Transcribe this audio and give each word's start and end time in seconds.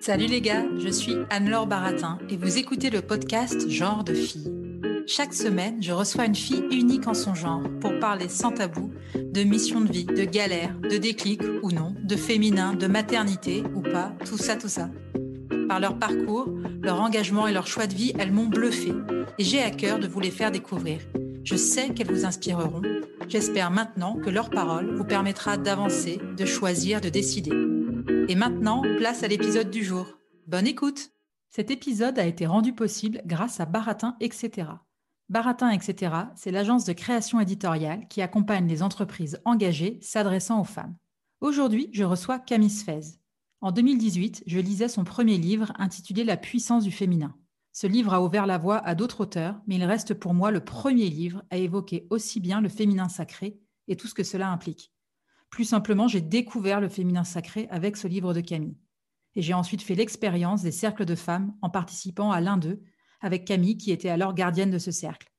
Salut 0.00 0.26
les 0.26 0.40
gars, 0.40 0.64
je 0.78 0.88
suis 0.88 1.14
Anne-Laure 1.30 1.66
Baratin 1.66 2.18
et 2.28 2.36
vous 2.36 2.58
écoutez 2.58 2.90
le 2.90 3.00
podcast 3.00 3.68
Genre 3.68 4.02
de 4.02 4.12
fille. 4.12 4.50
Chaque 5.06 5.34
semaine, 5.34 5.82
je 5.82 5.92
reçois 5.92 6.24
une 6.24 6.34
fille 6.34 6.64
unique 6.72 7.06
en 7.06 7.14
son 7.14 7.34
genre 7.34 7.62
pour 7.80 7.98
parler 8.00 8.28
sans 8.28 8.50
tabou 8.50 8.90
de 9.14 9.42
mission 9.42 9.80
de 9.80 9.92
vie, 9.92 10.06
de 10.06 10.24
galère, 10.24 10.74
de 10.78 10.96
déclic 10.96 11.42
ou 11.62 11.70
non, 11.70 11.94
de 12.02 12.16
féminin, 12.16 12.74
de 12.74 12.86
maternité 12.86 13.62
ou 13.74 13.82
pas, 13.82 14.12
tout 14.24 14.38
ça, 14.38 14.56
tout 14.56 14.68
ça. 14.68 14.90
Par 15.68 15.78
leur 15.78 15.98
parcours, 15.98 16.48
leur 16.82 17.00
engagement 17.00 17.46
et 17.46 17.52
leur 17.52 17.66
choix 17.66 17.86
de 17.86 17.94
vie, 17.94 18.12
elles 18.18 18.32
m'ont 18.32 18.48
bluffé 18.48 18.92
et 19.38 19.44
j'ai 19.44 19.62
à 19.62 19.70
cœur 19.70 19.98
de 19.98 20.08
vous 20.08 20.20
les 20.20 20.30
faire 20.30 20.50
découvrir. 20.50 20.98
Je 21.42 21.56
sais 21.56 21.94
qu'elles 21.94 22.12
vous 22.12 22.26
inspireront. 22.26 22.82
J'espère 23.28 23.70
maintenant 23.70 24.16
que 24.16 24.30
leur 24.30 24.50
parole 24.50 24.94
vous 24.94 25.04
permettra 25.04 25.56
d'avancer, 25.56 26.20
de 26.36 26.44
choisir, 26.44 27.00
de 27.00 27.08
décider. 27.08 27.52
Et 28.28 28.34
maintenant, 28.34 28.82
place 28.98 29.22
à 29.22 29.28
l'épisode 29.28 29.70
du 29.70 29.82
jour. 29.82 30.06
Bonne 30.46 30.66
écoute 30.66 31.10
Cet 31.48 31.70
épisode 31.70 32.18
a 32.18 32.26
été 32.26 32.46
rendu 32.46 32.74
possible 32.74 33.22
grâce 33.24 33.60
à 33.60 33.66
Baratin, 33.66 34.16
etc. 34.20 34.68
Baratin, 35.28 35.70
etc., 35.70 36.14
c'est 36.36 36.50
l'agence 36.50 36.84
de 36.84 36.92
création 36.92 37.40
éditoriale 37.40 38.06
qui 38.08 38.20
accompagne 38.20 38.68
les 38.68 38.82
entreprises 38.82 39.40
engagées 39.44 39.98
s'adressant 40.02 40.60
aux 40.60 40.64
femmes. 40.64 40.96
Aujourd'hui, 41.40 41.88
je 41.92 42.04
reçois 42.04 42.38
Camille 42.38 42.70
Sfez. 42.70 43.18
En 43.60 43.72
2018, 43.72 44.44
je 44.46 44.58
lisais 44.58 44.88
son 44.88 45.04
premier 45.04 45.38
livre 45.38 45.72
intitulé 45.78 46.24
La 46.24 46.36
puissance 46.36 46.84
du 46.84 46.90
féminin. 46.90 47.34
Ce 47.72 47.86
livre 47.86 48.12
a 48.12 48.22
ouvert 48.22 48.46
la 48.46 48.58
voie 48.58 48.78
à 48.78 48.94
d'autres 48.94 49.20
auteurs, 49.20 49.60
mais 49.66 49.76
il 49.76 49.84
reste 49.84 50.14
pour 50.14 50.34
moi 50.34 50.50
le 50.50 50.64
premier 50.64 51.08
livre 51.08 51.44
à 51.50 51.56
évoquer 51.56 52.06
aussi 52.10 52.40
bien 52.40 52.60
le 52.60 52.68
féminin 52.68 53.08
sacré 53.08 53.60
et 53.86 53.96
tout 53.96 54.08
ce 54.08 54.14
que 54.14 54.24
cela 54.24 54.50
implique. 54.50 54.92
Plus 55.50 55.64
simplement, 55.64 56.08
j'ai 56.08 56.20
découvert 56.20 56.80
le 56.80 56.88
féminin 56.88 57.24
sacré 57.24 57.68
avec 57.70 57.96
ce 57.96 58.08
livre 58.08 58.34
de 58.34 58.40
Camille. 58.40 58.78
Et 59.34 59.42
j'ai 59.42 59.54
ensuite 59.54 59.82
fait 59.82 59.94
l'expérience 59.94 60.62
des 60.62 60.72
cercles 60.72 61.04
de 61.04 61.14
femmes 61.14 61.54
en 61.62 61.70
participant 61.70 62.32
à 62.32 62.40
l'un 62.40 62.56
d'eux, 62.56 62.82
avec 63.20 63.44
Camille 63.44 63.76
qui 63.76 63.92
était 63.92 64.08
alors 64.08 64.34
gardienne 64.34 64.70
de 64.70 64.78
ce 64.78 64.90
cercle. 64.90 65.30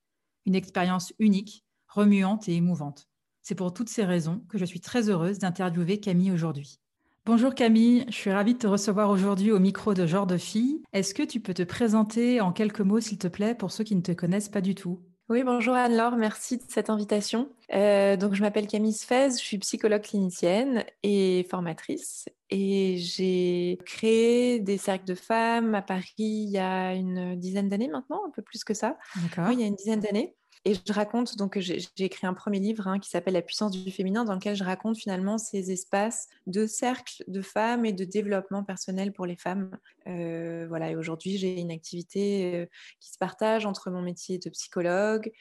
Une 0.46 0.56
expérience 0.56 1.14
unique, 1.20 1.66
remuante 1.88 2.48
et 2.48 2.56
émouvante. 2.56 3.08
C'est 3.42 3.56
pour 3.56 3.74
toutes 3.74 3.90
ces 3.90 4.06
raisons 4.06 4.40
que 4.50 4.58
je 4.58 4.66
suis 4.66 4.80
très 4.80 5.09
heureuse 5.09 5.40
d'interviewer 5.40 6.00
Camille 6.00 6.32
aujourd'hui. 6.32 6.80
Bonjour 7.24 7.54
Camille, 7.54 8.04
je 8.08 8.16
suis 8.16 8.32
ravie 8.32 8.56
de 8.56 8.58
te 8.58 8.66
recevoir 8.66 9.12
aujourd'hui 9.12 9.52
au 9.52 9.60
micro 9.60 9.94
de 9.94 10.08
Genre 10.08 10.26
de 10.26 10.38
Fille. 10.38 10.82
Est-ce 10.92 11.14
que 11.14 11.22
tu 11.22 11.40
peux 11.40 11.54
te 11.54 11.62
présenter 11.62 12.42
en 12.42 12.52
quelques 12.52 12.82
mots, 12.82 13.00
s'il 13.00 13.20
te 13.20 13.28
plaît, 13.28 13.54
pour 13.54 13.72
ceux 13.72 13.84
qui 13.84 13.96
ne 13.96 14.02
te 14.02 14.12
connaissent 14.12 14.50
pas 14.50 14.60
du 14.60 14.74
tout? 14.74 15.00
Oui, 15.30 15.44
bonjour 15.44 15.76
Anne-Laure, 15.76 16.18
merci 16.18 16.58
de 16.58 16.64
cette 16.68 16.90
invitation. 16.90 17.50
Euh, 17.76 18.18
donc, 18.18 18.34
je 18.34 18.42
m'appelle 18.42 18.66
Camille 18.66 18.92
Sfez, 18.92 19.30
je 19.34 19.44
suis 19.44 19.60
psychologue 19.60 20.02
clinicienne 20.02 20.84
et 21.04 21.46
formatrice. 21.48 22.26
Et 22.50 22.98
j'ai 22.98 23.78
créé 23.86 24.60
des 24.60 24.80
cercles 24.80 25.06
de 25.06 25.16
femmes 25.16 25.76
à 25.76 25.84
Paris 25.84 26.16
il 26.18 26.50
y 26.50 26.58
a 26.58 26.96
une 26.96 27.36
dizaine 27.36 27.70
d'années 27.70 27.88
maintenant, 27.88 28.24
un 28.28 28.31
peu 28.31 28.42
plus 28.42 28.64
que 28.64 28.74
ça. 28.74 28.98
Oui, 29.38 29.54
il 29.54 29.60
y 29.60 29.64
a 29.64 29.68
une 29.68 29.76
dizaine 29.76 30.00
d'années. 30.00 30.36
Et 30.64 30.76
je 30.76 30.94
raconte, 30.94 31.38
donc 31.38 31.58
j'ai 31.58 31.82
écrit 31.98 32.28
un 32.28 32.36
premier 32.36 32.60
livre 32.60 32.88
hein, 32.88 33.00
qui 33.00 33.10
s'appelle 33.10 33.34
La 33.34 33.42
puissance 33.42 33.72
du 33.72 33.92
féminin, 33.92 34.26
dans 34.26 34.36
lequel 34.36 34.56
je 34.56 34.64
raconte 34.64 34.96
finalement 34.96 35.40
ces 35.40 35.72
espaces 35.72 36.28
de 36.46 36.68
cercle 36.68 37.24
de 37.28 37.42
femmes 37.42 37.84
et 37.84 37.94
de 37.94 38.06
développement 38.06 38.64
personnel 38.64 39.12
pour 39.12 39.26
les 39.26 39.36
femmes. 39.36 39.76
Euh, 40.08 40.68
voilà, 40.70 40.92
et 40.92 40.96
aujourd'hui 40.96 41.38
j'ai 41.38 41.60
une 41.60 41.72
activité 41.72 42.56
euh, 42.56 42.66
qui 43.00 43.12
se 43.12 43.18
partage 43.18 43.66
entre 43.66 43.90
mon 43.90 44.04
métier 44.04 44.38
de 44.38 44.50
psychologue 44.52 45.32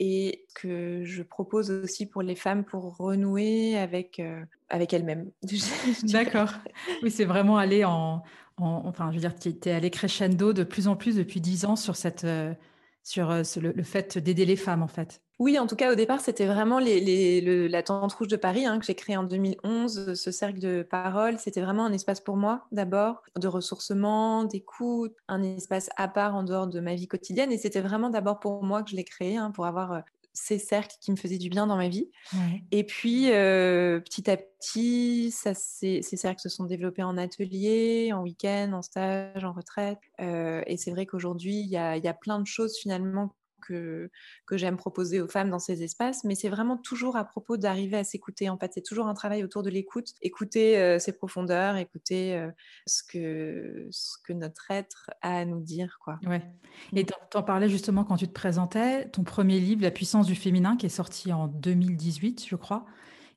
et 0.00 0.44
que 0.56 1.04
je 1.04 1.22
propose 1.22 1.70
aussi 1.70 2.04
pour 2.04 2.22
les 2.22 2.34
femmes 2.34 2.64
pour 2.64 2.96
renouer 2.96 3.78
avec, 3.78 4.18
euh, 4.18 4.44
avec 4.68 4.92
elles-mêmes. 4.92 5.30
D'accord. 6.02 6.52
Oui, 7.04 7.12
c'est 7.12 7.24
vraiment 7.24 7.56
aller 7.56 7.84
en, 7.84 8.22
Enfin, 8.58 9.10
je 9.10 9.16
veux 9.16 9.20
dire, 9.20 9.38
tu 9.38 9.50
es 9.50 9.70
allé 9.70 9.90
crescendo 9.90 10.54
de 10.54 10.64
plus 10.64 10.88
en 10.88 10.96
plus 10.96 11.16
depuis 11.16 11.42
dix 11.42 11.66
ans 11.66 11.76
sur 11.76 11.94
cette 11.94 12.26
sur 13.06 13.30
euh, 13.30 13.42
le, 13.62 13.82
fait 13.84 14.18
d'aider 14.18 14.44
les 14.44 14.56
femmes, 14.56 14.82
en 14.82 14.88
fait. 14.88 15.22
Oui, 15.38 15.58
en 15.60 15.68
tout 15.68 15.76
cas, 15.76 15.92
au 15.92 15.94
départ, 15.94 16.20
c'était 16.20 16.46
vraiment 16.46 16.80
la 16.80 17.82
Tente 17.84 18.12
Rouge 18.14 18.26
de 18.26 18.36
Paris 18.36 18.66
hein, 18.66 18.80
que 18.80 18.84
j'ai 18.84 18.96
créé 18.96 19.16
en 19.16 19.22
2011. 19.22 20.14
Ce 20.14 20.30
cercle 20.32 20.58
de 20.58 20.82
parole, 20.82 21.38
c'était 21.38 21.60
vraiment 21.60 21.84
un 21.84 21.92
espace 21.92 22.20
pour 22.20 22.36
moi, 22.36 22.66
d'abord, 22.72 23.22
de 23.38 23.46
ressourcement, 23.46 24.42
d'écoute, 24.42 25.14
un 25.28 25.42
espace 25.42 25.88
à 25.96 26.08
part 26.08 26.34
en 26.34 26.42
dehors 26.42 26.66
de 26.66 26.80
ma 26.80 26.96
vie 26.96 27.06
quotidienne. 27.06 27.52
Et 27.52 27.58
c'était 27.58 27.80
vraiment 27.80 28.10
d'abord 28.10 28.40
pour 28.40 28.64
moi 28.64 28.82
que 28.82 28.90
je 28.90 28.96
l'ai 28.96 29.04
créé, 29.04 29.36
hein, 29.36 29.52
pour 29.52 29.66
avoir 29.66 29.92
euh, 29.92 30.00
ces 30.36 30.58
cercles 30.58 30.96
qui 31.00 31.10
me 31.10 31.16
faisaient 31.16 31.38
du 31.38 31.48
bien 31.48 31.66
dans 31.66 31.76
ma 31.76 31.88
vie. 31.88 32.10
Et 32.70 32.84
puis, 32.84 33.32
euh, 33.32 34.00
petit 34.00 34.30
à 34.30 34.36
petit, 34.36 35.30
ça, 35.30 35.54
ces, 35.54 36.02
cercles 36.02 36.40
se 36.40 36.50
sont 36.50 36.64
développés 36.64 37.02
en 37.02 37.16
atelier, 37.16 38.12
en 38.12 38.22
week-end, 38.22 38.72
en 38.74 38.82
stage, 38.82 39.44
en 39.44 39.52
retraite. 39.52 39.98
Euh, 40.20 40.62
et 40.66 40.76
c'est 40.76 40.90
vrai 40.90 41.06
qu'aujourd'hui, 41.06 41.60
il 41.60 41.68
y 41.68 41.76
a, 41.76 41.96
y 41.96 42.06
a, 42.06 42.14
plein 42.14 42.38
de 42.38 42.46
choses 42.46 42.76
finalement 42.76 43.34
que, 43.60 44.10
que 44.46 44.56
j'aime 44.56 44.76
proposer 44.76 45.20
aux 45.20 45.28
femmes 45.28 45.50
dans 45.50 45.58
ces 45.58 45.82
espaces, 45.82 46.24
mais 46.24 46.34
c'est 46.34 46.48
vraiment 46.48 46.76
toujours 46.76 47.16
à 47.16 47.24
propos 47.24 47.56
d'arriver 47.56 47.96
à 47.96 48.04
s'écouter. 48.04 48.48
En 48.48 48.58
fait, 48.58 48.72
c'est 48.74 48.82
toujours 48.82 49.06
un 49.06 49.14
travail 49.14 49.44
autour 49.44 49.62
de 49.62 49.70
l'écoute, 49.70 50.14
écouter 50.22 50.78
euh, 50.78 50.98
ses 50.98 51.12
profondeurs, 51.12 51.76
écouter 51.76 52.36
euh, 52.36 52.50
ce, 52.86 53.02
que, 53.02 53.88
ce 53.90 54.16
que 54.24 54.32
notre 54.32 54.70
être 54.70 55.10
a 55.22 55.38
à 55.38 55.44
nous 55.44 55.60
dire. 55.60 55.98
Quoi. 56.02 56.18
Ouais. 56.26 56.42
Et 56.94 57.04
tu 57.04 57.12
en 57.34 57.42
parlais 57.42 57.68
justement 57.68 58.04
quand 58.04 58.16
tu 58.16 58.28
te 58.28 58.32
présentais, 58.32 59.08
ton 59.08 59.24
premier 59.24 59.60
livre, 59.60 59.82
La 59.82 59.90
puissance 59.90 60.26
du 60.26 60.34
féminin, 60.34 60.76
qui 60.76 60.86
est 60.86 60.90
sorti 60.90 61.32
en 61.32 61.48
2018, 61.48 62.46
je 62.48 62.56
crois. 62.56 62.86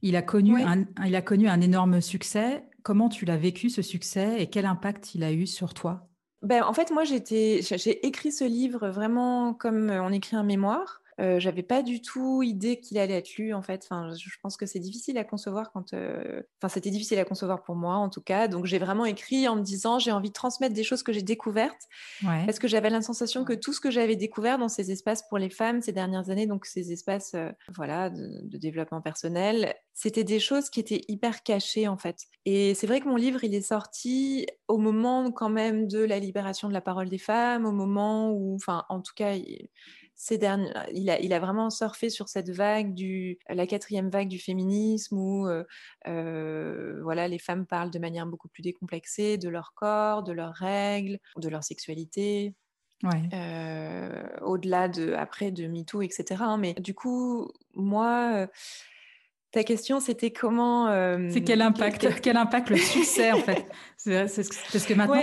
Il 0.01 0.15
a 0.15 0.21
connu, 0.21 0.61
un, 0.61 0.85
il 1.05 1.15
a 1.15 1.21
connu 1.21 1.49
un 1.49 1.59
énorme 1.59 1.99
succès. 1.99 2.63
Comment 2.83 3.09
tu 3.09 3.25
l'as 3.25 3.37
vécu, 3.37 3.69
ce 3.69 3.81
succès, 3.81 4.41
et 4.41 4.47
quel 4.47 4.65
impact 4.65 5.13
il 5.13 5.23
a 5.23 5.33
eu 5.33 5.45
sur 5.45 5.73
toi? 5.73 6.08
Ben, 6.41 6.63
en 6.63 6.73
fait, 6.73 6.91
moi, 6.91 7.03
j'ai 7.03 8.05
écrit 8.05 8.31
ce 8.31 8.45
livre 8.45 8.89
vraiment 8.89 9.53
comme 9.53 9.89
on 9.89 10.11
écrit 10.11 10.35
un 10.35 10.43
mémoire. 10.43 11.01
Euh, 11.19 11.39
j'avais 11.39 11.63
pas 11.63 11.83
du 11.83 12.01
tout 12.01 12.43
idée 12.43 12.79
qu'il 12.79 12.97
allait 12.97 13.17
être 13.17 13.35
lu 13.35 13.53
en 13.53 13.61
fait. 13.61 13.81
Enfin, 13.83 14.13
je 14.15 14.29
pense 14.41 14.55
que 14.55 14.65
c'est 14.65 14.79
difficile 14.79 15.17
à 15.17 15.25
concevoir 15.25 15.71
quand. 15.71 15.93
Euh, 15.93 16.41
enfin, 16.61 16.69
c'était 16.69 16.91
difficile 16.91 17.19
à 17.19 17.25
concevoir 17.25 17.61
pour 17.63 17.75
moi 17.75 17.95
en 17.95 18.09
tout 18.09 18.21
cas. 18.21 18.47
Donc 18.47 18.65
j'ai 18.65 18.79
vraiment 18.79 19.05
écrit 19.05 19.47
en 19.47 19.57
me 19.57 19.61
disant 19.61 19.99
j'ai 19.99 20.11
envie 20.11 20.29
de 20.29 20.33
transmettre 20.33 20.73
des 20.73 20.83
choses 20.83 21.03
que 21.03 21.11
j'ai 21.11 21.21
découvertes 21.21 21.87
parce 22.21 22.57
que 22.57 22.67
j'avais 22.67 22.89
la 22.89 23.01
sensation 23.01 23.43
que 23.43 23.53
tout 23.53 23.73
ce 23.73 23.81
que 23.81 23.91
j'avais 23.91 24.15
découvert 24.15 24.57
dans 24.57 24.69
ces 24.69 24.91
espaces 24.91 25.27
pour 25.27 25.37
les 25.37 25.49
femmes 25.49 25.81
ces 25.81 25.91
dernières 25.91 26.29
années, 26.29 26.47
donc 26.47 26.65
ces 26.65 26.93
espaces 26.93 27.33
euh, 27.35 27.51
voilà 27.75 28.09
de, 28.09 28.57
développement 28.57 29.01
personnel, 29.01 29.73
c'était 29.93 30.23
des 30.23 30.39
choses 30.39 30.69
qui 30.69 30.79
étaient 30.79 31.01
hyper 31.07 31.43
cachées 31.43 31.87
en 31.87 31.97
fait. 31.97 32.27
Et 32.45 32.73
c'est 32.75 32.87
vrai 32.87 33.01
que 33.01 33.07
mon 33.07 33.15
livre 33.17 33.43
il 33.43 33.53
est 33.55 33.61
sorti 33.61 34.47
au 34.67 34.77
moment 34.77 35.31
quand 35.31 35.49
même 35.49 35.87
de 35.87 35.99
la 35.99 36.19
libération 36.19 36.69
de 36.69 36.73
la 36.73 36.81
parole 36.81 37.09
des 37.09 37.17
femmes, 37.17 37.65
au 37.65 37.71
moment 37.71 38.31
où, 38.31 38.55
enfin 38.55 38.85
en 38.89 39.01
tout 39.01 39.13
cas 39.15 39.35
il 40.93 41.09
a, 41.09 41.19
il 41.19 41.33
a 41.33 41.39
vraiment 41.39 41.69
surfé 41.69 42.09
sur 42.09 42.27
cette 42.29 42.49
vague 42.49 42.93
du, 42.93 43.39
la 43.47 43.65
quatrième 43.65 44.09
vague 44.09 44.27
du 44.27 44.39
féminisme 44.39 45.17
où 45.17 45.47
euh, 45.47 45.63
euh, 46.07 46.99
voilà, 47.03 47.27
les 47.27 47.39
femmes 47.39 47.65
parlent 47.65 47.91
de 47.91 47.99
manière 47.99 48.25
beaucoup 48.25 48.49
plus 48.49 48.61
décomplexée 48.61 49.37
de 49.37 49.49
leur 49.49 49.73
corps, 49.73 50.23
de 50.23 50.33
leurs 50.33 50.53
règles, 50.53 51.19
de 51.37 51.49
leur 51.49 51.63
sexualité. 51.63 52.53
Euh, 53.33 54.27
au-delà 54.41 54.89
de 54.89 55.13
après 55.13 55.51
de 55.51 55.67
MeToo, 55.67 56.01
etc. 56.01 56.41
Hein. 56.41 56.57
Mais 56.57 56.73
du 56.73 56.93
coup, 56.93 57.49
moi, 57.73 58.47
ta 59.51 59.63
question, 59.63 59.99
c'était 59.99 60.31
comment. 60.31 60.87
Euh, 60.87 61.29
c'est 61.31 61.43
quel 61.43 61.61
impact, 61.61 62.21
quel... 62.21 62.37
impact 62.37 62.69
le 62.69 62.77
succès, 62.77 63.31
en 63.31 63.39
fait? 63.39 63.65
parce 64.05 64.85
que 64.85 64.93
maintenant, 64.93 65.21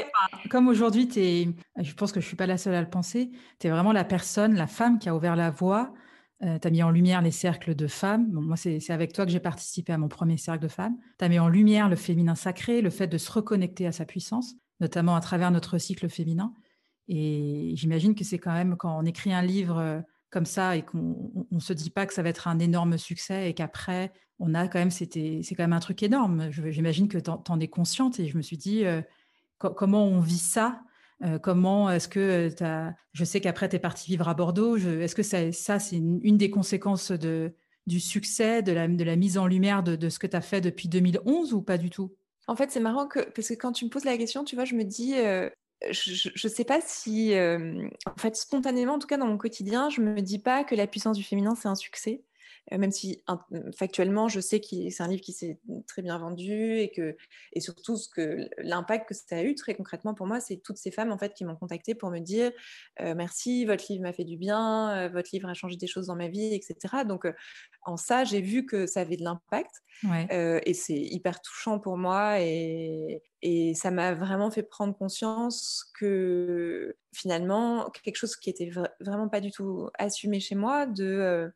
comme 0.51 0.69
aujourd'hui, 0.69 1.09
je 1.13 1.95
pense 1.95 2.11
que 2.11 2.21
je 2.21 2.27
ne 2.27 2.29
suis 2.29 2.37
pas 2.37 2.47
la 2.47 2.59
seule 2.59 2.75
à 2.75 2.81
le 2.81 2.91
penser, 2.91 3.31
tu 3.61 3.67
es 3.67 3.71
vraiment 3.71 3.93
la 3.93 4.05
personne, 4.05 4.55
la 4.55 4.67
femme 4.67 4.99
qui 4.99 5.09
a 5.09 5.15
ouvert 5.15 5.37
la 5.37 5.51
voie. 5.51 5.93
Euh, 6.43 6.59
tu 6.59 6.69
as 6.69 6.71
mis 6.71 6.83
en 6.83 6.91
lumière 6.91 7.23
les 7.23 7.31
cercles 7.31 7.75
de 7.75 7.87
femmes. 7.87 8.31
moi, 8.31 8.57
c'est 8.57 8.91
avec 8.91 9.13
toi 9.15 9.25
que 9.25 9.33
j'ai 9.33 9.41
participé 9.41 9.93
à 9.93 9.99
mon 9.99 10.09
premier 10.09 10.37
cercle 10.37 10.63
de 10.63 10.69
femmes. 10.69 10.97
Tu 11.19 11.25
as 11.25 11.29
mis 11.29 11.39
en 11.39 11.49
lumière 11.49 11.89
le 11.89 11.97
féminin 11.97 12.35
sacré, 12.35 12.83
le 12.83 12.91
fait 12.91 13.07
de 13.07 13.17
se 13.17 13.33
reconnecter 13.33 13.87
à 13.87 13.93
sa 13.93 14.05
puissance, 14.05 14.55
notamment 14.81 15.17
à 15.17 15.21
travers 15.21 15.51
notre 15.51 15.79
cycle 15.79 16.11
féminin. 16.11 16.53
Et 17.09 17.73
j'imagine 17.77 18.15
que 18.15 18.25
c'est 18.25 18.39
quand 18.39 18.53
même 18.53 18.77
quand 18.77 18.99
on 18.99 19.07
écrit 19.07 19.33
un 19.33 19.41
livre 19.41 20.03
comme 20.37 20.45
ça 20.45 20.77
et 20.77 20.83
qu'on 20.83 21.47
ne 21.51 21.61
se 21.61 21.73
dit 21.73 21.89
pas 21.89 22.05
que 22.05 22.13
ça 22.13 22.23
va 22.23 22.29
être 22.29 22.47
un 22.47 22.59
énorme 22.59 22.99
succès 22.99 23.49
et 23.49 23.55
qu'après, 23.55 24.13
on 24.39 24.53
a 24.53 24.69
quand 24.69 24.79
même, 24.79 24.91
c'était, 24.91 25.41
c'est 25.43 25.55
quand 25.55 25.63
même 25.63 25.73
un 25.73 25.81
truc 25.81 26.03
énorme. 26.03 26.51
J'imagine 26.51 27.09
que 27.09 27.17
tu 27.17 27.31
en, 27.31 27.59
es 27.59 27.69
consciente 27.69 28.21
et 28.21 28.29
je 28.29 28.37
me 28.37 28.43
suis 28.43 28.59
dit, 28.59 28.85
euh, 28.85 29.01
comment 29.57 30.05
on 30.05 30.21
vit 30.21 30.37
ça? 30.37 30.83
Euh, 31.25 31.39
Comment 31.39 31.89
est-ce 31.89 32.07
que 32.07 32.51
tu 32.55 32.63
as... 32.63 32.95
Je 33.15 33.25
sais 33.25 33.41
qu'après, 33.41 33.71
tu 33.71 33.77
es 33.77 33.79
parti 33.79 34.11
vivre 34.11 34.29
à 34.29 34.35
Bordeaux. 34.35 34.77
Est-ce 34.77 35.15
que 35.15 35.23
ça, 35.23 35.51
ça 35.53 35.79
c'est 35.79 35.97
une, 35.97 36.37
des 36.37 36.51
conséquences 36.51 37.13
de, 37.13 37.55
du 37.87 37.99
succès, 37.99 38.63
de 38.63 38.73
la, 38.73 38.89
de 38.89 39.05
la 39.05 39.17
mise 39.17 39.39
en 39.39 39.47
lumière 39.47 39.83
de 39.83 40.09
ce 40.11 40.19
que 40.19 40.27
tu 40.27 40.37
as 40.37 40.43
fait 40.43 40.61
depuis 40.61 40.89
2011 40.89 41.55
ou 41.55 41.63
pas 41.63 41.79
du 41.79 41.89
tout? 41.89 42.15
En 42.47 42.57
fait, 42.57 42.71
c'est 42.71 42.81
marrant 42.81 43.07
que, 43.07 43.21
parce 43.21 43.49
que 43.49 43.55
quand 43.55 43.73
tu 43.73 43.87
me 43.87 43.91
poses 43.91 44.05
la 44.05 44.19
question, 44.19 44.45
tu 44.45 44.55
vois, 44.55 44.67
je 44.67 44.75
me 44.75 44.85
dis, 44.85 45.15
je 45.91 46.31
ne 46.47 46.53
sais 46.53 46.65
pas 46.65 46.81
si, 46.81 47.35
en 47.35 48.17
fait, 48.19 48.37
spontanément, 48.37 48.95
en 48.95 48.99
tout 48.99 49.07
cas 49.07 49.19
dans 49.19 49.27
mon 49.27 49.39
quotidien, 49.39 49.91
je 49.91 50.01
me 50.01 50.21
dis 50.21 50.39
pas 50.39 50.65
que 50.65 50.75
la 50.75 50.87
puissance 50.87 51.17
du 51.17 51.25
féminin, 51.25 51.55
c'est 51.55 51.69
un 51.69 51.75
succès. 51.75 52.23
Euh, 52.73 52.79
même 52.79 52.91
si 52.91 53.23
factuellement, 53.77 54.29
je 54.29 54.41
sais 54.41 54.61
que 54.61 54.67
c'est 54.91 55.03
un 55.03 55.09
livre 55.09 55.23
qui 55.23 55.33
s'est 55.33 55.59
très 55.87 56.03
bien 56.03 56.19
vendu 56.19 56.79
et 56.79 56.91
que 56.91 57.17
et 57.53 57.61
surtout 57.61 57.97
ce 57.97 58.09
que 58.09 58.49
l'impact 58.59 59.09
que 59.09 59.15
ça 59.15 59.37
a 59.37 59.43
eu 59.43 59.55
très 59.55 59.75
concrètement 59.75 60.15
pour 60.15 60.27
moi, 60.27 60.41
c'est 60.41 60.57
toutes 60.57 60.77
ces 60.77 60.91
femmes 60.91 61.13
en 61.13 61.19
fait 61.19 61.33
qui 61.35 61.45
m'ont 61.45 61.57
contacté 61.57 61.95
pour 61.95 62.11
me 62.11 62.19
dire 62.19 62.51
euh, 63.01 63.15
merci, 63.15 63.65
votre 63.65 63.85
livre 63.89 64.03
m'a 64.03 64.13
fait 64.13 64.25
du 64.25 64.37
bien, 64.37 64.91
euh, 64.97 65.09
votre 65.09 65.31
livre 65.33 65.49
a 65.49 65.55
changé 65.55 65.77
des 65.77 65.87
choses 65.87 66.07
dans 66.07 66.17
ma 66.17 66.29
vie, 66.29 66.55
etc. 66.55 67.05
Donc 67.07 67.27
en 67.83 67.97
ça, 67.97 68.25
j'ai 68.25 68.41
vu 68.41 68.67
que 68.67 68.87
ça 68.87 69.01
avait 69.01 69.17
de 69.17 69.25
l'impact 69.25 69.83
et 70.31 70.75
c'est 70.75 70.99
hyper 70.99 71.41
touchant 71.41 71.79
pour 71.79 71.97
moi 71.97 72.41
et, 72.41 73.23
et 73.43 73.75
ça 73.75 73.91
m'a 73.91 74.13
vraiment 74.13 74.51
fait 74.51 74.63
prendre 74.63 74.97
conscience 74.97 75.85
que 75.99 76.97
finalement, 77.15 77.91
quelque 78.03 78.17
chose 78.17 78.37
qui 78.37 78.51
était 78.51 78.71
vraiment 79.01 79.29
pas 79.29 79.41
du 79.41 79.51
tout 79.51 79.89
assumé 79.99 80.41
chez 80.41 80.55
moi, 80.55 80.85
de 80.87 81.51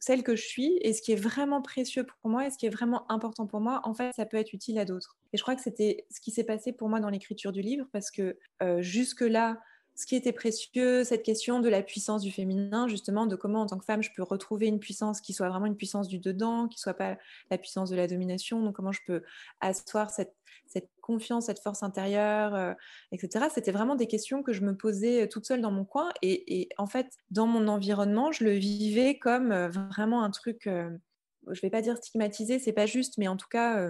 celle 0.00 0.22
que 0.22 0.36
je 0.36 0.42
suis 0.42 0.78
et 0.80 0.92
ce 0.92 1.02
qui 1.02 1.12
est 1.12 1.20
vraiment 1.20 1.60
précieux 1.60 2.04
pour 2.04 2.30
moi 2.30 2.46
et 2.46 2.50
ce 2.50 2.56
qui 2.56 2.66
est 2.66 2.70
vraiment 2.70 3.10
important 3.10 3.46
pour 3.46 3.60
moi, 3.60 3.80
en 3.84 3.94
fait, 3.94 4.12
ça 4.14 4.24
peut 4.24 4.36
être 4.36 4.52
utile 4.52 4.78
à 4.78 4.84
d'autres. 4.84 5.16
Et 5.32 5.36
je 5.36 5.42
crois 5.42 5.54
que 5.54 5.62
c'était 5.62 6.06
ce 6.10 6.20
qui 6.20 6.30
s'est 6.30 6.44
passé 6.44 6.72
pour 6.72 6.88
moi 6.88 7.00
dans 7.00 7.10
l'écriture 7.10 7.52
du 7.52 7.60
livre 7.60 7.86
parce 7.92 8.10
que 8.10 8.38
euh, 8.62 8.80
jusque-là, 8.80 9.60
ce 9.94 10.06
qui 10.06 10.14
était 10.14 10.32
précieux, 10.32 11.04
cette 11.04 11.22
question 11.22 11.60
de 11.60 11.68
la 11.68 11.82
puissance 11.82 12.22
du 12.22 12.30
féminin, 12.30 12.86
justement, 12.86 13.26
de 13.26 13.34
comment 13.34 13.62
en 13.62 13.66
tant 13.66 13.78
que 13.78 13.84
femme 13.84 14.02
je 14.02 14.10
peux 14.14 14.22
retrouver 14.22 14.66
une 14.66 14.78
puissance 14.78 15.20
qui 15.20 15.32
soit 15.32 15.48
vraiment 15.48 15.66
une 15.66 15.76
puissance 15.76 16.08
du 16.08 16.18
dedans, 16.18 16.68
qui 16.68 16.78
soit 16.78 16.94
pas 16.94 17.16
la 17.50 17.58
puissance 17.58 17.88
de 17.90 17.96
la 17.96 18.06
domination, 18.06 18.62
donc 18.62 18.76
comment 18.76 18.92
je 18.92 19.00
peux 19.06 19.22
asseoir 19.60 20.10
cette, 20.10 20.34
cette 20.68 20.90
confiance, 21.00 21.46
cette 21.46 21.60
force 21.60 21.82
intérieure, 21.82 22.54
euh, 22.54 22.74
etc. 23.12 23.46
C'était 23.54 23.72
vraiment 23.72 23.94
des 23.94 24.06
questions 24.06 24.42
que 24.42 24.52
je 24.52 24.62
me 24.62 24.76
posais 24.76 25.22
euh, 25.22 25.28
toute 25.28 25.46
seule 25.46 25.60
dans 25.60 25.70
mon 25.70 25.84
coin. 25.84 26.10
Et, 26.22 26.68
en 26.78 26.86
fait, 26.86 27.08
dans 27.30 27.46
mon 27.46 27.68
environnement, 27.68 28.32
je 28.32 28.44
le 28.44 28.52
vivais 28.52 29.18
comme 29.18 29.52
euh, 29.52 29.68
vraiment 29.68 30.22
un 30.22 30.30
truc, 30.30 30.68
je 30.68 31.60
vais 31.60 31.70
pas 31.70 31.82
dire 31.82 31.96
stigmatisé, 31.96 32.58
c'est 32.58 32.72
pas 32.72 32.86
juste, 32.86 33.18
mais 33.18 33.28
en 33.28 33.36
tout 33.36 33.48
cas 33.48 33.88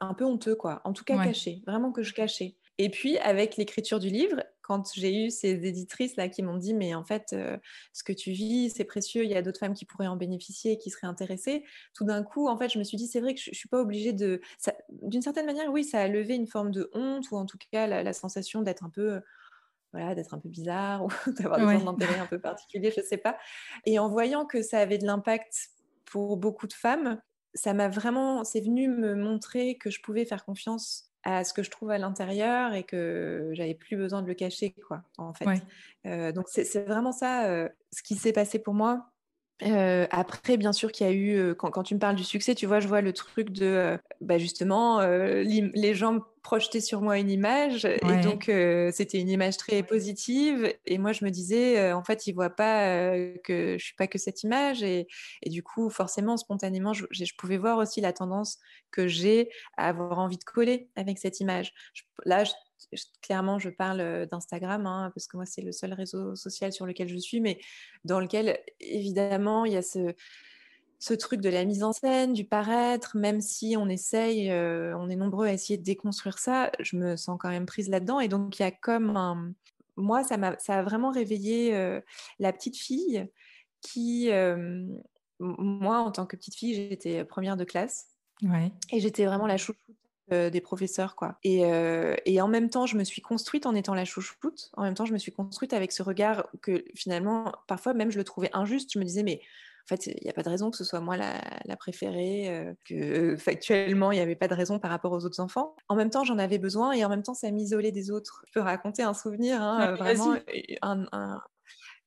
un 0.00 0.14
peu 0.14 0.24
honteux, 0.24 0.56
quoi. 0.56 0.80
En 0.84 0.92
tout 0.92 1.04
cas 1.04 1.22
caché, 1.22 1.62
vraiment 1.66 1.92
que 1.92 2.02
je 2.02 2.14
cachais. 2.14 2.56
Et 2.82 2.88
puis, 2.88 3.18
avec 3.18 3.58
l'écriture 3.58 3.98
du 4.00 4.08
livre, 4.08 4.42
quand 4.62 4.90
j'ai 4.94 5.26
eu 5.26 5.30
ces 5.30 5.66
éditrices 5.66 6.16
là 6.16 6.30
qui 6.30 6.42
m'ont 6.42 6.56
dit 6.56 6.72
mais 6.72 6.94
en 6.94 7.04
fait 7.04 7.32
euh, 7.32 7.58
ce 7.92 8.04
que 8.04 8.12
tu 8.12 8.30
vis 8.30 8.70
c'est 8.70 8.84
précieux 8.84 9.24
il 9.24 9.30
y 9.30 9.34
a 9.34 9.42
d'autres 9.42 9.58
femmes 9.58 9.74
qui 9.74 9.84
pourraient 9.84 10.06
en 10.06 10.14
bénéficier 10.14 10.78
qui 10.78 10.90
seraient 10.90 11.08
intéressées 11.08 11.64
tout 11.92 12.04
d'un 12.04 12.22
coup 12.22 12.46
en 12.46 12.56
fait 12.56 12.68
je 12.68 12.78
me 12.78 12.84
suis 12.84 12.96
dit 12.96 13.08
c'est 13.08 13.18
vrai 13.18 13.34
que 13.34 13.40
je, 13.40 13.50
ne 13.50 13.54
suis 13.56 13.68
pas 13.68 13.80
obligée 13.80 14.12
de 14.12 14.40
d'une 15.02 15.22
certaine 15.22 15.46
manière 15.46 15.72
oui 15.72 15.82
ça 15.82 15.98
a 15.98 16.06
levé 16.06 16.36
une 16.36 16.46
forme 16.46 16.70
de 16.70 16.88
honte 16.94 17.32
ou 17.32 17.36
en 17.36 17.46
tout 17.46 17.58
cas 17.72 17.88
la, 17.88 18.12
sensation 18.12 18.62
d'être 18.62 18.84
un 18.84 18.90
peu 18.90 19.20
voilà, 19.92 20.14
d'être 20.14 20.34
un 20.34 20.38
peu 20.38 20.48
bizarre 20.48 21.02
ou 21.26 21.32
d'avoir 21.32 21.58
des 21.58 21.66
ouais. 21.66 21.84
d'intérêt 21.84 22.20
un 22.20 22.26
peu 22.26 22.38
particulier, 22.38 22.92
je 22.96 23.02
sais 23.02 23.16
pas. 23.16 23.36
Et 23.86 23.98
en 23.98 24.08
voyant 24.08 24.46
que 24.46 24.62
ça 24.62 24.78
avait 24.78 24.98
de 24.98 25.04
l'impact 25.04 25.70
pour 26.04 26.36
beaucoup 26.36 26.68
de 26.68 26.72
femmes, 26.72 27.20
ça 27.54 27.74
m'a 27.74 27.88
vraiment, 27.88 28.44
c'est 28.44 28.60
venu 28.60 28.86
me 28.86 29.16
montrer 29.16 29.78
que 29.78 29.90
je 29.90 30.00
pouvais 30.00 30.24
faire 30.24 30.44
confiance 30.44 31.09
à 31.22 31.44
ce 31.44 31.52
que 31.52 31.62
je 31.62 31.70
trouve 31.70 31.90
à 31.90 31.98
l'intérieur 31.98 32.72
et 32.72 32.84
que 32.84 33.50
j'avais 33.52 33.74
plus 33.74 33.96
besoin 33.96 34.22
de 34.22 34.26
le 34.26 34.34
cacher, 34.34 34.74
quoi, 34.86 35.02
en 35.18 35.34
fait. 35.34 35.62
Euh, 36.06 36.32
donc 36.32 36.46
c'est 36.48 36.86
vraiment 36.86 37.12
ça 37.12 37.46
euh, 37.46 37.68
ce 37.92 38.02
qui 38.02 38.14
s'est 38.14 38.32
passé 38.32 38.58
pour 38.58 38.74
moi. 38.74 39.09
Euh, 39.62 40.06
après, 40.10 40.56
bien 40.56 40.72
sûr 40.72 40.90
qu'il 40.92 41.06
y 41.06 41.10
a 41.10 41.12
eu, 41.12 41.54
quand, 41.54 41.70
quand, 41.70 41.82
tu 41.82 41.94
me 41.94 42.00
parles 42.00 42.16
du 42.16 42.24
succès, 42.24 42.54
tu 42.54 42.66
vois, 42.66 42.80
je 42.80 42.88
vois 42.88 43.00
le 43.00 43.12
truc 43.12 43.50
de, 43.50 43.98
bah 44.20 44.38
justement, 44.38 45.00
les 45.00 45.94
gens 45.94 46.20
projeter 46.42 46.80
sur 46.80 47.02
moi 47.02 47.18
une 47.18 47.30
image 47.30 47.84
et 47.84 48.20
donc 48.22 48.48
euh, 48.48 48.90
c'était 48.92 49.18
une 49.18 49.28
image 49.28 49.56
très 49.56 49.82
positive 49.82 50.72
et 50.86 50.98
moi 50.98 51.12
je 51.12 51.24
me 51.24 51.30
disais 51.30 51.78
euh, 51.78 51.96
en 51.96 52.02
fait 52.02 52.26
ils 52.26 52.32
voient 52.32 52.50
pas 52.50 52.86
euh, 52.86 53.34
que 53.44 53.76
je 53.78 53.84
suis 53.84 53.94
pas 53.94 54.06
que 54.06 54.18
cette 54.18 54.42
image 54.42 54.82
et, 54.82 55.06
et 55.42 55.50
du 55.50 55.62
coup 55.62 55.90
forcément 55.90 56.36
spontanément 56.36 56.92
je, 56.92 57.04
je, 57.10 57.32
pouvais 57.36 57.58
voir 57.58 57.78
aussi 57.78 58.00
la 58.00 58.12
tendance 58.12 58.58
que 58.90 59.06
j'ai 59.06 59.50
à 59.76 59.88
avoir 59.88 60.18
envie 60.18 60.38
de 60.38 60.44
coller 60.44 60.88
avec 60.96 61.18
cette 61.18 61.40
image. 61.40 61.72
Là 62.24 62.44
clairement 63.22 63.58
je 63.58 63.70
parle 63.70 64.26
d'Instagram 64.26 64.86
hein, 64.86 65.12
parce 65.14 65.26
que 65.26 65.36
moi 65.36 65.46
c'est 65.46 65.62
le 65.62 65.72
seul 65.72 65.92
réseau 65.92 66.34
social 66.34 66.72
sur 66.72 66.86
lequel 66.86 67.08
je 67.08 67.16
suis 67.16 67.40
mais 67.40 67.60
dans 68.04 68.20
lequel 68.20 68.58
évidemment 68.80 69.64
il 69.64 69.72
y 69.72 69.76
a 69.76 69.82
ce 69.82 70.14
ce 71.00 71.14
truc 71.14 71.40
de 71.40 71.48
la 71.48 71.64
mise 71.64 71.82
en 71.82 71.92
scène, 71.92 72.34
du 72.34 72.44
paraître, 72.44 73.16
même 73.16 73.40
si 73.40 73.74
on 73.76 73.88
essaye, 73.88 74.50
euh, 74.50 74.94
on 74.98 75.08
est 75.08 75.16
nombreux 75.16 75.46
à 75.46 75.52
essayer 75.52 75.78
de 75.78 75.82
déconstruire 75.82 76.38
ça, 76.38 76.70
je 76.78 76.96
me 76.96 77.16
sens 77.16 77.38
quand 77.40 77.48
même 77.48 77.64
prise 77.64 77.88
là-dedans. 77.88 78.20
Et 78.20 78.28
donc, 78.28 78.58
il 78.58 78.62
y 78.62 78.66
a 78.66 78.70
comme 78.70 79.16
un... 79.16 79.52
Moi, 79.96 80.22
ça, 80.24 80.34
a, 80.34 80.58
ça 80.58 80.78
a 80.78 80.82
vraiment 80.82 81.10
réveillé 81.10 81.74
euh, 81.74 82.00
la 82.38 82.52
petite 82.52 82.76
fille 82.76 83.26
qui... 83.80 84.30
Euh, 84.30 84.86
moi, 85.38 86.00
en 86.00 86.12
tant 86.12 86.26
que 86.26 86.36
petite 86.36 86.54
fille, 86.54 86.74
j'étais 86.74 87.24
première 87.24 87.56
de 87.56 87.64
classe. 87.64 88.08
Et 88.92 89.00
j'étais 89.00 89.24
vraiment 89.24 89.46
la 89.46 89.56
chouchoute 89.56 89.96
des 90.30 90.60
professeurs 90.60 91.16
quoi 91.16 91.38
et, 91.42 91.62
et, 92.24 92.40
en 92.40 92.48
même 92.48 92.70
temps 92.70 92.86
je 92.86 92.96
me 92.96 93.04
suis 93.04 93.22
construite 93.22 93.66
en 93.66 93.74
étant 93.74 93.94
la 93.94 94.04
chouchoute 94.04 94.70
en 94.76 94.82
même 94.82 94.94
temps 94.94 95.04
je 95.04 95.12
me 95.12 95.18
suis 95.18 95.32
construite 95.32 95.72
avec 95.72 95.92
ce 95.92 96.02
regard 96.02 96.48
que 96.62 96.84
finalement 96.94 97.52
parfois 97.66 97.94
même 97.94 98.10
je 98.10 98.18
le 98.18 98.24
trouvais 98.24 98.50
injuste 98.52 98.90
je 98.92 98.98
me 98.98 99.04
disais 99.04 99.22
mais 99.22 99.40
en 99.90 99.96
fait, 99.96 100.06
il 100.06 100.22
n'y 100.22 100.30
a 100.30 100.32
pas 100.32 100.42
de 100.42 100.48
raison 100.48 100.70
que 100.70 100.76
ce 100.76 100.84
soit 100.84 101.00
moi 101.00 101.16
la, 101.16 101.76
préférée, 101.76 102.48
euh, 102.48 102.72
que 102.84 102.94
euh, 102.94 103.36
factuellement, 103.36 104.12
il 104.12 104.16
n'y 104.16 104.20
avait 104.20 104.36
pas 104.36 104.48
de 104.48 104.54
raison 104.54 104.78
par 104.78 104.90
rapport 104.90 105.12
aux 105.12 105.24
autres 105.24 105.40
enfants. 105.40 105.74
En 105.88 105.96
même 105.96 106.10
temps, 106.10 106.24
j'en 106.24 106.38
avais 106.38 106.58
besoin 106.58 106.92
et 106.92 107.04
en 107.04 107.08
même 107.08 107.22
temps, 107.22 107.34
ça 107.34 107.50
m'isolait 107.50 107.92
des 107.92 108.10
autres. 108.10 108.44
Je 108.46 108.52
peux 108.52 108.60
raconter 108.60 109.02
un 109.02 109.14
souvenir, 109.14 109.60
hein, 109.60 109.94
vraiment, 109.94 110.36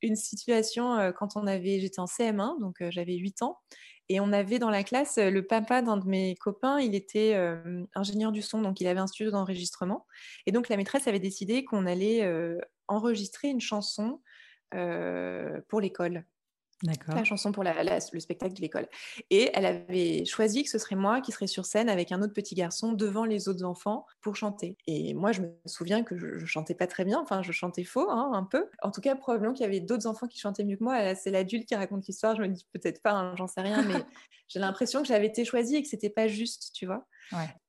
une 0.01 0.15
situation 0.15 0.95
euh, 0.95 1.11
quand 1.11 1.35
on 1.35 1.47
avait, 1.47 1.79
j'étais 1.79 1.99
en 1.99 2.05
CM1, 2.05 2.59
donc 2.59 2.77
j'avais 2.89 3.15
8 3.15 3.41
ans. 3.41 3.59
Et 4.09 4.19
on 4.19 4.33
avait 4.33 4.59
dans 4.59 4.69
la 4.69 4.83
classe 4.83 5.17
le 5.17 5.41
papa 5.45 5.81
d'un 5.81 5.98
de 5.98 6.05
mes 6.05 6.36
copains, 6.36 6.79
il 6.79 6.93
était 6.95 7.36
ingénieur 7.95 8.31
du 8.31 8.41
son, 8.41 8.62
donc 8.62 8.81
il 8.81 8.88
avait 8.88 9.00
un 9.00 9.07
studio 9.07 9.31
d'enregistrement. 9.31 10.05
Et 10.45 10.51
donc 10.51 10.69
la 10.69 10.77
maîtresse 10.77 11.07
avait 11.07 11.19
décidé 11.19 11.63
qu'on 11.63 11.86
allait 11.86 12.29
enregistrer 12.88 13.48
une 13.48 13.62
chanson 13.62 14.22
pour 14.72 15.81
l'école 15.81 16.25
la 17.08 17.24
chanson 17.24 17.51
pour 17.51 17.63
le 17.63 18.20
spectacle 18.20 18.53
de 18.53 18.62
l'école. 18.62 18.88
Et 19.30 19.51
elle 19.53 19.65
avait 19.65 20.25
choisi 20.25 20.63
que 20.63 20.70
ce 20.70 20.77
serait 20.77 20.96
moi 20.96 21.22
qui 21.22 21.32
serais 21.32 21.48
sur 21.48 21.65
scène 21.65 21.89
avec 21.89 22.12
un 22.12 22.22
autre 22.22 22.34
petit 22.34 22.56
garçon 22.56 22.94
devant 22.94 23.25
les 23.25 23.48
autres 23.48 23.63
enfants 23.63 24.06
pour 24.22 24.36
chanter. 24.36 24.77
Et 24.88 25.13
moi, 25.13 25.32
je 25.32 25.42
me 25.42 25.50
souviens 25.65 26.03
que 26.03 26.18
je, 26.18 26.27
ne 26.27 26.46
chantais 26.46 26.75
pas 26.75 26.88
très 26.88 27.06
bien, 27.06 27.20
enfin, 27.20 27.42
je 27.42 27.51
chantais 27.51 27.84
faux, 27.84 28.10
hein, 28.10 28.32
un 28.34 28.44
peu. 28.44 28.70
En 28.82 28.92
tout 28.92 29.01
cas, 29.01 29.15
probablement 29.15 29.53
qu'il 29.53 29.63
y 29.63 29.68
avait 29.68 29.80
d'autres 29.80 30.08
enfants 30.08 30.27
qui 30.27 30.39
chantaient 30.39 30.63
mieux 30.63 30.77
que 30.77 30.84
moi. 30.84 31.15
C'est 31.15 31.32
l'adulte 31.32 31.68
qui 31.68 31.75
raconte 31.75 32.06
l'histoire, 32.08 32.36
je 32.36 32.42
me 32.42 32.48
dis 32.48 32.68
peut-être 32.74 33.01
pas, 33.01 33.12
hein, 33.12 33.36
j'en 33.38 33.48
sais 33.48 33.62
rien, 33.62 33.82
mais 33.84 33.94
j'ai 34.48 34.60
l'impression 34.60 35.01
que 35.01 35.08
j'avais 35.08 35.27
été 35.27 35.46
choisie 35.46 35.77
et 35.77 35.82
que 35.84 35.88
c'était 35.88 36.10
pas 36.10 36.27
juste, 36.27 36.72
tu 36.74 36.86
vois. 36.86 37.06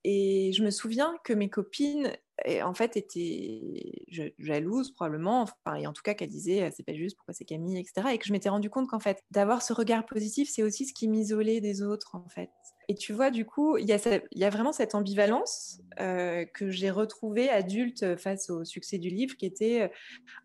Et 0.02 0.52
je 0.52 0.62
me 0.62 0.70
souviens 0.70 1.14
que 1.24 1.32
mes 1.32 1.48
copines 1.48 2.12
et 2.44 2.62
en 2.62 2.74
fait 2.74 2.96
était 2.96 4.04
jalouse 4.38 4.92
probablement, 4.92 5.42
enfin, 5.42 5.76
et 5.76 5.86
en 5.86 5.92
tout 5.92 6.02
cas 6.02 6.14
qu'elle 6.14 6.30
disait 6.30 6.70
c'est 6.74 6.82
pas 6.82 6.94
juste, 6.94 7.16
pourquoi 7.16 7.34
c'est 7.34 7.44
Camille, 7.44 7.78
etc. 7.78 8.08
Et 8.12 8.18
que 8.18 8.26
je 8.26 8.32
m'étais 8.32 8.48
rendu 8.48 8.70
compte 8.70 8.88
qu'en 8.88 9.00
fait 9.00 9.22
d'avoir 9.30 9.62
ce 9.62 9.72
regard 9.72 10.04
positif, 10.06 10.48
c'est 10.50 10.62
aussi 10.62 10.86
ce 10.86 10.92
qui 10.92 11.08
m'isolait 11.08 11.60
des 11.60 11.82
autres 11.82 12.14
en 12.14 12.28
fait. 12.28 12.50
Et 12.88 12.94
tu 12.94 13.12
vois, 13.12 13.30
du 13.30 13.46
coup, 13.46 13.78
il 13.78 13.88
y, 13.88 13.96
y, 14.38 14.44
a 14.44 14.50
vraiment 14.50 14.72
cette 14.72 14.94
ambivalence 14.94 15.80
euh, 16.00 16.44
que 16.44 16.70
j'ai 16.70 16.90
retrouvée 16.90 17.48
adulte 17.48 18.16
face 18.16 18.50
au 18.50 18.64
succès 18.64 18.98
du 18.98 19.08
livre, 19.08 19.36
qui 19.36 19.46
était, 19.46 19.82
euh, 19.82 19.88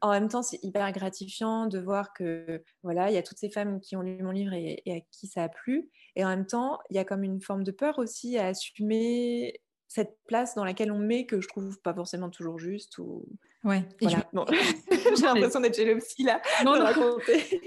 en 0.01 0.11
même 0.11 0.29
temps, 0.29 0.41
c'est 0.41 0.59
hyper 0.63 0.89
gratifiant 0.93 1.67
de 1.67 1.79
voir 1.79 2.13
que, 2.13 2.63
voilà, 2.83 3.09
il 3.11 3.15
y 3.15 3.17
a 3.17 3.23
toutes 3.23 3.39
ces 3.39 3.49
femmes 3.49 3.81
qui 3.81 3.95
ont 3.97 4.01
lu 4.01 4.23
mon 4.23 4.31
livre 4.31 4.53
et, 4.53 4.81
et 4.85 4.97
à 4.97 4.99
qui 5.11 5.27
ça 5.27 5.43
a 5.43 5.49
plu. 5.49 5.89
Et 6.15 6.23
en 6.23 6.29
même 6.29 6.45
temps, 6.45 6.79
il 6.89 6.95
y 6.95 6.99
a 6.99 7.05
comme 7.05 7.23
une 7.23 7.41
forme 7.41 7.63
de 7.63 7.71
peur 7.71 7.99
aussi 7.99 8.37
à 8.37 8.47
assumer 8.47 9.59
cette 9.89 10.17
place 10.27 10.55
dans 10.55 10.63
laquelle 10.63 10.91
on 10.91 10.99
met 10.99 11.25
que 11.25 11.41
je 11.41 11.47
trouve 11.49 11.77
pas 11.81 11.93
forcément 11.93 12.29
toujours 12.29 12.57
juste 12.57 12.97
ou 12.99 13.25
ouais. 13.65 13.83
Voilà. 13.99 14.29
j'ai 15.17 15.23
l'impression 15.23 15.59
d'être 15.59 15.75
chez 15.75 15.93
le 15.93 15.99
psy 15.99 16.23
là 16.23 16.41
non, 16.63 16.77
non. 16.77 17.17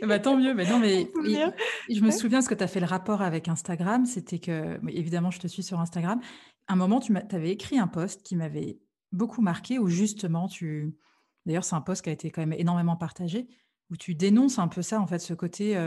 bah, 0.06 0.18
tant 0.18 0.38
mieux 0.38 0.54
mais 0.54 0.64
non 0.64 0.78
mais 0.78 1.08
je 1.90 2.00
me 2.00 2.10
souviens 2.10 2.40
ce 2.40 2.48
que 2.48 2.54
tu 2.54 2.64
as 2.64 2.68
fait 2.68 2.80
le 2.80 2.86
rapport 2.86 3.20
avec 3.20 3.48
Instagram 3.48 4.06
c'était 4.06 4.38
que 4.38 4.80
évidemment 4.88 5.30
je 5.30 5.40
te 5.40 5.48
suis 5.48 5.62
sur 5.62 5.80
Instagram. 5.80 6.20
Un 6.68 6.76
moment 6.76 7.00
tu 7.00 7.12
avais 7.32 7.50
écrit 7.50 7.78
un 7.78 7.88
post 7.88 8.22
qui 8.22 8.36
m'avait 8.36 8.78
beaucoup 9.10 9.42
marqué 9.42 9.78
où 9.78 9.88
justement 9.88 10.48
tu 10.48 10.94
d'ailleurs 11.44 11.64
c'est 11.64 11.76
un 11.76 11.82
post 11.82 12.02
qui 12.02 12.08
a 12.08 12.12
été 12.12 12.30
quand 12.30 12.40
même 12.40 12.58
énormément 12.58 12.96
partagé 12.96 13.48
où 13.92 13.96
tu 13.96 14.14
dénonces 14.14 14.58
un 14.58 14.68
peu 14.68 14.80
ça, 14.80 15.00
en 15.00 15.06
fait, 15.06 15.18
ce 15.18 15.34
côté, 15.34 15.78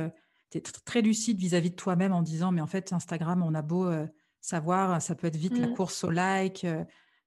tu 0.52 0.60
es 0.60 0.62
très 0.62 1.02
lucide 1.02 1.40
vis-à-vis 1.40 1.72
de 1.72 1.76
toi-même 1.76 2.14
en 2.14 2.22
disant, 2.22 2.52
mais 2.52 2.62
en 2.62 2.68
fait, 2.68 2.94
Instagram, 2.94 3.44
on 3.44 3.56
a 3.56 3.64
beau 3.64 3.90
savoir, 4.46 5.02
ça 5.02 5.16
peut 5.16 5.28
être 5.28 5.36
vite 5.36 5.58
la 5.58 5.68
mmh. 5.68 5.74
course 5.74 6.04
au 6.04 6.10
like, 6.10 6.66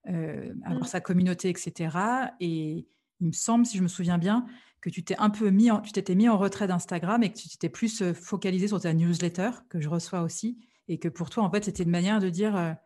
avoir 0.06 0.80
mmh. 0.80 0.84
sa 0.84 1.00
communauté, 1.00 1.48
etc. 1.48 1.96
Et 2.40 2.86
il 3.20 3.26
me 3.26 3.32
semble, 3.32 3.66
si 3.66 3.76
je 3.76 3.82
me 3.82 3.88
souviens 3.88 4.18
bien, 4.18 4.46
que 4.80 4.90
tu 4.90 5.04
t'es 5.04 5.16
un 5.18 5.30
peu 5.30 5.50
mis, 5.50 5.70
tu 5.82 5.92
t'étais 5.92 6.14
mis 6.14 6.28
en 6.28 6.38
retrait 6.38 6.68
d'Instagram 6.68 7.22
et 7.22 7.32
que 7.32 7.38
tu 7.38 7.48
t'étais 7.48 7.68
plus 7.68 8.12
focalisé 8.12 8.68
sur 8.68 8.80
ta 8.80 8.94
newsletter 8.94 9.50
que 9.68 9.80
je 9.80 9.88
reçois 9.88 10.22
aussi, 10.22 10.58
et 10.86 10.98
que 10.98 11.08
pour 11.08 11.30
toi, 11.30 11.42
en 11.42 11.50
fait, 11.50 11.64
c'était 11.64 11.82
une 11.82 11.90
manière 11.90 12.20
de 12.20 12.30
dire, 12.30 12.76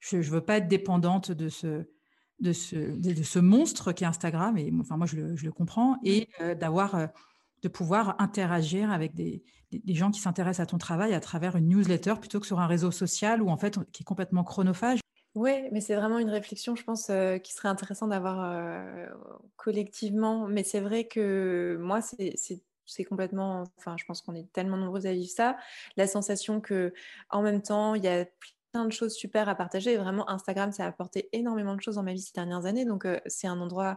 je 0.00 0.16
ne 0.16 0.22
veux 0.22 0.40
pas 0.40 0.56
être 0.56 0.68
dépendante 0.68 1.30
de 1.30 1.48
ce, 1.48 1.84
de 2.40 2.52
ce, 2.52 2.76
de 2.76 3.22
ce 3.22 3.38
monstre 3.38 3.92
qui 3.92 4.04
est 4.04 4.06
Instagram, 4.06 4.56
et 4.56 4.72
enfin, 4.80 4.96
moi, 4.96 5.06
je 5.06 5.16
le, 5.16 5.36
je 5.36 5.44
le 5.44 5.52
comprends, 5.52 5.98
et 6.02 6.28
mmh. 6.40 6.54
d'avoir, 6.54 7.08
de 7.62 7.68
pouvoir 7.68 8.16
interagir 8.20 8.90
avec 8.90 9.14
des, 9.14 9.44
gens 9.88 10.10
qui 10.10 10.20
s'intéressent 10.20 10.60
à 10.60 10.66
ton 10.66 10.78
travail 10.78 11.14
à 11.14 11.20
travers 11.20 11.56
une 11.56 11.68
newsletter 11.68 12.14
plutôt 12.20 12.40
que 12.40 12.46
sur 12.46 12.60
un 12.60 12.66
réseau 12.66 12.90
social 12.90 13.40
où, 13.40 13.48
en 13.48 13.56
fait, 13.56 13.78
qui 13.92 14.02
est 14.02 14.04
complètement 14.04 14.44
chronophage. 14.44 15.00
Oui, 15.34 15.52
mais 15.72 15.80
c'est 15.80 15.94
vraiment 15.94 16.18
une 16.18 16.28
réflexion, 16.28 16.76
je 16.76 16.84
pense, 16.84 17.10
qui 17.42 17.52
serait 17.54 17.68
intéressant 17.68 18.06
d'avoir 18.08 18.54
collectivement. 19.56 20.46
Mais 20.46 20.62
c'est 20.62 20.80
vrai 20.80 21.06
que 21.06 21.78
moi, 21.80 22.00
c'est 22.02 23.04
complètement. 23.04 23.64
Enfin, 23.78 23.96
je 23.98 24.04
pense 24.04 24.20
qu'on 24.20 24.34
est 24.34 24.52
tellement 24.52 24.76
nombreux 24.76 25.06
à 25.06 25.12
vivre 25.12 25.30
ça. 25.30 25.56
La 25.96 26.06
sensation 26.06 26.60
que, 26.60 26.92
en 27.30 27.40
même 27.40 27.62
temps, 27.62 27.94
il 27.94 28.04
y 28.04 28.08
a 28.08 28.26
plein 28.72 28.84
de 28.84 28.92
choses 28.92 29.14
super 29.14 29.48
à 29.48 29.54
partager. 29.54 29.92
Et 29.92 29.96
vraiment, 29.96 30.28
Instagram, 30.28 30.70
ça 30.70 30.84
a 30.84 30.88
apporté 30.88 31.30
énormément 31.32 31.76
de 31.76 31.80
choses 31.80 31.94
dans 31.94 32.02
ma 32.02 32.12
vie 32.12 32.20
ces 32.20 32.32
dernières 32.34 32.66
années. 32.66 32.84
Donc, 32.84 33.06
c'est 33.26 33.46
un 33.46 33.58
endroit 33.60 33.96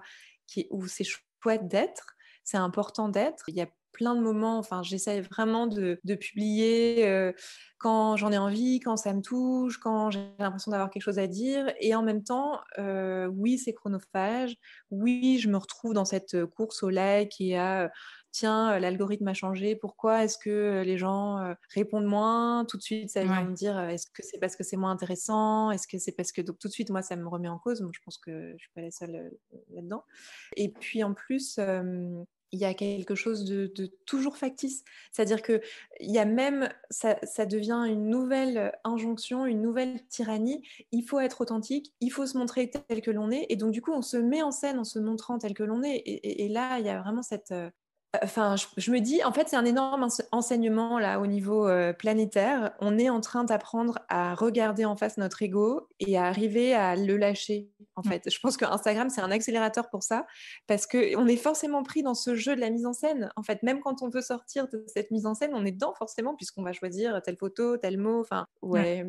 où 0.69 0.87
c'est 0.87 1.03
chouette 1.03 1.67
d'être. 1.67 2.14
C'est 2.45 2.57
important 2.57 3.09
d'être. 3.09 3.43
Il 3.49 3.55
y 3.55 3.61
a 3.61 3.67
plein 3.95 4.15
de 4.15 4.21
moments. 4.21 4.59
Enfin, 4.59 4.83
j'essaie 4.83 5.21
vraiment 5.21 5.67
de, 5.67 5.99
publier 6.15 7.07
euh, 7.07 7.31
quand 7.79 8.17
j'en 8.17 8.31
ai 8.31 8.37
envie, 8.37 8.79
quand 8.79 8.97
ça 8.97 9.13
me 9.13 9.21
touche, 9.21 9.77
quand 9.79 10.11
j'ai 10.11 10.19
l'impression 10.37 10.71
d'avoir 10.71 10.89
quelque 10.89 11.03
chose 11.03 11.17
à 11.17 11.27
dire. 11.27 11.73
Et 11.79 11.95
en 11.95 12.03
même 12.03 12.23
temps, 12.23 12.59
euh, 12.77 13.25
oui, 13.27 13.57
c'est 13.57 13.73
chronophage. 13.73 14.55
Oui, 14.91 15.39
je 15.39 15.49
me 15.49 15.57
retrouve 15.57 15.93
dans 15.93 16.05
cette 16.05 16.45
course 16.45 16.83
au 16.83 16.89
like 16.89 17.39
et 17.39 17.57
à 17.57 17.89
tiens, 18.31 18.79
l'algorithme 18.79 19.29
a 19.29 19.33
changé, 19.33 19.77
pourquoi 19.77 20.25
est-ce 20.25 20.37
que 20.37 20.83
les 20.85 20.97
gens 20.97 21.55
répondent 21.73 22.05
moins? 22.05 22.65
Tout 22.65 22.75
de 22.75 22.81
suite, 22.81 23.09
ça 23.09 23.23
vient 23.23 23.45
me 23.45 23.53
dire, 23.53 23.79
est-ce 23.79 24.07
que 24.07 24.23
c'est 24.23 24.39
parce 24.39 24.57
que 24.57 24.65
c'est 24.65 24.75
moins 24.75 24.91
intéressant? 24.91 25.71
Est-ce 25.71 25.87
que 25.87 25.97
c'est 25.97 26.11
parce 26.11 26.33
que... 26.33 26.41
Donc 26.41 26.59
tout 26.59 26.67
de 26.67 26.73
suite, 26.73 26.89
moi, 26.89 27.01
ça 27.01 27.15
me 27.15 27.29
remet 27.29 27.47
en 27.47 27.57
cause. 27.57 27.79
Moi, 27.79 27.91
je 27.93 28.01
pense 28.03 28.17
que 28.17 28.49
je 28.49 28.53
ne 28.53 28.57
suis 28.57 28.71
pas 28.75 28.81
la 28.81 28.91
seule 28.91 29.31
là-dedans. 29.73 30.03
Et 30.57 30.67
puis 30.67 31.01
en 31.01 31.13
plus, 31.13 31.57
il 32.55 32.61
y 32.61 32.65
a 32.65 32.73
quelque 32.73 33.15
chose 33.15 33.43
de, 33.45 33.67
toujours 34.05 34.37
factice. 34.37 34.83
C'est-à-dire 35.11 35.41
que 35.41 35.61
il 35.99 36.11
y 36.11 36.19
a 36.19 36.25
même, 36.25 36.69
ça, 36.89 37.45
devient 37.45 37.83
une 37.87 38.09
nouvelle 38.09 38.71
injonction, 38.83 39.45
une 39.45 39.61
nouvelle 39.61 40.05
tyrannie. 40.07 40.63
Il 40.91 41.03
faut 41.03 41.19
être 41.19 41.41
authentique, 41.41 41.93
il 41.99 42.09
faut 42.11 42.25
se 42.25 42.37
montrer 42.37 42.69
tel 42.69 43.01
que 43.01 43.11
l'on 43.11 43.29
est. 43.29 43.45
Et 43.49 43.55
donc, 43.57 43.71
du 43.71 43.81
coup, 43.81 43.91
on 43.91 44.01
se 44.01 44.17
met 44.17 44.41
en 44.41 44.51
scène 44.51 44.79
en 44.79 44.83
se 44.83 44.99
montrant 44.99 45.37
tel 45.37 45.53
que 45.53 45.63
l'on 45.63 45.83
est. 45.83 46.01
et, 46.05 46.47
là, 46.49 46.79
il 46.79 46.85
y 46.85 46.89
a 46.89 47.01
vraiment 47.01 47.23
cette, 47.23 47.53
Enfin, 48.23 48.55
je, 48.77 48.91
me 48.91 48.99
dis, 48.99 49.23
en 49.23 49.31
fait, 49.31 49.49
c'est 49.49 49.55
un 49.55 49.65
énorme 49.65 50.07
enseignement 50.31 50.99
là 50.99 51.19
au 51.19 51.27
niveau 51.27 51.67
euh, 51.67 51.93
planétaire. 51.93 52.73
On 52.79 52.97
est 52.97 53.09
en 53.09 53.21
train 53.21 53.43
d'apprendre 53.43 53.99
à 54.09 54.35
regarder 54.35 54.85
en 54.85 54.95
face 54.95 55.17
notre 55.17 55.41
ego 55.41 55.87
et 55.99 56.17
à 56.17 56.25
arriver 56.25 56.73
à 56.73 56.95
le 56.95 57.17
lâcher. 57.17 57.69
En 57.95 58.01
mmh. 58.01 58.09
fait, 58.09 58.29
je 58.29 58.39
pense 58.39 58.57
que 58.57 58.65
Instagram 58.65 59.09
c'est 59.09 59.21
un 59.21 59.31
accélérateur 59.31 59.89
pour 59.89 60.03
ça 60.03 60.25
parce 60.67 60.85
que 60.85 61.15
on 61.17 61.27
est 61.27 61.37
forcément 61.37 61.81
pris 61.83 62.03
dans 62.03 62.13
ce 62.13 62.35
jeu 62.35 62.55
de 62.55 62.59
la 62.59 62.69
mise 62.69 62.85
en 62.85 62.93
scène. 62.93 63.31
En 63.37 63.43
fait, 63.43 63.63
même 63.63 63.79
quand 63.79 64.01
on 64.01 64.09
veut 64.09 64.21
sortir 64.21 64.67
de 64.67 64.83
cette 64.87 65.11
mise 65.11 65.25
en 65.25 65.33
scène, 65.33 65.51
on 65.53 65.65
est 65.65 65.71
dedans 65.71 65.93
forcément 65.97 66.35
puisqu'on 66.35 66.63
va 66.63 66.73
choisir 66.73 67.21
telle 67.23 67.37
photo, 67.37 67.77
tel 67.77 67.97
mot. 67.97 68.19
Enfin, 68.19 68.47
ouais. 68.61 69.05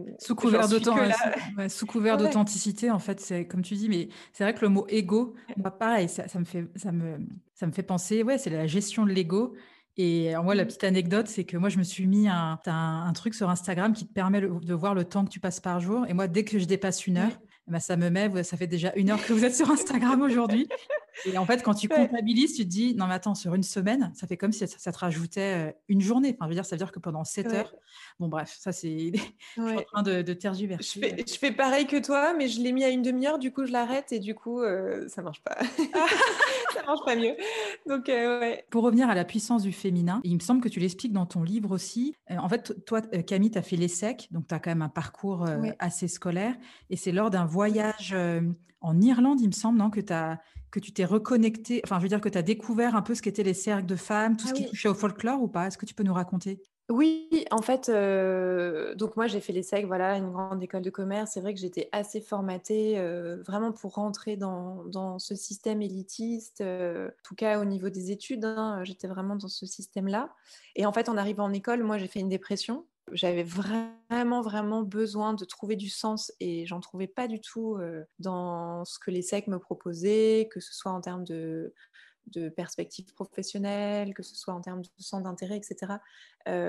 Sous 1.69 1.87
couvert 1.87 2.17
d'authenticité, 2.17 2.91
en 2.91 3.01
fait, 3.01 3.21
c'est 3.21 3.47
comme 3.47 3.63
tu 3.63 3.75
dis, 3.75 3.89
mais 3.89 4.09
c'est 4.33 4.45
vrai 4.45 4.55
que 4.55 4.61
le 4.63 4.69
mot 4.69 4.87
ego, 4.89 5.35
moi, 5.57 5.71
pareil, 5.71 6.09
ça, 6.09 6.29
ça 6.29 6.39
me 6.39 6.45
fait, 6.45 6.67
ça 6.77 6.93
me 6.93 7.19
ça 7.57 7.67
me 7.67 7.73
fait 7.73 7.83
penser, 7.83 8.23
ouais, 8.23 8.39
c'est 8.39 8.51
la 8.51 8.67
gestion 8.67 9.05
de 9.05 9.11
l'ego. 9.11 9.57
Et 9.97 10.35
moi, 10.45 10.55
la 10.55 10.65
mmh. 10.65 10.67
petite 10.67 10.85
anecdote, 10.85 11.27
c'est 11.27 11.45
que 11.45 11.57
moi, 11.57 11.71
je 11.71 11.79
me 11.79 11.83
suis 11.83 12.07
mis 12.07 12.29
un, 12.29 12.61
un, 12.67 13.13
truc 13.15 13.35
sur 13.35 13.49
Instagram 13.49 13.95
qui 13.95 14.07
te 14.07 14.13
permet 14.13 14.43
de 14.43 14.75
voir 14.75 14.95
le 14.95 15.05
temps 15.05 15.25
que 15.25 15.31
tu 15.31 15.41
passes 15.41 15.59
par 15.59 15.81
jour. 15.81 16.05
Et 16.07 16.13
moi, 16.13 16.29
dès 16.29 16.45
que 16.45 16.59
je 16.59 16.67
dépasse 16.67 17.07
une 17.07 17.17
heure, 17.17 17.33
ben, 17.67 17.81
ça 17.81 17.97
me 17.97 18.11
met, 18.11 18.43
ça 18.43 18.59
fait 18.59 18.67
déjà 18.67 18.93
une 18.95 19.09
heure 19.09 19.25
que 19.25 19.33
vous 19.33 19.45
êtes 19.45 19.57
sur 19.57 19.71
Instagram 19.71 20.21
aujourd'hui. 20.21 20.69
Et 21.25 21.39
en 21.39 21.47
fait, 21.47 21.63
quand 21.63 21.75
tu 21.75 21.89
comptabilises, 21.89 22.55
tu 22.55 22.65
te 22.65 22.69
dis, 22.69 22.95
non, 22.95 23.07
mais 23.07 23.15
attends, 23.15 23.35
sur 23.35 23.55
une 23.55 23.63
semaine, 23.63 24.13
ça 24.15 24.27
fait 24.27 24.37
comme 24.37 24.53
si 24.53 24.67
ça, 24.67 24.93
te 24.93 24.99
rajoutait 24.99 25.69
euh, 25.69 25.73
une 25.89 26.01
journée. 26.01 26.37
Enfin, 26.39 26.47
je 26.47 26.49
veux 26.51 26.55
dire, 26.55 26.67
ça 26.67 26.77
veut 26.77 26.79
dire 26.79 26.93
que 26.93 26.99
pendant 26.99 27.25
7 27.25 27.47
heures, 27.53 27.75
bon, 28.21 28.29
bref, 28.29 28.55
ça, 28.59 28.73
c'est. 28.73 29.13
je 29.57 29.63
suis 29.63 29.79
en 29.79 29.83
train 29.83 30.03
de, 30.03 30.23
de 30.23 30.33
tergiverser. 30.35 31.01
Je 31.01 31.07
fais, 31.07 31.25
je 31.27 31.39
fais, 31.39 31.53
pareil 31.53 31.87
que 31.87 32.05
toi, 32.05 32.35
mais 32.35 32.49
je 32.49 32.61
l'ai 32.61 32.73
mis 32.73 32.85
à 32.85 32.91
une 32.91 33.03
demi-heure, 33.03 33.39
du 33.39 33.53
coup, 33.53 33.65
je 33.65 33.73
l'arrête 33.73 34.13
et 34.13 34.19
du 34.19 34.35
coup, 34.35 34.61
euh, 34.61 35.09
ça 35.09 35.23
marche 35.23 35.43
pas. 35.43 35.57
ça 36.75 36.83
marche 36.87 37.05
pas 37.05 37.17
mieux. 37.17 37.35
Donc, 37.87 38.09
euh, 38.09 38.41
ouais. 38.41 38.67
Pour 38.71 38.85
revenir 38.85 39.09
à 39.09 39.15
la 39.15 39.25
puissance 39.25 39.63
du 39.63 39.73
féminin, 39.73 40.21
il 40.25 40.35
me 40.35 40.41
semble 40.41 40.61
que 40.61 40.69
tu 40.69 40.81
l'expliques 40.81 41.13
dans 41.13 41.27
ton 41.27 41.43
livre 41.43 41.71
aussi. 41.71 42.15
en 42.29 42.49
fait, 42.49 42.85
toi, 42.85 43.01
Camille, 43.01 43.51
tu 43.51 43.59
as 43.59 43.63
fait 43.63 43.77
l'ESSEC, 43.77 44.29
donc 44.31 44.47
tu 44.49 44.55
as 44.55 44.59
quand 44.59 44.71
même 44.71 44.83
un 44.83 44.89
parcours 44.89 45.47
assez 45.79 46.09
scolaire. 46.09 46.55
Et 46.91 46.97
c'est 46.97 47.13
lors 47.13 47.31
d'un 47.31 47.47
voyage 47.47 48.15
en 48.81 49.01
Irlande, 49.01 49.41
il 49.41 49.49
me 49.49 49.53
semble, 49.53 49.79
non, 49.79 49.91
que, 49.91 50.01
as, 50.13 50.39
que 50.77 50.81
tu 50.81 50.93
t'es 50.93 51.05
reconnecté, 51.05 51.81
enfin, 51.85 51.99
je 51.99 52.03
veux 52.03 52.09
dire 52.09 52.21
que 52.21 52.29
tu 52.29 52.39
as 52.39 52.43
découvert 52.43 52.95
un 52.97 53.03
peu 53.03 53.15
ce 53.15 53.23
qu'étaient 53.23 53.43
les 53.43 53.55
cercles 53.55 53.87
de 53.87 53.97
femmes, 53.97 54.37
tout 54.37 54.47
ce 54.47 54.53
ah 54.53 54.57
qui 54.57 54.67
touchait 54.67 54.89
au 54.89 54.95
folklore 54.95 55.43
ou 55.43 55.49
pas? 55.49 55.67
Est-ce 55.67 55.79
que 55.79 55.87
tu 55.87 55.95
peux 55.95 56.05
nous 56.05 56.15
raconter? 56.15 56.63
Oui, 56.89 57.45
en 57.51 57.63
fait, 57.63 57.89
euh, 57.89 58.95
donc 58.95 59.17
moi 59.17 59.27
j'ai 59.27 59.41
fait 59.41 59.53
l'ESSEC, 59.53 59.87
voilà, 59.87 60.17
une 60.19 60.31
grande 60.31 60.63
école 60.63 60.83
de 60.83 60.91
commerce. 60.91 61.33
C'est 61.33 61.41
vrai 61.41 61.53
que 61.53 61.59
j'étais 61.59 61.89
assez 61.91 62.21
formatée 62.21 62.97
euh, 62.99 63.43
vraiment 63.43 63.73
pour 63.73 63.95
rentrer 63.95 64.37
dans, 64.37 64.85
dans 64.85 65.19
ce 65.19 65.35
système 65.35 65.83
élitiste, 65.83 66.61
euh, 66.61 67.09
en 67.09 67.23
tout 67.25 67.35
cas 67.35 67.59
au 67.61 67.65
niveau 67.65 67.89
des 67.89 68.13
études, 68.13 68.45
hein, 68.45 68.85
j'étais 68.85 69.09
vraiment 69.09 69.35
dans 69.35 69.49
ce 69.49 69.67
système-là. 69.67 70.33
Et 70.77 70.87
en 70.87 70.93
fait, 70.93 71.09
en 71.09 71.17
arrivant 71.17 71.45
en 71.45 71.53
école, 71.53 71.83
moi 71.83 71.99
j'ai 71.99 72.07
fait 72.07 72.21
une 72.21 72.29
dépression 72.29 72.87
j'avais 73.13 73.43
vraiment, 73.43 74.41
vraiment 74.43 74.83
besoin 74.83 75.35
de 75.35 75.45
trouver 75.45 75.77
du 75.77 75.89
sens 75.89 76.33
et 76.41 76.67
j'en 76.67 76.81
trouvais 76.81 77.07
pas 77.07 77.29
du 77.29 77.41
tout 77.41 77.79
dans 78.19 78.85
ce 78.85 78.99
que 78.99 79.11
les 79.11 79.23
SEC 79.23 79.47
me 79.49 79.59
proposaient, 79.59 80.49
que 80.51 80.61
ce 80.61 80.75
soit 80.75 80.93
en 80.93 81.01
termes 81.01 81.25
de, 81.25 81.73
de 82.29 82.49
perspectives 82.49 83.13
professionnelles, 83.15 84.15
que 84.15 84.23
ce 84.23 84.35
soit 84.35 84.55
en 84.55 84.61
termes 84.61 84.83
de 84.83 84.89
centre 84.99 85.25
d'intérêt, 85.25 85.57
etc. 85.57 85.99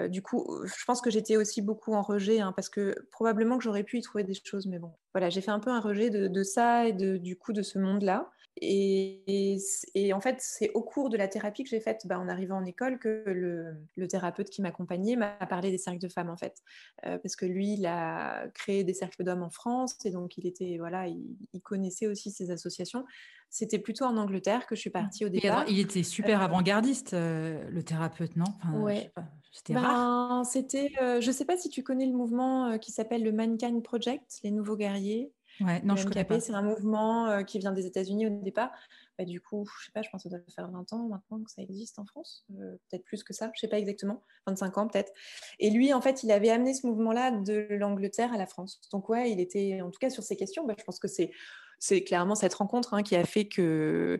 du 0.09 0.21
coup, 0.21 0.63
je 0.65 0.85
pense 0.85 1.01
que 1.01 1.09
j'étais 1.09 1.37
aussi 1.37 1.61
beaucoup 1.61 1.93
en 1.93 2.01
rejet, 2.01 2.39
hein, 2.39 2.53
parce 2.55 2.69
que 2.69 2.95
probablement 3.11 3.57
que 3.57 3.63
j'aurais 3.63 3.83
pu 3.83 3.97
y 3.97 4.01
trouver 4.01 4.23
des 4.23 4.33
choses, 4.33 4.67
mais 4.67 4.79
bon, 4.79 4.93
voilà, 5.13 5.29
j'ai 5.29 5.41
fait 5.41 5.51
un 5.51 5.59
peu 5.59 5.71
un 5.71 5.79
rejet 5.79 6.09
de, 6.09 6.43
ça 6.43 6.87
et 6.87 6.93
du 6.93 7.37
coup 7.37 7.53
de 7.53 7.61
ce 7.61 7.79
monde-là. 7.79 8.29
Et, 8.61 10.13
en 10.13 10.21
fait, 10.21 10.37
c'est 10.39 10.71
au 10.73 10.81
cours 10.81 11.09
de 11.09 11.17
la 11.17 11.27
thérapie 11.27 11.63
que 11.63 11.69
j'ai 11.69 11.79
faite 11.79 12.05
bah, 12.05 12.19
en 12.19 12.27
arrivant 12.27 12.57
en 12.57 12.65
école 12.65 12.97
que 12.97 13.23
le, 13.27 14.07
thérapeute 14.07 14.49
qui 14.49 14.61
m'accompagnait 14.61 15.15
m'a 15.15 15.33
parlé 15.47 15.69
des 15.69 15.77
cercles 15.77 15.99
de 15.99 16.07
femmes, 16.07 16.29
en 16.29 16.37
fait. 16.37 16.61
Euh, 17.05 17.17
parce 17.17 17.35
que 17.35 17.45
lui, 17.45 17.73
il 17.73 17.85
a 17.85 18.47
créé 18.53 18.83
des 18.83 18.93
cercles 18.93 19.23
d'hommes 19.23 19.43
en 19.43 19.49
France 19.49 19.97
et 20.05 20.11
donc 20.11 20.37
il, 20.37 20.47
était, 20.47 20.77
voilà, 20.79 21.07
il, 21.07 21.61
connaissait 21.61 22.07
aussi 22.07 22.31
ces 22.31 22.51
associations. 22.51 23.05
C'était 23.49 23.79
plutôt 23.79 24.05
en 24.05 24.17
Angleterre 24.17 24.65
que 24.65 24.75
je 24.75 24.81
suis 24.81 24.89
partie 24.89 25.25
au 25.25 25.29
départ. 25.29 25.65
il 25.67 25.79
était 25.79 26.03
super 26.03 26.41
euh, 26.41 26.45
avant-gardiste, 26.45 27.13
euh, 27.13 27.69
le 27.69 27.83
thérapeute, 27.83 28.35
non? 28.35 28.45
Ouais. 28.73 29.11
C'était 29.51 29.73
ben, 29.73 30.43
C'était, 30.45 30.91
je 30.99 31.25
ne 31.25 31.31
sais 31.31 31.45
pas 31.45 31.57
si 31.57 31.69
tu 31.69 31.83
connais 31.83 32.05
le 32.05 32.13
mouvement 32.13 32.77
qui 32.77 32.91
s'appelle 32.91 33.23
le 33.23 33.31
Mankind 33.31 33.81
Project, 33.83 34.39
les 34.43 34.51
nouveaux 34.51 34.75
guerriers. 34.75 35.31
Ouais, 35.61 35.81
non, 35.83 35.95
je 35.95 36.07
connais 36.07 36.23
pas. 36.23 36.39
C'est 36.39 36.53
un 36.53 36.61
mouvement 36.61 37.27
euh, 37.27 37.43
qui 37.43 37.59
vient 37.59 37.71
des 37.71 37.85
États-Unis 37.85 38.27
au 38.27 38.41
départ. 38.41 38.71
Bah, 39.17 39.25
du 39.25 39.41
coup, 39.41 39.67
je 39.79 39.85
sais 39.85 39.91
pas, 39.91 40.01
je 40.01 40.09
pense 40.09 40.23
que 40.23 40.29
ça 40.29 40.37
doit 40.37 40.45
faire 40.53 40.69
20 40.69 40.93
ans 40.93 41.07
maintenant 41.07 41.43
que 41.43 41.51
ça 41.51 41.61
existe 41.61 41.97
en 41.97 42.05
France, 42.05 42.45
euh, 42.59 42.77
peut-être 42.89 43.03
plus 43.03 43.23
que 43.23 43.33
ça, 43.33 43.49
je 43.55 43.59
sais 43.59 43.67
pas 43.67 43.79
exactement, 43.79 44.23
25 44.45 44.77
ans 44.77 44.87
peut-être. 44.87 45.11
Et 45.59 45.71
lui, 45.71 45.93
en 45.93 46.01
fait, 46.01 46.23
il 46.23 46.31
avait 46.31 46.51
amené 46.51 46.73
ce 46.73 46.85
mouvement-là 46.85 47.31
de 47.31 47.67
l'Angleterre 47.71 48.31
à 48.33 48.37
la 48.37 48.45
France. 48.45 48.79
Donc 48.91 49.09
ouais, 49.09 49.31
il 49.31 49.39
était, 49.39 49.81
en 49.81 49.89
tout 49.89 49.99
cas 49.99 50.11
sur 50.11 50.23
ces 50.23 50.35
questions, 50.35 50.65
bah, 50.65 50.75
je 50.77 50.83
pense 50.83 50.99
que 50.99 51.07
c'est 51.07 51.31
c'est 51.79 52.03
clairement 52.03 52.33
cette 52.33 52.55
rencontre 52.55 52.95
hein, 52.95 53.03
qui 53.03 53.15
a 53.15 53.23
fait 53.23 53.47
que 53.47 54.19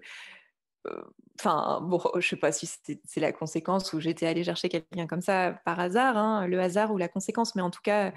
euh, 0.88 1.01
enfin, 1.39 1.79
bon, 1.82 2.01
je 2.15 2.27
sais 2.27 2.36
pas 2.36 2.51
si 2.51 2.70
c'est 3.03 3.20
la 3.20 3.32
conséquence 3.32 3.94
ou 3.94 4.00
j'étais 4.00 4.25
allée 4.25 4.44
chercher 4.44 4.70
quelqu'un 4.70 5.08
comme 5.08 5.22
ça 5.22 5.60
par 5.65 5.79
hasard, 5.79 6.17
hein, 6.17 6.48
le 6.48 6.60
hasard 6.60 6.91
ou 6.91 6.98
la 6.98 7.08
conséquence, 7.08 7.56
mais 7.56 7.62
en 7.62 7.70
tout 7.70 7.82
cas, 7.84 8.13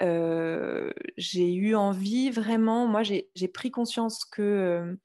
j'ai 0.00 1.54
eu 1.54 1.74
envie 1.74 2.30
vraiment, 2.30 2.86
moi 2.86 3.02
j'ai 3.02 3.48
pris 3.48 3.70
conscience 3.70 4.24
que 4.24 4.96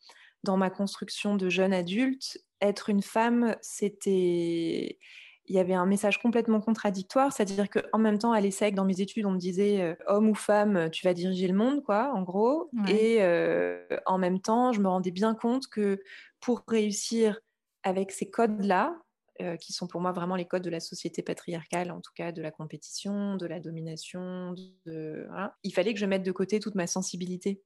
dans 0.43 0.57
ma 0.57 0.69
construction 0.69 1.35
de 1.35 1.49
jeune 1.49 1.73
adulte, 1.73 2.39
être 2.61 2.89
une 2.89 3.01
femme, 3.01 3.55
c'était... 3.61 4.99
Il 5.47 5.55
y 5.55 5.59
avait 5.59 5.73
un 5.73 5.87
message 5.87 6.21
complètement 6.21 6.61
contradictoire, 6.61 7.33
c'est-à-dire 7.33 7.67
qu'en 7.69 7.97
même 7.97 8.19
temps, 8.19 8.31
à 8.31 8.39
l'ESSEC, 8.39 8.73
dans 8.73 8.85
mes 8.85 9.01
études, 9.01 9.25
on 9.25 9.31
me 9.31 9.39
disait 9.39 9.97
homme 10.07 10.29
ou 10.29 10.35
femme, 10.35 10.89
tu 10.91 11.05
vas 11.05 11.13
diriger 11.13 11.47
le 11.47 11.55
monde, 11.55 11.83
quoi, 11.83 12.13
en 12.13 12.21
gros. 12.21 12.69
Et 12.87 13.19
en 14.05 14.17
même 14.17 14.39
temps, 14.39 14.71
je 14.71 14.79
me 14.79 14.87
rendais 14.87 15.11
bien 15.11 15.35
compte 15.35 15.67
que 15.67 15.99
pour 16.39 16.63
réussir 16.67 17.41
avec 17.83 18.11
ces 18.11 18.29
codes-là, 18.29 18.95
qui 19.59 19.73
sont 19.73 19.87
pour 19.87 20.01
moi 20.01 20.11
vraiment 20.11 20.35
les 20.35 20.45
codes 20.45 20.63
de 20.63 20.69
la 20.69 20.79
société 20.79 21.21
patriarcale, 21.21 21.91
en 21.91 22.01
tout 22.01 22.11
cas 22.15 22.31
de 22.31 22.41
la 22.41 22.51
compétition, 22.51 23.35
de 23.35 23.45
la 23.45 23.59
domination. 23.59 24.53
De... 24.85 25.27
Il 25.63 25.73
fallait 25.73 25.93
que 25.93 25.99
je 25.99 26.05
mette 26.05 26.23
de 26.23 26.31
côté 26.31 26.59
toute 26.59 26.75
ma 26.75 26.87
sensibilité. 26.87 27.61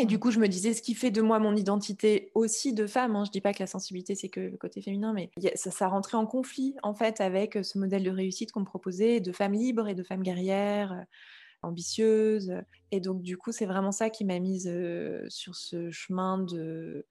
Et 0.00 0.06
du 0.06 0.20
coup, 0.20 0.30
je 0.30 0.38
me 0.38 0.46
disais, 0.46 0.74
ce 0.74 0.82
qui 0.82 0.94
fait 0.94 1.10
de 1.10 1.20
moi 1.20 1.40
mon 1.40 1.56
identité 1.56 2.30
aussi 2.34 2.72
de 2.72 2.86
femme, 2.86 3.16
hein, 3.16 3.24
je 3.24 3.30
ne 3.30 3.32
dis 3.32 3.40
pas 3.40 3.52
que 3.52 3.58
la 3.58 3.66
sensibilité, 3.66 4.14
c'est 4.14 4.28
que 4.28 4.38
le 4.38 4.56
côté 4.56 4.80
féminin, 4.80 5.12
mais 5.12 5.30
ça, 5.56 5.72
ça, 5.72 5.88
rentrait 5.88 6.16
en 6.16 6.24
conflit, 6.24 6.76
en 6.84 6.94
fait, 6.94 7.20
avec 7.20 7.58
ce 7.64 7.78
modèle 7.78 8.04
de 8.04 8.10
réussite 8.10 8.52
qu'on 8.52 8.60
me 8.60 8.64
proposait 8.64 9.18
de 9.18 9.32
femmes 9.32 9.54
libres 9.54 9.88
et 9.88 9.96
de 9.96 10.04
femmes 10.04 10.22
guerrières, 10.22 11.04
ambitieuses. 11.62 12.54
Et 12.92 13.00
donc, 13.00 13.22
du 13.22 13.36
coup, 13.36 13.50
c'est 13.50 13.66
vraiment 13.66 13.90
ça 13.90 14.08
qui 14.08 14.24
m'a 14.24 14.38
mise 14.38 14.72
sur 15.28 15.56
ce 15.56 15.90
chemin 15.90 16.38
de, 16.38 17.04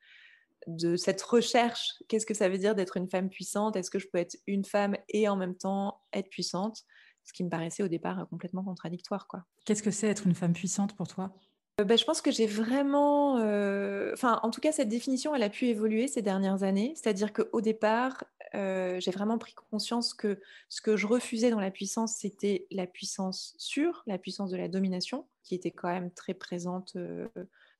de 0.66 0.96
cette 0.96 1.22
recherche. 1.22 1.94
Qu'est-ce 2.08 2.26
que 2.26 2.34
ça 2.34 2.50
veut 2.50 2.58
dire 2.58 2.76
d'être 2.76 2.98
une 2.98 3.10
femme 3.10 3.30
puissante? 3.30 3.76
Est-ce 3.76 3.92
que 3.92 4.00
je 4.00 4.08
peux 4.12 4.18
être 4.18 4.38
une 4.48 4.66
femme 4.66 4.96
et 5.10 5.30
en 5.30 5.36
même 5.36 5.56
temps 5.56 6.02
être 6.14 6.30
puissante? 6.30 6.84
Ce 7.24 7.34
qui 7.34 7.44
me 7.44 7.50
paraissait 7.50 7.84
au 7.84 7.88
départ 7.88 8.26
complètement 8.30 8.64
contradictoire. 8.64 9.28
quoi. 9.28 9.44
Qu'est-ce 9.66 9.84
que 9.84 9.92
c'est 9.92 10.08
être 10.08 10.26
une 10.26 10.36
femme 10.36 10.54
puissante 10.54 10.96
pour 10.96 11.08
toi? 11.08 11.34
Euh, 11.80 11.84
bah, 11.84 11.96
je 11.96 12.06
pense 12.06 12.22
que 12.22 12.32
j'ai 12.32 12.48
vraiment, 12.48 13.38
euh, 13.38 14.12
enfin, 14.14 14.40
en 14.44 14.50
tout 14.50 14.62
cas, 14.62 14.72
cette 14.72 14.90
définition, 14.90 15.36
elle 15.36 15.44
a 15.44 15.50
pu 15.50 15.68
évoluer 15.68 16.08
ces 16.08 16.22
dernières 16.22 16.64
années. 16.64 16.94
C'est-à-dire 16.96 17.34
qu'au 17.34 17.62
départ, 17.62 18.24
euh, 18.56 19.00
j'ai 19.00 19.12
vraiment 19.12 19.38
pris 19.38 19.54
conscience 19.54 20.14
que 20.14 20.40
ce 20.70 20.82
que 20.82 20.98
je 20.98 21.06
refusais 21.06 21.52
dans 21.52 21.60
la 21.60 21.70
puissance, 21.70 22.16
c'était 22.18 22.66
la 22.72 22.88
puissance 22.88 23.54
sûre, 23.58 24.04
la 24.08 24.18
puissance 24.18 24.50
de 24.50 24.58
la 24.58 24.68
domination, 24.68 25.28
qui 25.44 25.54
était 25.54 25.72
quand 25.72 25.90
même 25.90 26.12
très 26.12 26.34
présente 26.34 26.98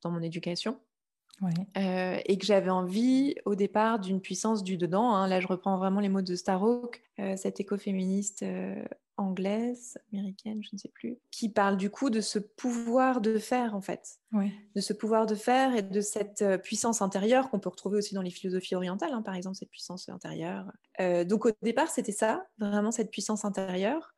dans 0.02 0.12
mon 0.12 0.22
éducation. 0.22 0.80
Et 1.76 2.38
que 2.38 2.46
j'avais 2.46 2.70
envie 2.70 3.36
au 3.46 3.56
départ 3.56 4.00
d'une 4.00 4.22
puissance 4.22 4.64
du 4.64 4.78
dedans. 4.78 5.14
Hein. 5.14 5.28
Là, 5.28 5.40
je 5.40 5.48
reprends 5.48 5.78
vraiment 5.78 6.00
les 6.00 6.10
mots 6.10 6.22
de 6.22 6.36
Starhawk, 6.36 7.04
cette 7.36 7.60
écoféministe 7.60 8.44
anglaise, 9.18 9.98
américaine, 10.14 10.62
je 10.64 10.70
ne 10.74 10.78
sais 10.78 10.90
plus, 10.90 11.18
qui 11.32 11.50
parle 11.50 11.76
du 11.76 11.90
coup 11.90 12.10
de 12.10 12.22
ce 12.22 12.40
pouvoir 12.40 13.20
de 13.20 13.38
faire 13.40 13.76
en 13.76 13.82
fait, 13.82 14.20
de 14.34 14.82
ce 14.82 14.94
pouvoir 14.94 15.26
de 15.26 15.36
faire 15.36 15.76
et 15.76 15.82
de 15.82 16.02
cette 16.02 16.44
euh, 16.44 16.58
puissance 16.58 17.02
intérieure 17.02 17.50
qu'on 17.50 17.60
peut 17.60 17.70
retrouver 17.70 17.98
aussi 17.98 18.14
dans 18.14 18.22
les 18.22 18.30
philosophies 18.30 18.76
orientales, 18.76 19.14
hein, 19.14 19.24
par 19.24 19.36
exemple 19.36 19.58
cette 19.58 19.72
puissance 19.72 20.08
intérieure. 20.10 20.72
Euh, 21.00 21.24
donc 21.24 21.46
au 21.48 21.52
départ 21.64 21.90
c'était 21.90 22.12
ça, 22.12 22.46
vraiment 22.60 22.92
cette 22.92 23.12
puissance 23.12 23.44
intérieure. 23.44 24.14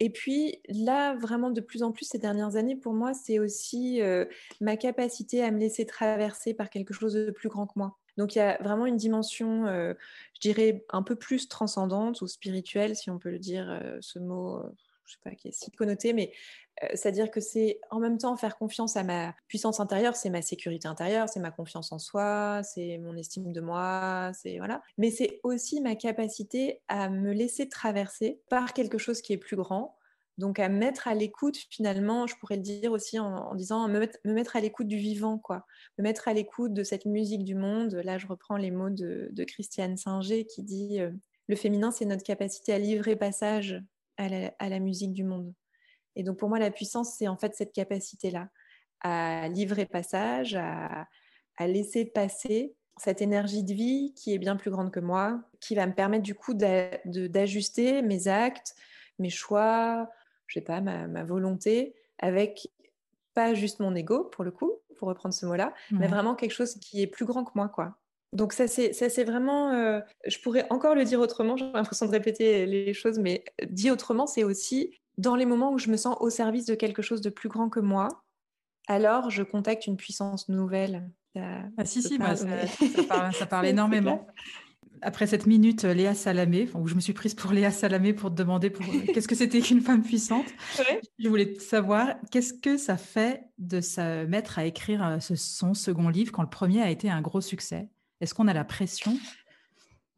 Et 0.00 0.08
puis 0.08 0.60
là, 0.68 1.14
vraiment 1.14 1.50
de 1.50 1.60
plus 1.60 1.82
en 1.82 1.92
plus 1.92 2.06
ces 2.06 2.18
dernières 2.18 2.56
années, 2.56 2.74
pour 2.74 2.94
moi, 2.94 3.12
c'est 3.12 3.38
aussi 3.38 4.00
euh, 4.00 4.24
ma 4.60 4.78
capacité 4.78 5.44
à 5.44 5.50
me 5.50 5.58
laisser 5.58 5.84
traverser 5.84 6.54
par 6.54 6.70
quelque 6.70 6.94
chose 6.94 7.12
de 7.12 7.30
plus 7.30 7.50
grand 7.50 7.66
que 7.66 7.74
moi. 7.76 7.98
Donc 8.16 8.34
il 8.34 8.38
y 8.38 8.42
a 8.42 8.56
vraiment 8.62 8.86
une 8.86 8.96
dimension, 8.96 9.66
euh, 9.66 9.92
je 10.34 10.40
dirais, 10.40 10.84
un 10.90 11.02
peu 11.02 11.16
plus 11.16 11.48
transcendante 11.48 12.22
ou 12.22 12.26
spirituelle, 12.26 12.96
si 12.96 13.10
on 13.10 13.18
peut 13.18 13.30
le 13.30 13.38
dire, 13.38 13.70
euh, 13.70 13.98
ce 14.00 14.18
mot, 14.18 14.62
je 15.10 15.16
sais 15.16 15.30
pas, 15.30 15.34
qui 15.34 15.48
est 15.48 15.52
si 15.52 15.70
connoté, 15.70 16.12
mais 16.12 16.32
c'est-à-dire 16.94 17.30
que 17.30 17.40
c'est 17.40 17.78
en 17.90 17.98
même 17.98 18.16
temps 18.16 18.36
faire 18.36 18.56
confiance 18.56 18.96
à 18.96 19.02
ma 19.02 19.34
puissance 19.48 19.80
intérieure, 19.80 20.16
c'est 20.16 20.30
ma 20.30 20.40
sécurité 20.40 20.88
intérieure, 20.88 21.28
c'est 21.28 21.40
ma 21.40 21.50
confiance 21.50 21.92
en 21.92 21.98
soi, 21.98 22.62
c'est 22.62 22.96
mon 22.98 23.16
estime 23.16 23.52
de 23.52 23.60
moi, 23.60 24.30
c'est 24.34 24.56
voilà. 24.58 24.82
Mais 24.96 25.10
c'est 25.10 25.40
aussi 25.42 25.80
ma 25.82 25.94
capacité 25.94 26.80
à 26.88 27.10
me 27.10 27.32
laisser 27.32 27.68
traverser 27.68 28.40
par 28.48 28.72
quelque 28.72 28.96
chose 28.96 29.20
qui 29.20 29.34
est 29.34 29.38
plus 29.38 29.56
grand, 29.56 29.98
donc 30.40 30.58
à 30.58 30.70
mettre 30.70 31.06
à 31.06 31.14
l'écoute, 31.14 31.58
finalement, 31.68 32.26
je 32.26 32.34
pourrais 32.36 32.56
le 32.56 32.62
dire 32.62 32.92
aussi 32.92 33.18
en, 33.18 33.54
disant 33.54 33.86
me 33.88 34.08
mettre, 34.24 34.56
à 34.56 34.60
l'écoute 34.60 34.86
du 34.86 34.96
vivant, 34.96 35.36
quoi. 35.36 35.66
Me 35.98 36.02
mettre 36.02 36.28
à 36.28 36.32
l'écoute 36.32 36.72
de 36.72 36.82
cette 36.82 37.04
musique 37.04 37.44
du 37.44 37.54
monde. 37.54 37.92
Là, 37.92 38.16
je 38.16 38.26
reprends 38.26 38.56
les 38.56 38.70
mots 38.70 38.88
de, 38.88 39.44
Christiane 39.44 39.98
Singer 39.98 40.46
qui 40.46 40.62
dit 40.62 40.98
euh, 40.98 41.10
le 41.46 41.56
féminin, 41.56 41.90
c'est 41.90 42.06
notre 42.06 42.22
capacité 42.22 42.72
à 42.72 42.78
livrer 42.78 43.16
passage 43.16 43.82
à 44.20 44.68
la, 44.68 44.78
musique 44.78 45.12
du 45.12 45.24
monde. 45.24 45.52
Et 46.16 46.22
donc 46.22 46.38
pour 46.38 46.48
moi, 46.48 46.58
la 46.58 46.70
puissance, 46.70 47.14
c'est 47.16 47.28
en 47.28 47.36
fait 47.36 47.54
cette 47.54 47.72
capacité-là 47.72 48.48
à 49.00 49.48
livrer 49.48 49.86
passage, 49.86 50.54
à, 50.54 51.06
laisser 51.60 52.06
passer 52.06 52.74
cette 52.96 53.20
énergie 53.20 53.62
de 53.62 53.74
vie 53.74 54.14
qui 54.14 54.32
est 54.32 54.38
bien 54.38 54.56
plus 54.56 54.70
grande 54.70 54.90
que 54.90 55.00
moi, 55.00 55.42
qui 55.60 55.74
va 55.74 55.86
me 55.86 55.94
permettre 55.94 56.22
du 56.22 56.34
coup 56.34 56.54
d'ajuster 56.54 58.00
mes 58.00 58.28
actes, 58.28 58.74
mes 59.18 59.28
choix, 59.28 60.08
je 60.46 60.54
sais 60.54 60.64
pas, 60.64 60.80
ma, 60.80 61.24
volonté 61.24 61.94
avec 62.18 62.70
pas 63.34 63.52
juste 63.54 63.80
mon 63.80 63.94
ego, 63.94 64.24
pour 64.24 64.42
le 64.42 64.50
coup, 64.50 64.72
pour 64.96 65.08
reprendre 65.08 65.34
ce 65.34 65.44
mot-là, 65.46 65.74
mais 65.90 66.08
vraiment 66.08 66.34
quelque 66.34 66.52
chose 66.52 66.74
qui 66.74 67.02
est 67.02 67.06
plus 67.06 67.26
grand 67.26 67.44
que 67.44 67.52
moi, 67.54 67.68
quoi. 67.68 67.99
Donc 68.32 68.52
ça 68.52 68.68
c'est 68.68 68.92
ça 68.92 69.08
c'est 69.08 69.24
vraiment 69.24 69.72
euh, 69.72 70.00
je 70.26 70.38
pourrais 70.38 70.66
encore 70.70 70.94
le 70.94 71.04
dire 71.04 71.18
autrement 71.18 71.56
j'ai 71.56 71.70
l'impression 71.72 72.06
de 72.06 72.12
répéter 72.12 72.64
les 72.64 72.94
choses 72.94 73.18
mais 73.18 73.44
dit 73.68 73.90
autrement 73.90 74.26
c'est 74.26 74.44
aussi 74.44 74.94
dans 75.18 75.34
les 75.34 75.46
moments 75.46 75.72
où 75.72 75.78
je 75.78 75.90
me 75.90 75.96
sens 75.96 76.16
au 76.20 76.30
service 76.30 76.64
de 76.64 76.76
quelque 76.76 77.02
chose 77.02 77.20
de 77.20 77.30
plus 77.30 77.48
grand 77.48 77.68
que 77.68 77.80
moi 77.80 78.08
alors 78.86 79.30
je 79.30 79.42
contacte 79.42 79.88
une 79.88 79.96
puissance 79.96 80.48
nouvelle 80.48 81.10
ah, 81.36 81.84
si 81.84 82.02
si 82.02 82.18
bah, 82.18 82.36
ça, 82.36 82.46
parle, 83.08 83.34
ça 83.34 83.46
parle 83.46 83.66
énormément 83.66 84.24
après 85.02 85.26
cette 85.26 85.46
minute 85.46 85.84
euh, 85.84 85.94
Léa 85.94 86.14
Salamé, 86.14 86.68
où 86.74 86.86
je 86.86 86.94
me 86.94 87.00
suis 87.00 87.12
prise 87.12 87.34
pour 87.34 87.52
Léa 87.52 87.70
Salamé 87.70 88.12
pour 88.12 88.30
te 88.30 88.34
demander 88.34 88.70
pour, 88.70 88.84
euh, 88.84 89.12
qu'est-ce 89.12 89.28
que 89.28 89.34
c'était 89.34 89.60
qu'une 89.60 89.80
femme 89.80 90.02
puissante. 90.02 90.46
Je 91.18 91.28
voulais 91.28 91.58
savoir 91.58 92.16
qu'est-ce 92.30 92.52
que 92.52 92.76
ça 92.76 92.96
fait 92.96 93.44
de 93.58 93.80
se 93.80 94.26
mettre 94.26 94.58
à 94.58 94.64
écrire 94.64 95.18
ce, 95.20 95.36
son 95.36 95.74
second 95.74 96.08
livre 96.08 96.32
quand 96.32 96.42
le 96.42 96.50
premier 96.50 96.82
a 96.82 96.90
été 96.90 97.10
un 97.10 97.20
gros 97.20 97.40
succès? 97.40 97.88
Est-ce 98.20 98.34
qu'on 98.34 98.48
a 98.48 98.52
la 98.52 98.64
pression? 98.64 99.16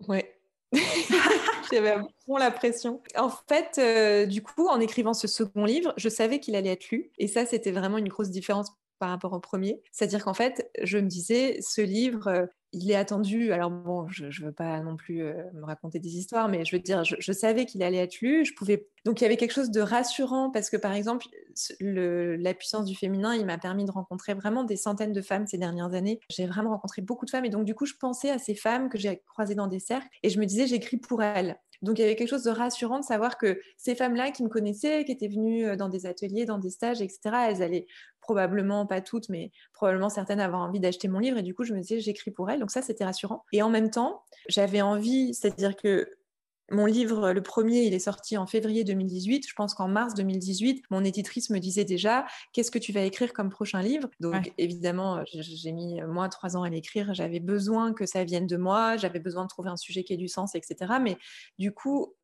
Ouais. 0.09 0.39
J'avais 1.73 1.97
fond 2.27 2.37
la 2.37 2.51
pression. 2.51 3.03
En 3.17 3.31
fait, 3.31 4.27
du 4.29 4.43
coup, 4.43 4.69
en 4.69 4.81
écrivant 4.81 5.15
ce 5.15 5.29
second 5.29 5.65
livre, 5.65 5.95
je 5.97 6.09
savais 6.09 6.41
qu'il 6.41 6.57
allait 6.57 6.73
être 6.73 6.91
lu. 6.91 7.11
Et 7.19 7.29
ça, 7.29 7.47
c'était 7.47 7.73
vraiment 7.73 7.99
une 7.99 8.09
grosse 8.09 8.31
différence 8.31 8.73
par 8.99 9.11
rapport 9.11 9.33
au 9.33 9.41
premier. 9.41 9.83
C'est-à-dire 9.91 10.25
qu'en 10.25 10.35
fait, 10.35 10.71
je 10.83 10.99
me 10.99 11.09
disais, 11.09 11.59
ce 11.61 11.81
livre, 11.81 12.49
il 12.73 12.91
est 12.91 12.97
attendu. 12.97 13.53
Alors 13.53 13.71
bon, 13.71 14.09
je 14.09 14.27
ne 14.27 14.47
veux 14.47 14.53
pas 14.53 14.81
non 14.81 14.97
plus 14.97 15.23
euh, 15.23 15.35
me 15.55 15.65
raconter 15.65 15.99
des 15.99 16.17
histoires, 16.17 16.49
mais 16.49 16.65
je 16.65 16.75
veux 16.75 16.83
dire, 16.83 17.05
je, 17.05 17.33
savais 17.33 17.67
qu'il 17.67 17.83
allait 17.83 17.99
être 17.99 18.21
lu. 18.21 18.45
Je 18.45 18.55
pouvais 18.55 18.89
donc 19.05 19.21
il 19.21 19.25
y 19.25 19.27
avait 19.27 19.37
quelque 19.37 19.53
chose 19.53 19.71
de 19.71 19.81
rassurant 19.81 20.51
parce 20.51 20.71
que 20.71 20.77
par 20.77 20.93
exemple, 20.93 21.27
la 21.81 22.55
puissance 22.55 22.87
du 22.87 22.95
féminin, 22.95 23.35
il 23.35 23.45
m'a 23.45 23.59
permis 23.59 23.85
de 23.85 23.91
rencontrer 23.91 24.35
vraiment 24.35 24.65
des 24.65 24.77
centaines 24.77 25.13
de 25.13 25.23
femmes 25.23 25.47
ces 25.47 25.59
dernières 25.59 25.93
années. 25.95 26.21
J'ai 26.31 26.47
vraiment 26.47 26.71
rencontré 26.71 27.03
beaucoup 27.03 27.27
de 27.27 27.31
femmes 27.31 27.45
et 27.45 27.51
donc 27.51 27.65
du 27.65 27.75
coup, 27.75 27.87
je 27.87 27.95
pensais 27.95 28.31
à 28.31 28.39
ces 28.39 28.55
femmes 28.55 28.89
que 28.89 28.99
j'ai 28.99 29.23
croisées 29.29 29.55
dans 29.55 29.67
des 29.67 29.81
cercles 29.81 30.09
et 30.23 30.31
je 30.31 30.41
me 30.41 30.47
disais, 30.47 30.67
j'écris 30.67 30.97
pour 30.97 31.23
elles. 31.23 31.59
Donc 31.83 31.99
il 31.99 32.03
y 32.03 32.05
avait 32.05 32.17
quelque 32.17 32.29
chose 32.29 32.45
de 32.45 32.51
rassurant 32.51 33.01
de 33.01 33.05
savoir 33.05 33.37
que 33.37 33.61
ces 33.77 33.95
femmes-là 33.95 34.31
qui 34.31 34.43
me 34.43 34.49
connaissaient, 34.49 35.05
qui 35.05 35.13
étaient 35.13 35.29
venues 35.29 35.67
euh, 35.67 35.77
dans 35.77 35.89
des 35.89 36.07
ateliers, 36.07 36.45
dans 36.45 36.59
des 36.59 36.71
stages, 36.71 37.03
etc., 37.03 37.21
elles 37.49 37.63
allaient 37.63 37.87
probablement 38.21 38.87
pas 38.87 39.01
toutes, 39.01 39.29
mais 39.29 39.51
probablement 39.73 40.09
certaines 40.09 40.41
avoir 40.41 40.63
envie 40.63 40.81
d'acheter 40.81 41.09
mon 41.09 41.19
livre. 41.19 41.39
Et 41.39 41.43
du 41.43 41.55
coup, 41.55 41.65
je 41.65 41.75
me 41.75 41.81
disais, 41.81 42.01
j'écris 42.01 42.31
pour 42.31 42.49
elles. 42.51 42.61
Donc 42.61 42.71
ça, 42.71 42.81
c'était 42.81 43.05
rassurant. 43.05 43.45
Et 43.53 43.63
en 43.63 43.69
même 43.69 43.91
temps, 43.91 44.23
j'avais 44.49 44.81
envie, 44.81 45.35
c'est-à-dire 45.35 45.77
que 45.77 46.09
mon 46.73 46.87
livre, 46.87 47.33
le 47.33 47.43
premier, 47.43 47.83
il 47.83 47.95
est 47.95 47.99
sorti 47.99 48.37
en 48.37 48.47
février 48.47 48.85
2018. 48.85 49.47
Je 49.49 49.55
pense 49.55 49.75
qu'en 49.75 49.89
mars 49.89 50.15
2018, 50.15 50.85
mon 50.91 51.05
éditrice 51.05 51.51
me 51.51 51.59
disait 51.59 51.85
déjà 51.85 52.27
Qu'est-ce 52.53 52.71
que 52.71 52.79
tu 52.79 52.93
vas 52.93 53.03
écrire 53.03 53.33
comme 53.33 53.51
prochain 53.51 53.83
livre? 53.83 54.09
Donc, 54.21 54.53
évidemment, 54.59 55.23
j'ai 55.27 55.73
mis 55.73 56.01
moins 56.03 56.29
trois 56.29 56.57
ans 56.57 56.63
à 56.63 56.71
l'écrire. 56.71 57.15
J'avais 57.15 57.41
besoin 57.41 57.93
que 57.93 58.07
ça 58.07 58.25
vienne 58.25 58.47
de 58.47 58.57
moi. 58.57 58.97
J'avais 58.97 59.21
besoin 59.21 59.45
de 59.45 59.49
trouver 59.49 59.71
un 59.71 59.77
sujet 59.77 60.03
qui 60.05 60.13
ait 60.13 60.17
du 60.17 60.29
sens, 60.29 60.55
etc. 60.55 60.95
Mais 61.01 61.17
du 61.59 61.73
coup, 61.73 62.15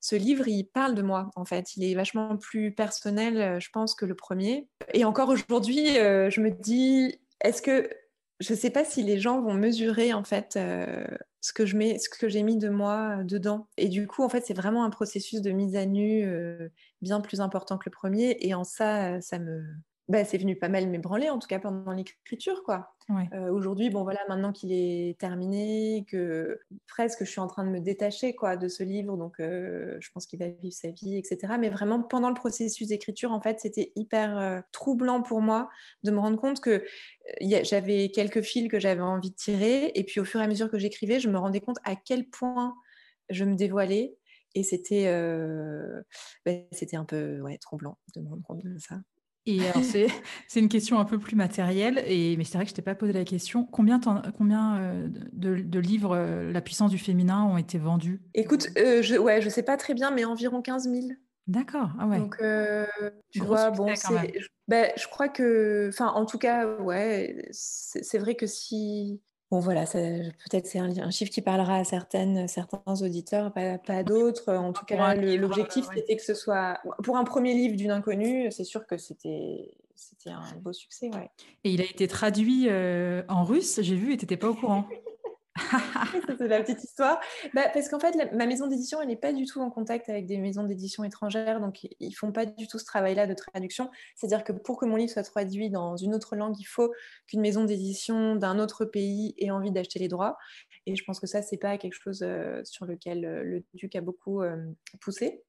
ce 0.00 0.16
livre, 0.16 0.48
il 0.48 0.64
parle 0.64 0.94
de 0.94 1.02
moi, 1.02 1.30
en 1.36 1.44
fait. 1.44 1.76
Il 1.76 1.84
est 1.84 1.94
vachement 1.94 2.36
plus 2.36 2.74
personnel, 2.74 3.60
je 3.60 3.68
pense, 3.70 3.94
que 3.94 4.06
le 4.06 4.14
premier. 4.14 4.68
Et 4.92 5.04
encore 5.04 5.28
aujourd'hui, 5.28 5.98
euh, 5.98 6.30
je 6.30 6.40
me 6.40 6.50
dis 6.50 7.18
Est-ce 7.40 7.62
que 7.62 7.90
je 8.40 8.52
ne 8.52 8.58
sais 8.58 8.70
pas 8.70 8.84
si 8.84 9.02
les 9.02 9.18
gens 9.18 9.40
vont 9.40 9.54
mesurer 9.54 10.12
en 10.12 10.24
fait 10.24 10.56
euh, 10.56 11.06
ce 11.44 11.52
que 11.52 11.66
je 11.66 11.76
mets, 11.76 11.98
ce 11.98 12.08
que 12.08 12.26
j'ai 12.26 12.42
mis 12.42 12.56
de 12.56 12.70
moi 12.70 13.18
euh, 13.18 13.22
dedans. 13.22 13.68
Et 13.76 13.88
du 13.90 14.06
coup, 14.06 14.22
en 14.22 14.30
fait, 14.30 14.46
c'est 14.46 14.54
vraiment 14.54 14.82
un 14.82 14.88
processus 14.88 15.42
de 15.42 15.50
mise 15.50 15.76
à 15.76 15.84
nu 15.84 16.24
euh, 16.24 16.70
bien 17.02 17.20
plus 17.20 17.42
important 17.42 17.76
que 17.76 17.82
le 17.84 17.90
premier. 17.90 18.38
Et 18.40 18.54
en 18.54 18.64
ça, 18.64 19.20
ça 19.20 19.38
me, 19.38 19.62
bah, 20.08 20.24
c'est 20.24 20.36
venu 20.36 20.56
pas 20.56 20.68
mal 20.68 20.86
m'ébranler, 20.88 21.30
en 21.30 21.38
tout 21.38 21.48
cas 21.48 21.58
pendant 21.58 21.92
l'écriture. 21.92 22.62
quoi. 22.62 22.94
Euh, 23.32 23.50
aujourd'hui, 23.50 23.90
bon 23.90 24.02
voilà, 24.02 24.20
maintenant 24.28 24.52
qu'il 24.52 24.72
est 24.72 25.18
terminé, 25.18 26.04
que 26.08 26.60
presque 26.86 27.24
je 27.24 27.30
suis 27.30 27.40
en 27.40 27.46
train 27.46 27.64
de 27.64 27.70
me 27.70 27.80
détacher 27.80 28.34
quoi, 28.34 28.56
de 28.56 28.68
ce 28.68 28.82
livre, 28.82 29.16
donc 29.16 29.40
euh, 29.40 29.96
je 30.00 30.10
pense 30.10 30.26
qu'il 30.26 30.38
va 30.38 30.48
vivre 30.48 30.74
sa 30.74 30.90
vie, 30.90 31.16
etc. 31.16 31.54
Mais 31.58 31.70
vraiment, 31.70 32.02
pendant 32.02 32.28
le 32.28 32.34
processus 32.34 32.88
d'écriture, 32.88 33.32
en 33.32 33.40
fait, 33.40 33.60
c'était 33.60 33.92
hyper 33.96 34.38
euh, 34.38 34.60
troublant 34.72 35.22
pour 35.22 35.40
moi 35.40 35.70
de 36.02 36.10
me 36.10 36.18
rendre 36.18 36.38
compte 36.38 36.60
que 36.60 36.84
j'avais 37.40 38.10
quelques 38.10 38.42
fils 38.42 38.68
que 38.68 38.80
j'avais 38.80 39.00
envie 39.00 39.30
de 39.30 39.36
tirer, 39.36 39.92
et 39.94 40.04
puis 40.04 40.20
au 40.20 40.24
fur 40.24 40.40
et 40.40 40.44
à 40.44 40.48
mesure 40.48 40.70
que 40.70 40.78
j'écrivais, 40.78 41.18
je 41.18 41.28
me 41.30 41.38
rendais 41.38 41.60
compte 41.60 41.78
à 41.84 41.96
quel 41.96 42.28
point 42.28 42.74
je 43.30 43.44
me 43.44 43.54
dévoilais. 43.54 44.16
Et 44.54 44.62
c'était, 44.62 45.06
bah, 46.46 46.52
c'était 46.72 46.96
un 46.96 47.04
peu 47.04 47.40
ouais, 47.40 47.58
troublant 47.58 47.98
de 48.14 48.20
me 48.20 48.28
rendre 48.28 48.42
compte 48.44 48.62
de 48.62 48.78
ça. 48.78 48.96
Et 49.46 49.60
c'est 50.48 50.60
une 50.60 50.68
question 50.68 50.98
un 50.98 51.04
peu 51.04 51.18
plus 51.18 51.36
matérielle, 51.36 52.02
et, 52.06 52.36
mais 52.36 52.44
c'est 52.44 52.56
vrai 52.58 52.64
que 52.64 52.70
je 52.70 52.74
t'ai 52.74 52.82
pas 52.82 52.94
posé 52.94 53.12
la 53.12 53.24
question. 53.24 53.64
Combien, 53.64 54.00
combien 54.36 54.78
euh, 54.78 55.08
de, 55.32 55.78
livres 55.78 56.16
La 56.50 56.60
puissance 56.60 56.90
du 56.90 56.98
féminin 56.98 57.44
ont 57.44 57.58
été 57.58 57.78
vendus? 57.78 58.22
Écoute, 58.34 58.68
je, 58.76 59.18
ouais, 59.18 59.42
je 59.42 59.48
sais 59.48 59.62
pas 59.62 59.76
très 59.76 59.94
bien, 59.94 60.10
mais 60.10 60.24
environ 60.24 60.62
15 60.62 60.88
000. 60.88 61.06
D'accord, 61.46 61.90
ah 61.98 62.06
ouais. 62.06 62.18
Donc, 62.18 62.36
tu 63.30 63.40
vois, 63.40 63.70
bon, 63.70 63.92
ben, 64.66 64.90
je 64.96 65.06
crois 65.08 65.28
que, 65.28 65.90
enfin, 65.90 66.08
en 66.08 66.24
tout 66.24 66.38
cas, 66.38 66.66
ouais, 66.76 67.48
c'est 67.50 68.18
vrai 68.18 68.34
que 68.34 68.46
si, 68.46 69.20
Bon, 69.54 69.60
voilà, 69.60 69.84
peut-être 69.84 70.66
c'est 70.66 70.80
un, 70.80 71.10
chiffre 71.12 71.30
qui 71.30 71.40
parlera 71.40 71.76
à 71.76 71.84
certaines, 71.84 72.48
certains 72.48 72.82
auditeurs, 73.02 73.52
pas, 73.52 73.78
pas 73.78 74.02
d'autres. 74.02 74.52
En 74.52 74.72
tout 74.72 74.84
cas, 74.84 75.14
l'objectif, 75.14 75.86
c'était 75.94 76.16
que 76.16 76.24
ce 76.24 76.34
soit. 76.34 76.80
Pour 77.04 77.16
un 77.16 77.22
premier 77.22 77.54
livre 77.54 77.76
d'une 77.76 77.92
inconnue, 77.92 78.50
c'est 78.50 78.64
sûr 78.64 78.84
que 78.84 78.96
c'était 78.98 79.70
un 80.26 80.56
beau 80.60 80.72
succès. 80.72 81.08
Ouais. 81.14 81.30
Et 81.62 81.70
il 81.70 81.80
a 81.80 81.84
été 81.84 82.08
traduit 82.08 82.66
euh, 82.68 83.22
en 83.28 83.44
russe, 83.44 83.78
j'ai 83.80 83.94
vu, 83.94 84.14
et 84.14 84.16
tu 84.16 84.24
n'étais 84.24 84.36
pas 84.36 84.48
au 84.48 84.54
courant. 84.54 84.88
c'est 86.38 86.48
la 86.48 86.60
petite 86.60 86.82
histoire. 86.82 87.20
Bah, 87.54 87.68
parce 87.72 87.88
qu'en 87.88 88.00
fait, 88.00 88.32
ma 88.32 88.46
maison 88.46 88.66
d'édition, 88.66 89.00
elle 89.00 89.08
n'est 89.08 89.16
pas 89.16 89.32
du 89.32 89.46
tout 89.46 89.60
en 89.60 89.70
contact 89.70 90.08
avec 90.08 90.26
des 90.26 90.38
maisons 90.38 90.64
d'édition 90.64 91.04
étrangères, 91.04 91.60
donc 91.60 91.86
ils 92.00 92.12
font 92.12 92.32
pas 92.32 92.44
du 92.44 92.66
tout 92.66 92.78
ce 92.78 92.84
travail-là 92.84 93.26
de 93.26 93.34
traduction. 93.34 93.90
C'est-à-dire 94.16 94.42
que 94.42 94.52
pour 94.52 94.78
que 94.78 94.86
mon 94.86 94.96
livre 94.96 95.12
soit 95.12 95.22
traduit 95.22 95.70
dans 95.70 95.96
une 95.96 96.14
autre 96.14 96.34
langue, 96.34 96.58
il 96.58 96.64
faut 96.64 96.92
qu'une 97.28 97.40
maison 97.40 97.64
d'édition 97.64 98.34
d'un 98.34 98.58
autre 98.58 98.84
pays 98.84 99.34
ait 99.38 99.50
envie 99.50 99.70
d'acheter 99.70 99.98
les 99.98 100.08
droits. 100.08 100.36
Et 100.86 100.96
je 100.96 101.04
pense 101.04 101.20
que 101.20 101.26
ça, 101.26 101.40
c'est 101.40 101.56
pas 101.56 101.78
quelque 101.78 101.94
chose 101.94 102.22
euh, 102.22 102.60
sur 102.64 102.84
lequel 102.84 103.24
euh, 103.24 103.42
le 103.44 103.64
Duc 103.74 103.94
a 103.96 104.00
beaucoup 104.00 104.42
euh, 104.42 104.56
poussé. 105.00 105.42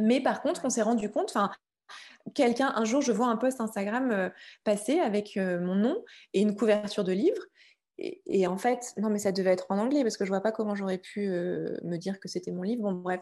Mais 0.00 0.20
par 0.20 0.40
contre, 0.40 0.64
on 0.64 0.70
s'est 0.70 0.82
rendu 0.82 1.10
compte, 1.10 1.30
enfin, 1.30 1.50
quelqu'un, 2.32 2.72
un 2.76 2.84
jour, 2.84 3.02
je 3.02 3.10
vois 3.10 3.26
un 3.26 3.36
post 3.36 3.60
Instagram 3.60 4.30
passer 4.62 5.00
avec 5.00 5.34
mon 5.34 5.74
nom 5.74 6.04
et 6.32 6.42
une 6.42 6.54
couverture 6.54 7.02
de 7.02 7.10
livre. 7.10 7.42
Et, 7.98 8.46
en 8.46 8.58
fait, 8.58 8.92
non, 8.96 9.08
mais 9.08 9.18
ça 9.18 9.30
devait 9.30 9.50
être 9.50 9.66
en 9.68 9.78
anglais 9.78 10.02
parce 10.02 10.16
que 10.16 10.24
je 10.24 10.30
vois 10.30 10.40
pas 10.40 10.50
comment 10.50 10.74
j'aurais 10.74 10.98
pu 10.98 11.28
euh, 11.28 11.76
me 11.84 11.96
dire 11.96 12.18
que 12.18 12.28
c'était 12.28 12.50
mon 12.50 12.62
livre. 12.62 12.82
Bon, 12.82 12.92
bref. 12.92 13.20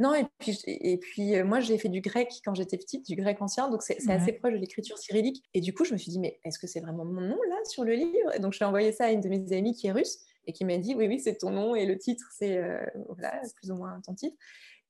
Non, 0.00 0.14
et 0.14 0.24
puis, 0.38 0.58
et 0.66 0.96
puis 0.98 1.36
euh, 1.36 1.44
moi, 1.44 1.60
j'ai 1.60 1.78
fait 1.78 1.88
du 1.88 2.00
grec 2.00 2.28
quand 2.44 2.54
j'étais 2.54 2.78
petite, 2.78 3.06
du 3.06 3.16
grec 3.16 3.40
ancien, 3.40 3.68
donc 3.68 3.82
c'est 3.82 3.98
assez 4.08 4.32
proche 4.32 4.52
de 4.52 4.58
l'écriture 4.58 4.98
cyrillique. 4.98 5.44
Et 5.54 5.60
du 5.60 5.72
coup, 5.72 5.84
je 5.84 5.92
me 5.92 5.98
suis 5.98 6.10
dit, 6.10 6.18
mais 6.18 6.38
est-ce 6.44 6.58
que 6.58 6.66
c'est 6.66 6.80
vraiment 6.80 7.04
mon 7.04 7.20
nom 7.20 7.38
là 7.48 7.56
sur 7.64 7.84
le 7.84 7.94
livre? 7.94 8.34
Et 8.34 8.38
donc, 8.38 8.52
je 8.52 8.60
l'ai 8.60 8.66
envoyé 8.66 8.92
ça 8.92 9.06
à 9.06 9.10
une 9.10 9.20
de 9.20 9.28
mes 9.28 9.52
amies 9.56 9.74
qui 9.74 9.86
est 9.86 9.92
russe 9.92 10.18
et 10.46 10.52
qui 10.52 10.64
m'a 10.64 10.78
dit, 10.78 10.94
oui, 10.94 11.06
oui, 11.08 11.20
c'est 11.20 11.36
ton 11.36 11.50
nom 11.50 11.74
et 11.74 11.84
le 11.84 11.98
titre, 11.98 12.26
c'est 12.36 12.58
euh, 12.58 12.84
voilà, 13.08 13.40
plus 13.56 13.70
ou 13.70 13.76
moins 13.76 14.00
ton 14.04 14.14
titre. 14.14 14.36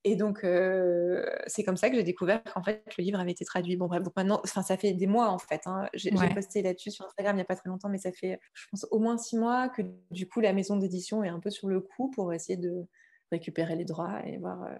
Et 0.05 0.15
donc, 0.15 0.43
euh, 0.45 1.25
c'est 1.47 1.63
comme 1.63 1.75
ça 1.75 1.89
que 1.89 1.95
j'ai 1.95 2.03
découvert 2.03 2.41
qu'en 2.43 2.63
fait, 2.63 2.83
le 2.97 3.03
livre 3.03 3.19
avait 3.19 3.31
été 3.31 3.43
traduit. 3.43 3.75
Bon, 3.75 3.87
bref, 3.87 4.01
donc 4.01 4.15
maintenant, 4.15 4.39
enfin, 4.43 4.61
ça 4.61 4.77
fait 4.77 4.93
des 4.93 5.07
mois, 5.07 5.29
en 5.29 5.39
fait. 5.39 5.61
Hein. 5.65 5.89
J'ai 5.93 6.11
posté 6.33 6.61
là-dessus 6.61 6.91
sur 6.91 7.05
Instagram 7.05 7.35
il 7.35 7.39
n'y 7.39 7.41
a 7.41 7.45
pas 7.45 7.57
très 7.57 7.69
longtemps, 7.69 7.89
mais 7.89 7.97
ça 7.97 8.11
fait, 8.11 8.39
je 8.53 8.67
pense, 8.71 8.87
au 8.91 8.99
moins 8.99 9.17
six 9.17 9.37
mois 9.37 9.67
que, 9.67 9.81
du 10.11 10.27
coup, 10.27 10.39
la 10.39 10.53
maison 10.53 10.77
d'édition 10.77 11.23
est 11.23 11.29
un 11.29 11.39
peu 11.39 11.49
sur 11.49 11.67
le 11.67 11.81
coup 11.81 12.09
pour 12.11 12.31
essayer 12.33 12.55
de 12.55 12.85
récupérer 13.29 13.75
les 13.75 13.85
droits 13.85 14.25
et 14.25 14.37
voir 14.37 14.63
euh, 14.63 14.75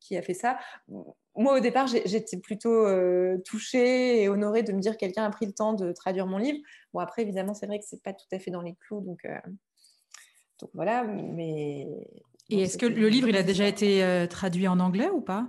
qui 0.00 0.16
a 0.16 0.22
fait 0.22 0.34
ça. 0.34 0.58
Moi, 0.88 1.56
au 1.56 1.60
départ, 1.60 1.86
j'étais 1.86 2.38
plutôt 2.38 2.86
euh, 2.86 3.38
touchée 3.46 4.22
et 4.22 4.28
honorée 4.28 4.64
de 4.64 4.72
me 4.72 4.80
dire 4.80 4.92
que 4.94 4.98
quelqu'un 4.98 5.24
a 5.24 5.30
pris 5.30 5.46
le 5.46 5.52
temps 5.52 5.74
de 5.74 5.92
traduire 5.92 6.26
mon 6.26 6.38
livre. 6.38 6.58
Bon, 6.92 6.98
après, 6.98 7.22
évidemment, 7.22 7.54
c'est 7.54 7.66
vrai 7.66 7.78
que 7.78 7.84
c'est 7.86 8.02
pas 8.02 8.12
tout 8.12 8.26
à 8.32 8.38
fait 8.40 8.50
dans 8.50 8.62
les 8.62 8.74
clous, 8.74 9.00
donc... 9.00 9.26
Donc 10.58 10.70
voilà, 10.72 11.04
mais 11.04 11.86
et 12.48 12.62
est-ce 12.62 12.78
que 12.78 12.86
le 12.86 13.08
livre, 13.08 13.28
il 13.28 13.36
a 13.36 13.42
déjà 13.42 13.66
été 13.66 14.04
euh, 14.04 14.26
traduit 14.26 14.68
en 14.68 14.78
anglais 14.78 15.10
ou 15.10 15.20
pas? 15.20 15.48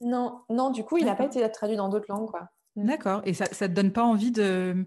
Non, 0.00 0.40
non, 0.48 0.70
du 0.70 0.84
coup, 0.84 0.96
il 0.96 1.06
n'a 1.06 1.14
pas 1.14 1.26
été 1.26 1.48
traduit 1.50 1.76
dans 1.76 1.88
d'autres 1.88 2.06
langues. 2.08 2.30
quoi. 2.30 2.48
Mm. 2.76 2.86
D'accord. 2.86 3.22
Et 3.24 3.34
ça 3.34 3.44
ne 3.44 3.66
te 3.66 3.72
donne 3.72 3.92
pas 3.92 4.04
envie 4.04 4.30
de, 4.30 4.84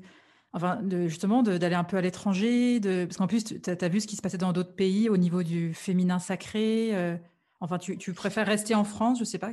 enfin, 0.53 0.77
de, 0.81 1.07
justement 1.07 1.43
d'aller 1.43 1.75
un 1.75 1.83
peu 1.83 1.97
à 1.97 2.01
l'étranger 2.01 2.79
de... 2.79 3.05
Parce 3.05 3.17
qu'en 3.17 3.27
plus, 3.27 3.43
tu 3.43 3.59
as, 3.69 3.87
vu 3.87 4.01
ce 4.01 4.07
qui 4.07 4.15
se 4.15 4.21
passait 4.21 4.37
dans 4.37 4.53
d'autres 4.53 4.75
pays 4.75 5.09
au 5.09 5.17
niveau 5.17 5.43
du 5.43 5.73
féminin 5.73 6.19
sacré. 6.19 6.91
Euh, 6.93 7.17
enfin, 7.59 7.77
tu, 7.77 7.97
tu, 7.97 8.13
préfères 8.13 8.47
rester 8.47 8.75
en 8.75 8.83
France, 8.83 9.17
je 9.17 9.23
ne 9.23 9.27
sais 9.27 9.39
pas. 9.39 9.51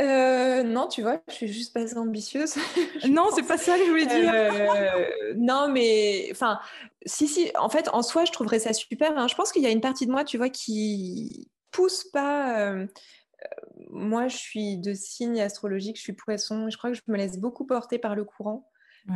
Euh, 0.00 0.62
non, 0.62 0.86
tu 0.86 1.02
vois, 1.02 1.20
je 1.28 1.34
suis 1.34 1.48
juste 1.48 1.74
pas 1.74 1.98
ambitieuse. 1.98 2.54
non, 3.08 3.26
c'est 3.34 3.42
pas 3.42 3.58
ça 3.58 3.76
que 3.76 3.84
je 3.84 3.90
voulais 3.90 4.06
dire. 4.06 4.32
Euh, 4.32 5.34
non, 5.36 5.68
mais 5.68 6.28
enfin, 6.30 6.60
si, 7.04 7.26
si, 7.26 7.50
en 7.58 7.68
fait, 7.68 7.88
en 7.92 8.02
soi, 8.02 8.24
je 8.24 8.30
trouverais 8.30 8.60
ça 8.60 8.72
super. 8.72 9.16
Hein. 9.18 9.26
Je 9.26 9.34
pense 9.34 9.50
qu'il 9.50 9.62
y 9.62 9.66
a 9.66 9.70
une 9.70 9.80
partie 9.80 10.06
de 10.06 10.12
moi, 10.12 10.24
tu 10.24 10.38
vois, 10.38 10.50
qui 10.50 11.48
pousse 11.72 12.04
pas. 12.04 12.60
Euh, 12.60 12.86
moi, 13.90 14.28
je 14.28 14.36
suis 14.36 14.78
de 14.78 14.94
signe 14.94 15.40
astrologique, 15.40 15.96
je 15.96 16.02
suis 16.02 16.12
poisson. 16.12 16.70
Je 16.70 16.78
crois 16.78 16.90
que 16.90 16.96
je 16.96 17.02
me 17.08 17.16
laisse 17.16 17.38
beaucoup 17.38 17.66
porter 17.66 17.98
par 17.98 18.14
le 18.14 18.24
courant. 18.24 18.68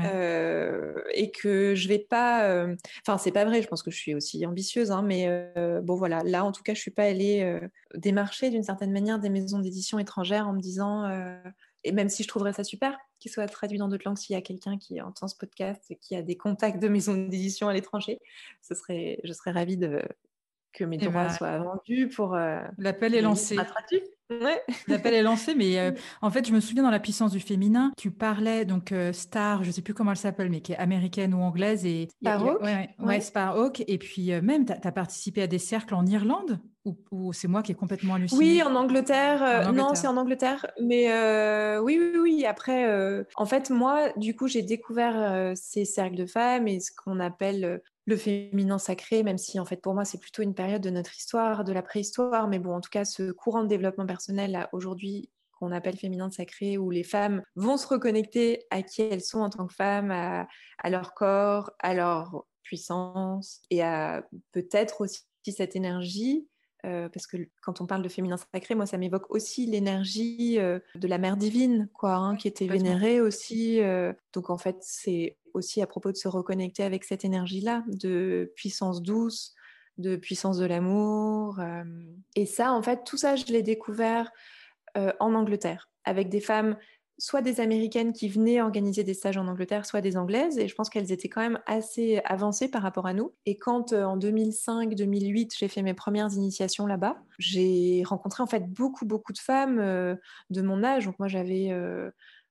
Euh, 0.04 1.02
et 1.14 1.30
que 1.30 1.74
je 1.74 1.88
vais 1.88 1.98
pas. 1.98 2.48
Euh, 2.48 2.74
enfin, 3.06 3.18
c'est 3.18 3.32
pas 3.32 3.44
vrai. 3.44 3.62
Je 3.62 3.68
pense 3.68 3.82
que 3.82 3.90
je 3.90 3.96
suis 3.96 4.14
aussi 4.14 4.44
ambitieuse, 4.46 4.90
hein, 4.90 5.02
mais 5.02 5.26
euh, 5.28 5.80
bon 5.82 5.96
voilà. 5.96 6.22
Là, 6.24 6.44
en 6.44 6.52
tout 6.52 6.62
cas, 6.62 6.74
je 6.74 6.80
suis 6.80 6.90
pas 6.90 7.04
allée 7.04 7.60
démarcher 7.94 8.50
d'une 8.50 8.62
certaine 8.62 8.92
manière 8.92 9.18
des 9.18 9.30
maisons 9.30 9.58
d'édition 9.58 9.98
étrangères 9.98 10.48
en 10.48 10.52
me 10.52 10.60
disant. 10.60 11.10
et 11.84 11.92
même 11.92 12.08
si 12.08 12.22
je 12.22 12.28
trouverais 12.28 12.52
ça 12.52 12.64
super 12.64 12.96
qu'il 13.18 13.30
soit 13.30 13.46
traduit 13.46 13.78
dans 13.78 13.88
d'autres 13.88 14.04
langues, 14.04 14.18
s'il 14.18 14.34
y 14.34 14.38
a 14.38 14.42
quelqu'un 14.42 14.78
qui 14.78 15.00
entend 15.00 15.28
ce 15.28 15.36
podcast 15.36 15.84
et 15.90 15.96
qui 15.96 16.16
a 16.16 16.22
des 16.22 16.36
contacts 16.36 16.82
de 16.82 16.88
maisons 16.88 17.14
d'édition 17.14 17.68
à 17.68 17.72
l'étranger, 17.72 18.18
ce 18.62 18.74
serait, 18.74 19.20
je 19.22 19.32
serais 19.32 19.52
ravie 19.52 19.76
de, 19.76 20.02
que 20.72 20.82
mes 20.82 20.96
droits 20.96 21.26
ben, 21.26 21.30
soient 21.30 21.58
vendus 21.58 22.08
pour. 22.08 22.36
L'appel 22.78 23.14
est 23.14 23.22
lancé. 23.22 23.56
L'appel 24.88 25.14
est 25.14 25.22
lancé, 25.22 25.54
mais 25.54 25.78
euh, 25.78 25.90
en 26.22 26.30
fait, 26.30 26.46
je 26.46 26.52
me 26.52 26.60
souviens 26.60 26.82
dans 26.82 26.90
la 26.90 27.00
puissance 27.00 27.32
du 27.32 27.40
féminin, 27.40 27.92
tu 27.96 28.10
parlais 28.10 28.64
donc 28.64 28.92
euh, 28.92 29.12
Star, 29.12 29.64
je 29.64 29.70
sais 29.70 29.82
plus 29.82 29.94
comment 29.94 30.12
elle 30.12 30.16
s'appelle, 30.16 30.50
mais 30.50 30.60
qui 30.60 30.72
est 30.72 30.76
américaine 30.76 31.34
ou 31.34 31.40
anglaise 31.40 31.84
et 31.86 32.08
Sparhawk. 32.20 32.62
Ouais, 32.62 32.90
ouais, 32.98 33.20
Sparhawk. 33.20 33.84
Et 33.86 33.98
puis 33.98 34.32
euh, 34.32 34.40
même, 34.42 34.64
tu 34.64 34.72
as, 34.72 34.92
participé 34.92 35.42
à 35.42 35.46
des 35.46 35.58
cercles 35.58 35.94
en 35.94 36.06
Irlande 36.06 36.58
ou, 37.12 37.32
c'est 37.32 37.46
moi 37.46 37.62
qui 37.62 37.70
est 37.70 37.76
complètement 37.76 38.14
hallucinée 38.14 38.38
Oui, 38.40 38.62
en 38.64 38.74
Angleterre. 38.74 39.72
Non, 39.72 39.94
c'est 39.94 40.08
en 40.08 40.16
Angleterre. 40.16 40.66
Mais 40.82 41.06
oui, 41.78 41.96
oui, 41.96 42.18
oui. 42.20 42.44
Après, 42.44 43.24
en 43.36 43.46
fait, 43.46 43.70
moi, 43.70 44.08
du 44.16 44.34
coup, 44.34 44.48
j'ai 44.48 44.62
découvert 44.62 45.52
ces 45.54 45.84
cercles 45.84 46.16
de 46.16 46.26
femmes 46.26 46.66
et 46.66 46.80
ce 46.80 46.90
qu'on 46.92 47.20
appelle 47.20 47.80
le 48.06 48.16
féminin 48.16 48.78
sacré, 48.78 49.22
même 49.22 49.38
si 49.38 49.60
en 49.60 49.64
fait 49.64 49.80
pour 49.80 49.94
moi 49.94 50.04
c'est 50.04 50.18
plutôt 50.18 50.42
une 50.42 50.54
période 50.54 50.82
de 50.82 50.90
notre 50.90 51.16
histoire, 51.16 51.64
de 51.64 51.72
la 51.72 51.82
préhistoire, 51.82 52.48
mais 52.48 52.58
bon 52.58 52.74
en 52.74 52.80
tout 52.80 52.90
cas 52.90 53.04
ce 53.04 53.30
courant 53.32 53.62
de 53.62 53.68
développement 53.68 54.06
personnel 54.06 54.68
aujourd'hui 54.72 55.30
qu'on 55.52 55.70
appelle 55.70 55.96
féminin 55.96 56.30
sacré, 56.30 56.76
où 56.76 56.90
les 56.90 57.04
femmes 57.04 57.42
vont 57.54 57.76
se 57.76 57.86
reconnecter 57.86 58.64
à 58.70 58.82
qui 58.82 59.02
elles 59.02 59.22
sont 59.22 59.40
en 59.40 59.50
tant 59.50 59.66
que 59.68 59.74
femmes, 59.74 60.10
à, 60.10 60.48
leur 60.90 61.14
corps, 61.14 61.70
à 61.78 61.94
leur 61.94 62.44
puissance 62.64 63.60
et 63.70 63.82
à 63.82 64.26
peut-être 64.50 65.02
aussi 65.02 65.22
cette 65.52 65.76
énergie 65.76 66.48
euh, 66.84 67.08
parce 67.08 67.28
que 67.28 67.36
quand 67.62 67.80
on 67.80 67.86
parle 67.86 68.02
de 68.02 68.08
féminin 68.08 68.36
sacré, 68.36 68.74
moi, 68.74 68.86
ça 68.86 68.98
m'évoque 68.98 69.30
aussi 69.30 69.66
l'énergie 69.66 70.58
euh, 70.58 70.80
de 70.96 71.06
la 71.06 71.18
mère 71.18 71.36
divine, 71.36 71.88
quoi, 71.92 72.14
hein, 72.14 72.36
qui 72.36 72.48
était 72.48 72.66
vénérée 72.66 73.20
aussi. 73.20 73.80
Euh. 73.80 74.12
donc, 74.32 74.50
en 74.50 74.58
fait, 74.58 74.76
c'est 74.80 75.36
aussi 75.54 75.82
à 75.82 75.86
propos 75.86 76.12
de 76.12 76.16
se 76.16 76.28
reconnecter 76.28 76.82
avec 76.82 77.04
cette 77.04 77.24
énergie-là, 77.24 77.84
de 77.86 78.52
puissance 78.56 79.02
douce, 79.02 79.54
de 79.98 80.16
puissance 80.16 80.58
de 80.58 80.66
l'amour. 80.66 81.60
et 82.34 82.46
ça, 82.46 82.72
en 82.72 82.82
fait, 82.82 83.04
tout 83.04 83.16
ça, 83.16 83.36
je 83.36 83.44
l'ai 83.46 83.62
découvert 83.62 84.30
en 84.96 85.34
Angleterre, 85.34 85.90
avec 86.04 86.28
des 86.28 86.40
femmes 86.40 86.76
soit 87.18 87.42
des 87.42 87.60
Américaines 87.60 88.12
qui 88.12 88.28
venaient 88.28 88.60
organiser 88.60 89.04
des 89.04 89.14
stages 89.14 89.36
en 89.36 89.46
Angleterre, 89.46 89.86
soit 89.86 90.00
des 90.00 90.16
Anglaises. 90.16 90.58
Et 90.58 90.68
je 90.68 90.74
pense 90.74 90.90
qu'elles 90.90 91.12
étaient 91.12 91.28
quand 91.28 91.40
même 91.40 91.60
assez 91.66 92.20
avancées 92.24 92.68
par 92.68 92.82
rapport 92.82 93.06
à 93.06 93.12
nous. 93.12 93.32
Et 93.46 93.58
quand 93.58 93.92
euh, 93.92 94.04
en 94.04 94.18
2005-2008, 94.18 95.56
j'ai 95.56 95.68
fait 95.68 95.82
mes 95.82 95.94
premières 95.94 96.32
initiations 96.32 96.86
là-bas, 96.86 97.22
j'ai 97.38 98.02
rencontré 98.04 98.42
en 98.42 98.46
fait 98.46 98.66
beaucoup, 98.68 99.06
beaucoup 99.06 99.32
de 99.32 99.38
femmes 99.38 99.78
euh, 99.78 100.16
de 100.50 100.62
mon 100.62 100.82
âge. 100.82 101.04
Donc 101.04 101.18
moi, 101.18 101.28
j'avais 101.28 101.70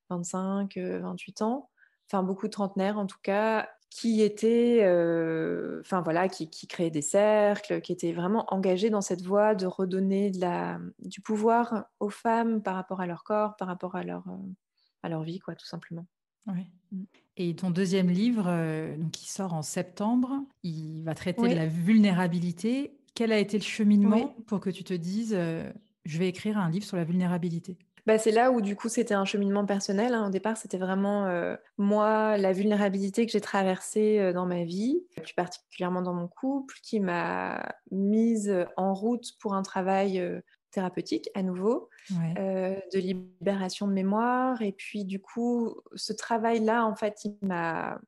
25, 0.09 0.77
euh, 0.77 0.99
28 0.99 1.41
ans. 1.41 1.69
Enfin, 2.11 2.23
beaucoup 2.23 2.47
de 2.47 2.51
trentenaires 2.51 2.97
en 2.97 3.05
tout 3.05 3.19
cas, 3.23 3.69
qui 3.89 4.21
étaient, 4.21 4.79
enfin 5.81 6.01
voilà, 6.01 6.29
qui, 6.29 6.49
qui, 6.49 6.67
créaient 6.67 6.91
des 6.91 7.01
cercles, 7.01 7.81
qui 7.81 7.91
étaient 7.91 8.13
vraiment 8.13 8.45
engagés 8.53 8.89
dans 8.89 9.01
cette 9.01 9.21
voie 9.21 9.55
de 9.55 9.65
redonner 9.65 10.31
de 10.31 10.39
la, 10.39 10.79
du 10.99 11.21
pouvoir 11.21 11.85
aux 11.99 12.09
femmes 12.09 12.61
par 12.61 12.75
rapport 12.75 13.01
à 13.01 13.07
leur 13.07 13.23
corps, 13.23 13.55
par 13.57 13.67
rapport 13.67 13.95
à 13.95 14.03
leur, 14.03 14.23
à 15.03 15.09
leur 15.09 15.23
vie, 15.23 15.39
quoi, 15.39 15.55
tout 15.55 15.65
simplement. 15.65 16.05
Oui. 16.47 16.67
Mm. 16.91 17.03
Et 17.37 17.55
ton 17.55 17.71
deuxième 17.71 18.09
livre, 18.09 18.45
euh, 18.47 18.97
donc, 18.97 19.11
qui 19.11 19.29
sort 19.29 19.53
en 19.53 19.61
septembre, 19.61 20.33
il 20.63 21.03
va 21.03 21.15
traiter 21.15 21.47
de 21.47 21.55
la 21.55 21.67
vulnérabilité. 21.67 22.97
Quel 23.15 23.31
a 23.31 23.39
été 23.39 23.57
le 23.57 23.63
cheminement 23.63 24.35
pour 24.47 24.59
que 24.59 24.69
tu 24.69 24.83
te 24.83 24.93
dises, 24.93 25.33
euh, 25.35 25.71
je 26.05 26.17
vais 26.19 26.27
écrire 26.27 26.57
un 26.57 26.69
livre 26.69 26.85
sur 26.85 26.97
la 26.97 27.03
vulnérabilité? 27.03 27.77
Bah, 28.05 28.17
c'est 28.17 28.31
là 28.31 28.51
où 28.51 28.61
du 28.61 28.75
coup 28.75 28.89
c'était 28.89 29.13
un 29.13 29.25
cheminement 29.25 29.65
personnel. 29.65 30.13
Hein. 30.13 30.27
Au 30.27 30.29
départ, 30.29 30.57
c'était 30.57 30.77
vraiment 30.77 31.25
euh, 31.27 31.55
moi, 31.77 32.37
la 32.37 32.53
vulnérabilité 32.53 33.25
que 33.25 33.31
j'ai 33.31 33.41
traversée 33.41 34.33
dans 34.33 34.45
ma 34.45 34.63
vie, 34.63 35.03
plus 35.23 35.33
particulièrement 35.33 36.01
dans 36.01 36.13
mon 36.13 36.27
couple, 36.27 36.75
qui 36.83 36.99
m'a 36.99 37.75
mise 37.91 38.53
en 38.77 38.93
route 38.93 39.25
pour 39.39 39.53
un 39.53 39.61
travail 39.61 40.23
thérapeutique 40.71 41.29
à 41.35 41.43
nouveau, 41.43 41.89
de 42.09 42.99
libération 42.99 43.87
de 43.87 43.93
mémoire. 43.93 44.61
Et 44.61 44.71
puis, 44.71 45.05
du 45.05 45.19
coup, 45.19 45.75
ce 45.95 46.13
travail-là, 46.13 46.85
en 46.85 46.95
fait, 46.95 47.25
il 47.25 47.35
m'a 47.41 47.99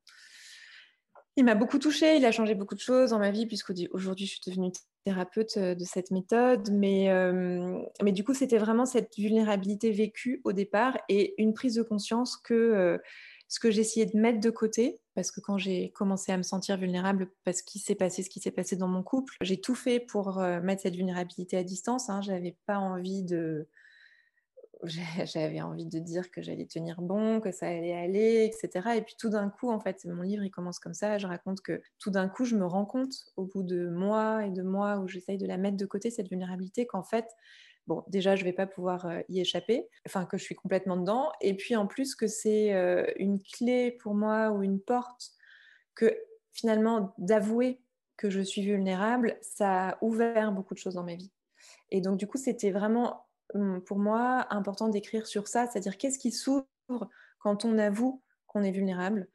il 1.36 1.46
m'a 1.46 1.56
beaucoup 1.56 1.80
touchée, 1.80 2.17
il 2.17 2.26
a 2.26 2.32
changé 2.32 2.54
beaucoup 2.56 2.76
de 2.76 2.80
choses 2.80 3.10
dans 3.10 3.19
ma 3.19 3.32
vie, 3.32 3.46
puisqu'aujourd'hui, 3.46 4.26
je 4.26 4.32
suis 4.32 4.41
devenue 4.46 4.72
thérapeute 5.04 5.58
euh, 5.58 5.76
de 5.76 5.84
cette 5.84 6.12
méthode. 6.12 6.69
Mais, 6.72 7.10
euh, 7.10 7.80
mais 8.04 8.12
du 8.12 8.24
coup, 8.24 8.34
c'était 8.34 8.58
vraiment 8.58 8.86
cette 8.86 9.15
vulnérabilité 9.17 9.91
vécue 9.91 10.41
au 10.43 10.54
départ 10.54 10.98
et 11.10 11.34
une 11.41 11.54
prise 11.54 11.76
de 11.76 11.84
conscience 11.84 12.38
que 12.38 12.54
euh, 12.54 12.98
ce 13.48 13.60
que 13.60 13.69
j'essayais 13.69 14.06
de 14.06 14.17
mettre 14.17 14.39
de 14.39 14.50
côté, 14.50 15.00
parce 15.15 15.30
que 15.30 15.39
quand 15.39 15.60
j'ai 15.60 15.91
commencé 15.91 16.32
à 16.32 16.38
me 16.38 16.43
sentir 16.43 16.78
vulnérable 16.78 17.30
parce 17.43 17.62
qu'il 17.62 17.82
s'est 17.82 17.93
passé 17.93 18.24
ce 18.24 18.30
qui 18.30 18.39
s'est 18.39 18.52
passé 18.52 18.76
dans 18.76 18.88
mon 18.88 19.04
couple, 19.04 19.36
j'ai 19.41 19.62
tout 19.62 19.76
fait 19.76 20.00
pour 20.00 20.39
mettre 20.39 20.82
cette 20.82 20.96
vulnérabilité 20.96 21.58
à 21.58 21.63
distance. 21.63 22.10
Hein. 22.10 22.22
J'avais 22.22 22.58
pas 22.65 22.80
envie 22.80 23.22
de 23.22 23.67
j'avais 25.26 25.62
envie 25.62 25.86
de 25.86 26.00
dire 26.00 26.30
que 26.32 26.41
j'allais 26.41 26.65
tenir 26.65 27.02
bon, 27.02 27.39
que 27.39 27.52
ça 27.52 27.67
allait 27.67 27.93
aller, 27.93 28.46
etc. 28.46 28.89
Et 28.98 29.02
puis 29.02 29.15
tout 29.17 29.30
d'un 29.30 29.50
coup, 29.50 29.72
en 29.72 29.80
fait, 29.80 30.04
mon 30.06 30.22
livre, 30.22 30.43
il 30.43 30.52
commence 30.52 30.80
comme 30.80 30.93
ça. 30.93 31.17
Je 31.17 31.28
raconte 31.28 31.62
que 31.62 31.82
tout 32.00 32.12
d'un 32.12 32.28
coup, 32.28 32.46
je 32.46 32.56
me 32.56 32.65
rends 32.65 32.86
compte, 32.86 33.13
au 33.38 33.46
bout 33.46 33.63
de 33.63 33.89
mois 33.89 34.46
et 34.46 34.52
de 34.52 34.62
mois 34.62 35.00
où 35.00 35.08
j'essaye 35.08 35.38
de 35.38 35.48
la 35.48 35.58
mettre 35.58 35.78
de 35.78 35.86
côté, 35.86 36.10
cette 36.10 36.30
vulnérabilité, 36.30 36.86
qu'en 36.86 37.04
fait, 37.04 37.28
bon, 37.88 38.04
déjà, 38.08 38.36
je 38.36 38.43
vais 38.43 38.54
pas 38.54 38.67
pouvoir 38.67 39.06
euh, 39.06 39.22
y 39.30 39.39
échapper, 39.39 39.88
enfin, 40.06 40.26
que 40.26 40.38
je 40.38 40.43
suis 40.43 40.56
complètement 40.56 40.98
dedans. 40.98 41.32
Et 41.41 41.56
puis 41.56 41.76
en 41.76 41.88
plus, 41.88 42.15
que 42.15 42.28
c'est 42.28 42.74
euh, 42.74 43.06
une 43.17 43.41
clé 43.41 43.91
pour 43.91 44.15
moi 44.15 44.52
ou 44.52 44.63
une 44.63 44.80
porte 44.80 45.32
que 45.96 46.15
finalement, 46.52 47.13
d'avouer 47.17 47.82
que 48.17 48.30
je 48.30 48.41
suis 48.41 48.63
vulnérable, 48.63 49.38
ça 49.41 49.89
a 49.89 49.98
ouvert 50.02 50.52
beaucoup 50.52 50.74
de 50.74 50.80
choses 50.80 50.96
dans 50.96 51.04
ma 51.04 51.15
vie. 51.15 51.32
Et 51.91 52.02
donc, 52.02 52.17
du 52.17 52.28
coup, 52.28 52.38
c'était 52.38 52.72
vraiment 52.72 53.26
pour 53.86 54.00
moi 54.00 54.48
important 54.50 54.90
d'écrire 54.90 55.28
sur 55.28 55.48
ça, 55.48 55.68
c'est-à-dire 55.68 55.98
qu'est-ce 55.98 56.20
qui 56.20 56.32
s'ouvre 56.32 56.66
quand 57.40 57.66
on 57.66 57.78
avoue 57.78 58.22
qu'on 58.48 58.64
est 58.64 58.72
vulnérable. 58.72 59.28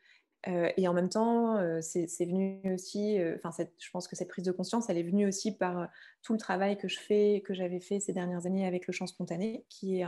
Euh, 0.47 0.71
et 0.77 0.87
en 0.87 0.95
même 0.95 1.09
temps, 1.09 1.57
euh, 1.57 1.81
c'est 1.81 2.07
venu 2.25 2.61
aussi, 2.73 3.19
euh, 3.19 3.37
enfin, 3.43 3.65
je 3.79 3.91
pense 3.91 4.07
que 4.07 4.15
cette 4.15 4.29
prise 4.29 4.45
de 4.45 4.53
conscience, 4.53 4.89
elle 4.89 4.99
est 4.99 5.03
venue 5.03 5.27
aussi 5.27 5.57
par 5.57 5.89
tout 6.23 6.33
le 6.33 6.39
travail 6.39 6.79
que 6.79 6.87
je 6.87 6.99
fais, 6.99 7.43
que 7.45 7.55
j'avais 7.55 7.81
fait 7.81 7.99
ces 7.99 8.13
dernières 8.13 8.47
années 8.47 8.67
avec 8.67 8.87
le 8.87 8.93
chant 8.93 9.07
spontané, 9.07 9.65
qui 9.69 10.01
est 10.01 10.05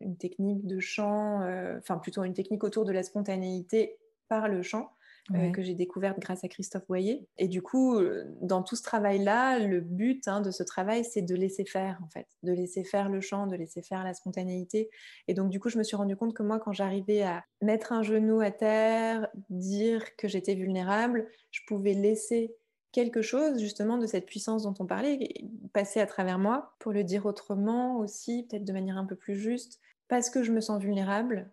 une 0.00 0.16
technique 0.16 0.66
de 0.66 0.80
chant, 0.80 1.42
enfin 1.76 1.98
plutôt 1.98 2.24
une 2.24 2.32
technique 2.34 2.64
autour 2.64 2.84
de 2.84 2.92
la 2.92 3.02
spontanéité 3.02 3.98
par 4.28 4.48
le 4.48 4.62
chant, 4.62 4.90
euh, 5.34 5.50
que 5.50 5.62
j'ai 5.62 5.74
découverte 5.74 6.18
grâce 6.18 6.44
à 6.44 6.48
Christophe 6.48 6.86
Boyer. 6.86 7.26
Et 7.38 7.48
du 7.48 7.62
coup, 7.62 7.96
euh, 7.96 8.24
dans 8.40 8.62
tout 8.62 8.76
ce 8.76 8.82
travail-là, 8.82 9.58
le 9.58 9.80
but 9.80 10.26
hein, 10.28 10.40
de 10.40 10.50
ce 10.50 10.62
travail, 10.62 11.04
c'est 11.04 11.22
de 11.22 11.34
laisser 11.34 11.64
faire, 11.64 11.98
en 12.04 12.08
fait, 12.08 12.26
de 12.42 12.52
laisser 12.52 12.84
faire 12.84 13.08
le 13.08 13.20
chant, 13.20 13.46
de 13.46 13.56
laisser 13.56 13.82
faire 13.82 14.02
la 14.04 14.14
spontanéité. 14.14 14.90
Et 15.28 15.34
donc, 15.34 15.50
du 15.50 15.60
coup, 15.60 15.68
je 15.68 15.78
me 15.78 15.82
suis 15.82 15.96
rendu 15.96 16.16
compte 16.16 16.34
que 16.34 16.42
moi, 16.42 16.58
quand 16.58 16.72
j'arrivais 16.72 17.22
à 17.22 17.44
mettre 17.62 17.92
un 17.92 18.02
genou 18.02 18.40
à 18.40 18.50
terre, 18.50 19.28
dire 19.50 20.16
que 20.16 20.26
j'étais 20.28 20.54
vulnérable, 20.54 21.28
je 21.50 21.60
pouvais 21.66 21.94
laisser 21.94 22.56
quelque 22.92 23.22
chose 23.22 23.60
justement 23.60 23.98
de 23.98 24.06
cette 24.06 24.26
puissance 24.26 24.64
dont 24.64 24.74
on 24.78 24.86
parlait 24.86 25.46
passer 25.72 26.00
à 26.00 26.06
travers 26.06 26.38
moi 26.38 26.74
pour 26.80 26.92
le 26.92 27.04
dire 27.04 27.26
autrement 27.26 27.98
aussi, 27.98 28.46
peut-être 28.48 28.64
de 28.64 28.72
manière 28.72 28.98
un 28.98 29.04
peu 29.04 29.16
plus 29.16 29.36
juste. 29.36 29.80
Parce 30.08 30.28
que 30.28 30.42
je 30.42 30.50
me 30.50 30.60
sens 30.60 30.82
vulnérable, 30.82 31.50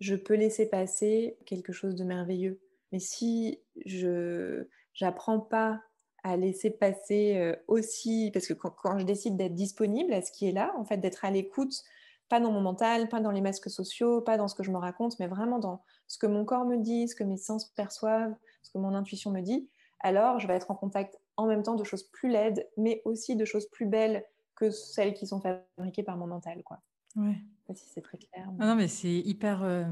je 0.00 0.14
peux 0.14 0.34
laisser 0.34 0.66
passer 0.66 1.36
quelque 1.44 1.72
chose 1.72 1.94
de 1.94 2.04
merveilleux. 2.04 2.60
Mais 2.92 2.98
si 2.98 3.60
je 3.86 4.66
n'apprends 5.00 5.40
pas 5.40 5.80
à 6.22 6.36
laisser 6.36 6.70
passer 6.70 7.36
euh, 7.36 7.56
aussi, 7.66 8.30
parce 8.32 8.46
que 8.46 8.52
quand, 8.52 8.98
je 8.98 9.04
décide 9.04 9.36
d'être 9.36 9.54
disponible 9.54 10.12
à 10.12 10.22
ce 10.22 10.32
qui 10.32 10.48
est 10.48 10.52
là, 10.52 10.72
en 10.76 10.84
fait, 10.84 10.98
d'être 10.98 11.24
à 11.24 11.30
l'écoute, 11.30 11.82
pas 12.28 12.40
dans 12.40 12.52
mon 12.52 12.60
mental, 12.60 13.08
pas 13.08 13.20
dans 13.20 13.30
les 13.30 13.40
masques 13.40 13.70
sociaux, 13.70 14.20
pas 14.20 14.36
dans 14.36 14.46
ce 14.46 14.54
que 14.54 14.62
je 14.62 14.70
me 14.70 14.76
raconte, 14.76 15.18
mais 15.18 15.26
vraiment 15.26 15.58
dans 15.58 15.82
ce 16.06 16.18
que 16.18 16.26
mon 16.26 16.44
corps 16.44 16.64
me 16.64 16.76
dit, 16.76 17.08
ce 17.08 17.14
que 17.14 17.24
mes 17.24 17.36
sens 17.36 17.66
perçoivent, 17.70 18.34
ce 18.62 18.70
que 18.70 18.78
mon 18.78 18.94
intuition 18.94 19.30
me 19.30 19.40
dit, 19.40 19.68
alors 20.00 20.38
je 20.38 20.46
vais 20.46 20.54
être 20.54 20.70
en 20.70 20.74
contact 20.74 21.18
en 21.36 21.46
même 21.46 21.62
temps 21.62 21.74
de 21.74 21.84
choses 21.84 22.04
plus 22.04 22.28
laides, 22.28 22.68
mais 22.76 23.02
aussi 23.04 23.34
de 23.36 23.44
choses 23.44 23.68
plus 23.70 23.86
belles 23.86 24.24
que 24.54 24.70
celles 24.70 25.14
qui 25.14 25.26
sont 25.26 25.40
fabriquées 25.40 26.02
par 26.02 26.16
mon 26.16 26.26
mental. 26.26 26.62
Quoi. 26.62 26.80
Ouais. 27.16 27.34
sais 27.34 27.64
pas 27.66 27.74
si 27.74 27.88
c'est 27.88 28.00
très 28.00 28.18
clair. 28.18 28.48
Ah 28.58 28.66
non, 28.66 28.76
mais 28.76 28.88
c'est 28.88 29.18
hyper. 29.20 29.62
Euh, 29.62 29.84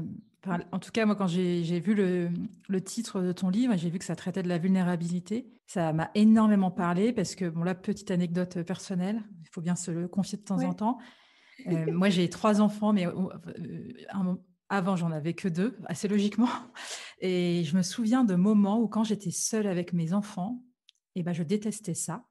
en 0.71 0.79
tout 0.79 0.91
cas, 0.91 1.05
moi, 1.05 1.15
quand 1.15 1.27
j'ai 1.27 1.79
vu 1.79 1.93
le, 1.93 2.29
le, 2.69 2.81
titre 2.81 3.21
de 3.21 3.31
ton 3.31 3.49
livre, 3.49 3.75
j'ai 3.75 3.89
vu 3.89 3.99
que 3.99 4.05
ça 4.05 4.15
traitait 4.15 4.43
de 4.43 4.47
la 4.47 4.57
vulnérabilité. 4.57 5.51
Ça 5.67 5.91
m'a 5.91 6.09
énormément 6.15 6.71
parlé 6.71 7.11
parce 7.11 7.35
que, 7.35 7.49
bon, 7.49 7.63
là, 7.63 7.75
petite 7.75 8.09
anecdote 8.09 8.63
personnelle, 8.63 9.21
il 9.41 9.49
faut 9.49 9.61
bien 9.61 9.75
se 9.75 9.91
le 9.91 10.07
confier 10.07 10.37
de 10.37 10.43
temps 10.43 10.63
en 10.63 10.73
temps. 10.73 10.97
Euh, 11.67 11.91
moi, 11.91 12.09
j'ai 12.09 12.29
trois 12.29 12.61
enfants, 12.61 12.93
mais 12.93 13.05
euh, 13.05 13.13
avant, 14.69 14.95
j'en 14.95 15.11
avais 15.11 15.33
que 15.33 15.47
deux, 15.47 15.77
assez 15.85 16.07
logiquement. 16.07 16.49
Et 17.19 17.63
je 17.65 17.75
me 17.75 17.81
souviens 17.81 18.23
de 18.23 18.35
moments 18.35 18.79
où, 18.79 18.87
quand 18.87 19.03
j'étais 19.03 19.31
seule 19.31 19.67
avec 19.67 19.93
mes 19.93 20.13
enfants, 20.13 20.63
et 21.15 21.19
eh 21.19 21.23
ben, 21.23 21.33
je 21.33 21.43
détestais 21.43 21.95
ça. 21.95 22.23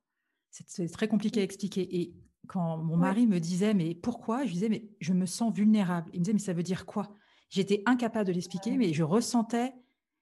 C'est 0.50 0.90
très 0.90 1.08
compliqué 1.08 1.40
à 1.40 1.42
expliquer. 1.42 2.00
Et 2.00 2.14
quand 2.48 2.78
mon 2.78 2.96
mari 2.96 3.26
me 3.26 3.38
disait, 3.38 3.74
mais 3.74 3.94
pourquoi? 3.94 4.44
Je 4.46 4.52
disais, 4.52 4.68
mais 4.68 4.88
je 5.00 5.12
me 5.12 5.26
sens 5.26 5.54
vulnérable. 5.54 6.10
Il 6.12 6.20
me 6.20 6.24
disait, 6.24 6.32
mais 6.32 6.38
ça 6.40 6.54
veut 6.54 6.62
dire 6.62 6.86
quoi? 6.86 7.14
J'étais 7.50 7.82
incapable 7.86 8.26
de 8.26 8.32
l'expliquer, 8.32 8.76
mais 8.76 8.92
je 8.92 9.02
ressentais, 9.02 9.74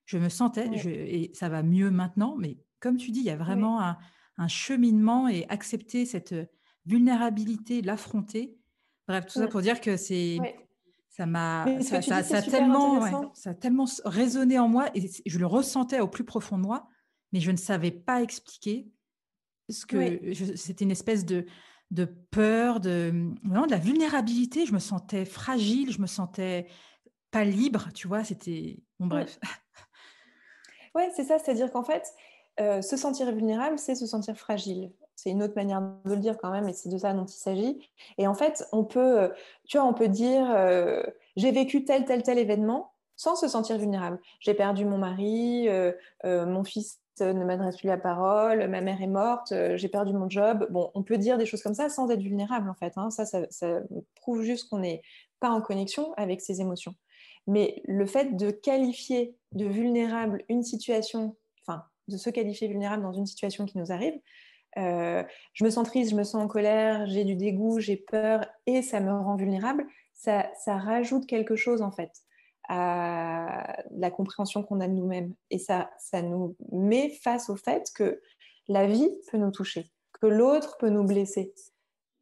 je 0.05 0.19
me 0.19 0.29
sentais, 0.29 0.69
et 0.87 1.31
ça 1.35 1.49
va 1.49 1.63
mieux 1.63 1.91
maintenant, 1.91 2.37
mais 2.37 2.59
comme 2.81 2.97
tu 2.97 3.11
dis, 3.11 3.21
il 3.21 3.27
y 3.27 3.31
a 3.31 3.37
vraiment 3.37 3.81
un, 3.81 3.97
cheminement 4.49 5.29
et 5.29 5.47
accepter 5.49 6.05
cette 6.05 6.35
vulnérabilité, 6.85 7.81
l'affronter. 7.81 8.59
Bref, 9.09 9.27
tout 9.27 9.39
ça 9.39 9.49
pour 9.49 9.63
dire 9.63 9.81
que 9.81 9.97
c'est... 9.97 10.39
Ça 11.09 11.25
m'a, 11.25 11.65
ça, 11.81 11.97
a 11.97 12.43
tellement, 12.43 13.33
ça 13.33 13.51
a 13.51 13.55
tellement 13.55 13.87
résonné 14.05 14.59
en 14.59 14.69
moi 14.69 14.91
et 14.95 15.11
je 15.25 15.39
le 15.39 15.47
ressentais 15.47 16.01
au 16.01 16.09
plus 16.09 16.25
profond 16.25 16.59
de 16.59 16.63
moi, 16.63 16.91
mais 17.33 17.41
je 17.41 17.51
ne 17.51 17.57
savais 17.57 17.91
pas 17.91 18.21
expliquer 18.21 18.87
ce 19.71 19.87
que 19.87 20.35
c'était 20.57 20.85
une 20.85 20.91
espèce 20.91 21.25
de, 21.25 21.47
de 21.91 22.05
peur, 22.05 22.81
de, 22.81 23.33
vraiment 23.45 23.67
de 23.67 23.71
la 23.71 23.79
vulnérabilité. 23.79 24.67
Je 24.67 24.73
me 24.73 24.79
sentais 24.79 25.25
fragile, 25.25 25.93
je 25.93 26.01
me 26.01 26.07
sentais 26.07 26.67
pas 27.31 27.45
libre, 27.45 27.89
tu 27.95 28.09
vois, 28.09 28.25
c'était... 28.25 28.79
Bon, 28.99 29.07
bref. 29.07 29.39
Ouais, 30.95 31.11
c'est 31.15 31.25
ça, 31.25 31.39
c'est-à-dire 31.39 31.71
qu'en 31.71 31.83
fait, 31.83 32.11
euh, 32.59 32.81
se 32.81 32.97
sentir 32.97 33.31
vulnérable, 33.31 33.79
c'est 33.79 33.95
se 33.95 34.07
sentir 34.07 34.35
fragile. 34.35 34.93
C'est 35.15 35.31
une 35.31 35.43
autre 35.43 35.55
manière 35.55 35.83
de 35.83 36.15
le 36.15 36.21
dire 36.21 36.39
quand 36.39 36.51
même, 36.51 36.69
et 36.69 36.73
c'est 36.73 36.89
de 36.89 36.97
ça 36.97 37.13
dont 37.13 37.27
il 37.27 37.37
s'agit. 37.37 37.91
Et 38.17 38.27
en 38.27 38.33
fait, 38.33 38.67
on 38.73 38.83
peut, 38.83 39.21
euh, 39.21 39.29
tu 39.67 39.77
vois, 39.77 39.87
on 39.87 39.93
peut 39.93 40.09
dire, 40.09 40.51
euh, 40.57 41.03
j'ai 41.37 41.53
vécu 41.53 41.85
tel, 41.85 42.07
tel, 42.07 42.23
tel 42.23 42.39
événement 42.39 42.95
sans 43.15 43.37
se 43.37 43.47
sentir 43.47 43.77
vulnérable. 43.77 44.19
J'ai 44.41 44.55
perdu 44.55 44.87
mon 44.87 44.99
mari, 44.99 45.69
mon 46.25 46.65
fils 46.65 47.01
ne 47.21 47.45
m'adresse 47.45 47.77
plus 47.77 47.87
la 47.87 47.97
parole, 47.97 48.67
ma 48.69 48.81
mère 48.81 49.01
est 49.01 49.07
morte, 49.07 49.53
euh, 49.53 49.77
j'ai 49.77 49.89
perdu 49.89 50.13
mon 50.13 50.29
job. 50.29 50.67
Bon, 50.71 50.91
on 50.95 51.03
peut 51.03 51.19
dire 51.19 51.39
des 51.39 51.47
choses 51.47 51.63
comme 51.63 51.75
ça 51.75 51.89
sans 51.89 52.11
être 52.11 52.23
vulnérable 52.23 52.69
en 52.69 52.75
fait. 52.75 52.93
Hein. 52.97 53.11
Ça, 53.11 53.25
ça, 53.25 53.81
prouve 54.17 54.43
juste 54.43 54.69
qu'on 54.69 54.79
n'est 54.79 55.03
pas 55.41 55.51
en 55.51 55.61
connexion 55.61 56.13
avec 56.15 56.41
ses 56.41 56.61
émotions. 56.61 56.95
Mais 57.47 57.83
le 57.85 58.07
fait 58.07 58.37
de 58.37 58.51
qualifier 58.51 59.37
de 59.53 59.67
vulnérable 59.67 60.43
une 60.49 60.63
situation, 60.63 61.37
enfin, 61.67 61.85
de 62.09 62.17
se 62.17 62.31
qualifier 62.31 62.69
vulnérable 62.69 63.03
dans 63.03 63.13
une 63.13 63.27
situation 63.27 63.67
qui 63.67 63.79
nous 63.79 63.93
arrive, 63.93 64.15
euh, 64.79 65.23
je 65.55 65.65
me 65.65 65.71
sens 65.71 65.87
triste, 65.87 66.11
je 66.11 66.17
me 66.17 66.25
sens 66.25 66.43
en 66.43 66.49
colère, 66.49 67.07
j'ai 67.07 67.25
du 67.25 67.35
dégoût, 67.35 67.81
j'ai 67.81 67.97
peur 67.97 68.47
et 68.67 68.83
ça 68.83 69.01
me 69.01 69.11
rend 69.11 69.37
vulnérable, 69.37 69.87
ça, 70.13 70.51
ça 70.65 70.77
rajoute 70.77 71.27
quelque 71.27 71.57
chose 71.57 71.83
en 71.83 71.91
fait 71.91 72.11
à 72.69 73.77
la 73.91 74.11
compréhension 74.11 74.63
qu'on 74.63 74.81
a 74.81 74.89
de 74.89 74.93
nous-mêmes. 74.93 75.35
Et 75.51 75.59
ça, 75.59 75.91
ça 75.99 76.23
nous 76.23 76.57
met 76.73 77.11
face 77.11 77.51
au 77.51 77.57
fait 77.57 77.91
que 77.95 78.21
la 78.69 78.87
vie 78.87 79.11
peut 79.31 79.39
nous 79.39 79.51
toucher, 79.51 79.91
que 80.21 80.27
l'autre 80.27 80.77
peut 80.79 80.89
nous 80.89 81.05
blesser. 81.05 81.55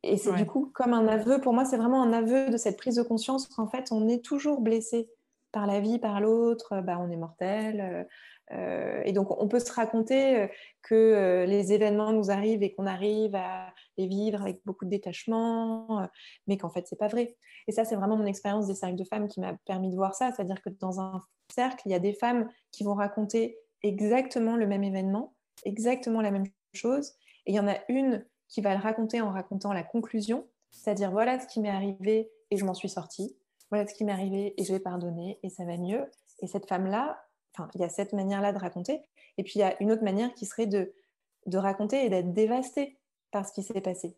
Et 0.02 0.18
c'est 0.18 0.34
du 0.34 0.44
coup 0.44 0.70
comme 0.74 0.92
un 0.92 1.08
aveu, 1.08 1.40
pour 1.40 1.54
moi, 1.54 1.64
c'est 1.64 1.78
vraiment 1.78 2.02
un 2.02 2.12
aveu 2.12 2.50
de 2.50 2.58
cette 2.58 2.76
prise 2.76 2.96
de 2.96 3.02
conscience 3.02 3.48
qu'en 3.48 3.66
fait, 3.66 3.90
on 3.90 4.06
est 4.06 4.22
toujours 4.22 4.60
blessé 4.60 5.08
par 5.50 5.66
la 5.66 5.80
vie, 5.80 5.98
par 5.98 6.20
l'autre, 6.20 6.80
bah, 6.82 6.98
on 7.00 7.10
est 7.10 7.16
mortel, 7.16 8.06
euh, 8.52 9.02
et 9.04 9.12
donc, 9.12 9.30
on 9.30 9.48
peut 9.48 9.58
se 9.58 9.72
raconter 9.72 10.36
euh, 10.36 10.46
que 10.82 10.94
euh, 10.94 11.46
les 11.46 11.72
événements 11.72 12.12
nous 12.12 12.30
arrivent 12.30 12.62
et 12.62 12.74
qu'on 12.74 12.86
arrive 12.86 13.34
à 13.34 13.72
les 13.96 14.06
vivre 14.06 14.42
avec 14.42 14.60
beaucoup 14.64 14.84
de 14.84 14.90
détachement, 14.90 16.08
mais 16.46 16.56
qu'en 16.56 16.70
fait, 16.70 16.86
c'est 16.86 16.98
pas 16.98 17.08
vrai. 17.08 17.36
Et 17.66 17.72
ça, 17.72 17.84
c'est 17.84 17.96
vraiment 17.96 18.16
mon 18.16 18.26
expérience 18.26 18.66
des 18.66 18.74
cercles 18.74 18.96
de 18.96 19.04
femmes 19.04 19.28
qui 19.28 19.40
m'a 19.40 19.54
permis 19.66 19.90
de 19.90 19.96
voir 19.96 20.14
ça. 20.14 20.30
C'est-à-dire 20.32 20.60
que 20.62 20.70
dans 20.80 21.00
un 21.00 21.22
cercle, 21.52 21.82
il 21.86 21.92
y 21.92 21.94
a 21.94 21.98
des 21.98 22.12
femmes 22.12 22.48
qui 22.70 22.84
vont 22.84 22.94
raconter 22.94 23.58
exactement 23.82 24.56
le 24.56 24.66
même 24.66 24.84
événement, 24.84 25.34
exactement 25.64 26.20
la 26.20 26.30
même 26.30 26.46
chose. 26.74 27.12
Et 27.46 27.52
il 27.52 27.54
y 27.54 27.60
en 27.60 27.68
a 27.68 27.76
une 27.88 28.24
qui 28.48 28.60
va 28.60 28.74
le 28.74 28.80
raconter 28.80 29.20
en 29.20 29.30
racontant 29.30 29.72
la 29.72 29.82
conclusion, 29.82 30.46
c'est-à-dire 30.70 31.10
voilà 31.10 31.38
ce 31.40 31.46
qui 31.46 31.60
m'est 31.60 31.70
arrivé 31.70 32.30
et 32.50 32.56
je 32.56 32.64
m'en 32.64 32.74
suis 32.74 32.88
sortie. 32.88 33.36
Voilà 33.70 33.86
ce 33.86 33.94
qui 33.94 34.04
m'est 34.04 34.12
arrivé 34.12 34.54
et 34.56 34.64
je 34.64 34.72
vais 34.72 34.80
pardonner 34.80 35.38
et 35.42 35.50
ça 35.50 35.64
va 35.64 35.76
mieux. 35.76 36.04
Et 36.40 36.46
cette 36.46 36.68
femme-là, 36.68 37.24
il 37.74 37.80
y 37.80 37.84
a 37.84 37.88
cette 37.88 38.12
manière-là 38.12 38.52
de 38.52 38.58
raconter. 38.58 39.00
Et 39.38 39.42
puis, 39.42 39.54
il 39.56 39.58
y 39.60 39.64
a 39.64 39.80
une 39.82 39.92
autre 39.92 40.04
manière 40.04 40.32
qui 40.34 40.46
serait 40.46 40.66
de, 40.66 40.92
de 41.46 41.58
raconter 41.58 42.04
et 42.04 42.08
d'être 42.08 42.32
dévasté 42.32 42.98
par 43.30 43.46
ce 43.46 43.52
qui 43.52 43.62
s'est 43.62 43.80
passé. 43.80 44.16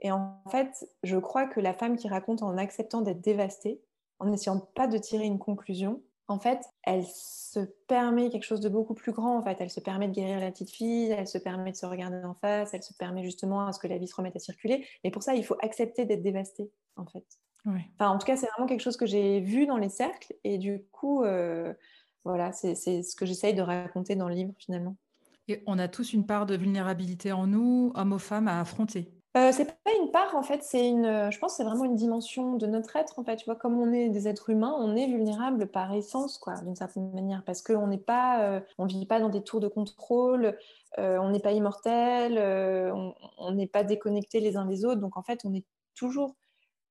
Et 0.00 0.10
en 0.10 0.42
fait, 0.50 0.88
je 1.02 1.16
crois 1.16 1.46
que 1.46 1.60
la 1.60 1.72
femme 1.72 1.96
qui 1.96 2.08
raconte 2.08 2.42
en 2.42 2.56
acceptant 2.58 3.00
d'être 3.00 3.20
dévastée, 3.20 3.80
en 4.18 4.26
n'essayant 4.26 4.60
pas 4.74 4.86
de 4.86 4.98
tirer 4.98 5.24
une 5.24 5.38
conclusion, 5.38 6.02
en 6.28 6.40
fait, 6.40 6.60
elle 6.82 7.04
se 7.06 7.60
permet 7.86 8.30
quelque 8.30 8.44
chose 8.44 8.60
de 8.60 8.68
beaucoup 8.68 8.94
plus 8.94 9.12
grand. 9.12 9.38
En 9.38 9.42
fait, 9.42 9.56
elle 9.60 9.70
se 9.70 9.80
permet 9.80 10.08
de 10.08 10.12
guérir 10.12 10.40
la 10.40 10.50
petite 10.50 10.70
fille, 10.70 11.10
elle 11.10 11.28
se 11.28 11.38
permet 11.38 11.70
de 11.70 11.76
se 11.76 11.86
regarder 11.86 12.24
en 12.24 12.34
face, 12.34 12.74
elle 12.74 12.82
se 12.82 12.94
permet 12.94 13.22
justement 13.22 13.66
à 13.66 13.72
ce 13.72 13.78
que 13.78 13.86
la 13.86 13.96
vie 13.98 14.08
se 14.08 14.16
remette 14.16 14.36
à 14.36 14.40
circuler. 14.40 14.86
Et 15.04 15.10
pour 15.10 15.22
ça, 15.22 15.34
il 15.34 15.44
faut 15.44 15.56
accepter 15.60 16.04
d'être 16.04 16.22
dévastée, 16.22 16.70
en 16.96 17.06
fait. 17.06 17.24
Enfin, 17.98 18.10
en 18.10 18.18
tout 18.18 18.26
cas, 18.26 18.36
c'est 18.36 18.46
vraiment 18.46 18.68
quelque 18.68 18.80
chose 18.82 18.96
que 18.96 19.06
j'ai 19.06 19.40
vu 19.40 19.66
dans 19.66 19.76
les 19.76 19.88
cercles. 19.88 20.34
Et 20.44 20.58
du 20.58 20.84
coup, 20.92 21.24
euh, 21.24 21.74
voilà, 22.26 22.52
c'est 22.52 22.74
ce 22.74 23.14
que 23.14 23.24
j'essaye 23.24 23.54
de 23.54 23.62
raconter 23.62 24.16
dans 24.16 24.28
le 24.28 24.34
livre 24.34 24.52
finalement. 24.58 24.96
Et 25.48 25.62
on 25.66 25.78
a 25.78 25.86
tous 25.86 26.12
une 26.12 26.26
part 26.26 26.44
de 26.44 26.56
vulnérabilité 26.56 27.30
en 27.30 27.46
nous, 27.46 27.92
hommes 27.94 28.12
ou 28.12 28.18
femmes, 28.18 28.48
à 28.48 28.60
affronter. 28.60 29.12
Euh, 29.36 29.52
c'est 29.52 29.66
pas 29.66 29.90
une 30.02 30.10
part 30.10 30.34
en 30.34 30.42
fait, 30.42 30.62
c'est 30.62 30.88
une, 30.88 31.04
euh, 31.04 31.30
je 31.30 31.38
pense 31.38 31.52
que 31.52 31.56
c'est 31.58 31.64
vraiment 31.64 31.84
une 31.84 31.94
dimension 31.94 32.56
de 32.56 32.66
notre 32.66 32.96
être 32.96 33.18
en 33.18 33.24
fait. 33.24 33.36
Tu 33.36 33.44
vois, 33.44 33.54
comme 33.54 33.78
on 33.78 33.92
est 33.92 34.08
des 34.08 34.26
êtres 34.28 34.50
humains, 34.50 34.74
on 34.78 34.96
est 34.96 35.06
vulnérable 35.06 35.66
par 35.66 35.92
essence 35.92 36.38
quoi, 36.38 36.54
d'une 36.62 36.74
certaine 36.74 37.12
manière, 37.12 37.44
parce 37.44 37.60
qu'on 37.60 37.86
n'est 37.86 37.98
pas, 37.98 38.42
euh, 38.42 38.60
on 38.78 38.86
vit 38.86 39.04
pas 39.04 39.20
dans 39.20 39.28
des 39.28 39.42
tours 39.42 39.60
de 39.60 39.68
contrôle, 39.68 40.56
on 40.98 41.28
n'est 41.28 41.40
pas 41.40 41.52
immortel, 41.52 42.38
on 43.38 43.52
n'est 43.52 43.66
pas 43.66 43.84
déconnecté 43.84 44.40
les 44.40 44.56
uns 44.56 44.64
des 44.64 44.86
autres, 44.86 45.02
donc 45.02 45.18
en 45.18 45.22
fait 45.22 45.42
on 45.44 45.52
est 45.52 45.66
toujours 45.94 46.34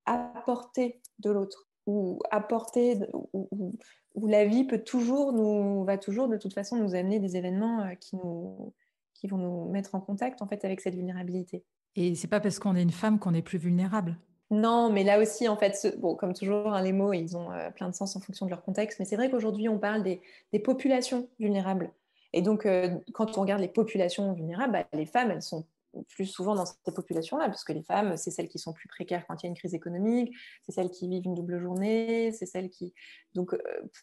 à 0.05 0.31
portée 0.45 1.01
de 1.17 1.31
l'autre 1.31 1.67
ou 1.85 2.19
à 2.31 2.41
portée 2.41 2.99
où, 3.33 4.27
la 4.27 4.45
vie 4.45 4.63
peut 4.63 4.83
toujours 4.83 5.33
nous 5.33 5.83
va 5.83 5.97
toujours 5.97 6.27
de 6.27 6.37
toute 6.37 6.53
façon 6.53 6.77
nous 6.77 6.95
amener 6.95 7.19
des 7.19 7.35
événements 7.37 7.95
qui 7.99 8.15
nous 8.15 8.73
qui 9.13 9.27
vont 9.27 9.37
nous 9.37 9.69
mettre 9.71 9.95
en 9.95 9.99
contact 9.99 10.41
en 10.41 10.47
fait 10.47 10.63
avec 10.65 10.81
cette 10.81 10.95
vulnérabilité. 10.95 11.63
Et 11.95 12.15
c'est 12.15 12.27
pas 12.27 12.39
parce 12.39 12.59
qu'on 12.59 12.75
est 12.75 12.81
une 12.81 12.91
femme 12.91 13.19
qu'on 13.19 13.33
est 13.33 13.41
plus 13.41 13.57
vulnérable. 13.57 14.17
Non, 14.51 14.91
mais 14.91 15.03
là 15.03 15.19
aussi, 15.19 15.47
en 15.47 15.57
fait, 15.57 15.95
bon, 15.99 16.15
comme 16.15 16.33
toujours, 16.33 16.73
hein, 16.73 16.81
les 16.81 16.91
mots, 16.91 17.13
ils 17.13 17.35
ont 17.35 17.51
euh, 17.51 17.71
plein 17.71 17.89
de 17.89 17.95
sens 17.95 18.15
en 18.15 18.19
fonction 18.19 18.45
de 18.45 18.51
leur 18.51 18.61
contexte. 18.61 18.99
Mais 18.99 19.05
c'est 19.05 19.15
vrai 19.15 19.31
qu'aujourd'hui, 19.31 19.67
on 19.69 19.79
parle 19.79 20.03
des, 20.03 20.21
populations 20.59 21.27
vulnérables. 21.39 21.91
Et 22.31 22.41
donc, 22.41 22.65
euh, 22.65 22.89
quand 23.13 23.37
on 23.37 23.41
regarde 23.41 23.61
les 23.61 23.67
populations 23.67 24.33
vulnérables, 24.33 24.73
bah, 24.73 24.85
les 24.93 25.05
femmes, 25.05 25.31
elles 25.31 25.41
sont 25.41 25.65
plus 26.09 26.25
souvent 26.25 26.55
dans 26.55 26.65
ces 26.65 26.93
populations-là, 26.93 27.45
parce 27.45 27.63
que 27.63 27.73
les 27.73 27.83
femmes, 27.83 28.17
c'est 28.17 28.31
celles 28.31 28.49
qui 28.49 28.59
sont 28.59 28.73
plus 28.73 28.87
précaires 28.87 29.25
quand 29.27 29.41
il 29.41 29.45
y 29.45 29.47
a 29.47 29.49
une 29.49 29.57
crise 29.57 29.73
économique, 29.73 30.33
c'est 30.63 30.71
celles 30.71 30.89
qui 30.89 31.07
vivent 31.07 31.25
une 31.25 31.35
double 31.35 31.59
journée, 31.59 32.31
c'est 32.31 32.45
celles 32.45 32.69
qui... 32.69 32.93
Donc, 33.33 33.53
euh, 33.53 33.59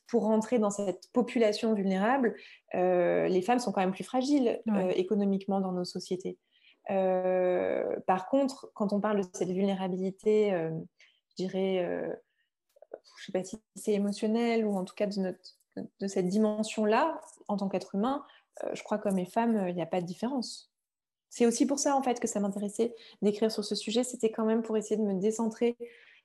pour 0.09 0.25
rentrer 0.25 0.59
dans 0.59 0.71
cette 0.71 1.11
population 1.13 1.75
vulnérable, 1.75 2.35
les 2.75 3.43
femmes 3.43 3.59
sont 3.59 3.73
quand 3.73 3.81
même 3.81 3.93
plus 3.93 4.05
fragiles 4.05 4.61
économiquement 4.97 5.61
dans 5.61 5.73
nos 5.73 5.85
sociétés. 5.85 6.39
Euh, 6.91 8.01
par 8.07 8.29
contre, 8.29 8.71
quand 8.75 8.93
on 8.93 9.01
parle 9.01 9.19
de 9.19 9.27
cette 9.33 9.51
vulnérabilité, 9.51 10.53
euh, 10.53 10.71
je 11.31 11.45
dirais, 11.45 11.85
euh, 11.85 12.09
je 13.17 13.23
ne 13.23 13.27
sais 13.27 13.33
pas 13.33 13.45
si 13.45 13.63
c'est 13.77 13.93
émotionnel 13.93 14.67
ou 14.67 14.77
en 14.77 14.85
tout 14.85 14.95
cas 14.95 15.07
de, 15.07 15.21
notre, 15.21 15.59
de 15.77 16.07
cette 16.07 16.27
dimension-là, 16.27 17.21
en 17.49 17.57
tant 17.57 17.69
qu'être 17.69 17.95
humain, 17.95 18.25
je 18.75 18.83
crois 18.83 18.99
que 18.99 19.05
comme 19.05 19.17
les 19.17 19.27
femmes, 19.27 19.69
il 19.69 19.75
n'y 19.75 19.83
a 19.83 19.87
pas 19.87 20.01
de 20.01 20.07
différence. 20.07 20.72
C'est 21.33 21.47
aussi 21.47 21.65
pour 21.65 21.79
ça 21.79 21.97
en 21.97 22.03
fait 22.03 22.21
que 22.21 22.29
ça 22.29 22.41
m'intéressait 22.41 22.95
d'écrire 23.23 23.51
sur 23.51 23.65
ce 23.65 23.75
sujet. 23.75 24.05
C'était 24.05 24.31
quand 24.31 24.45
même 24.45 24.61
pour 24.63 24.77
essayer 24.77 24.99
de 24.99 25.03
me 25.03 25.19
décentrer 25.19 25.79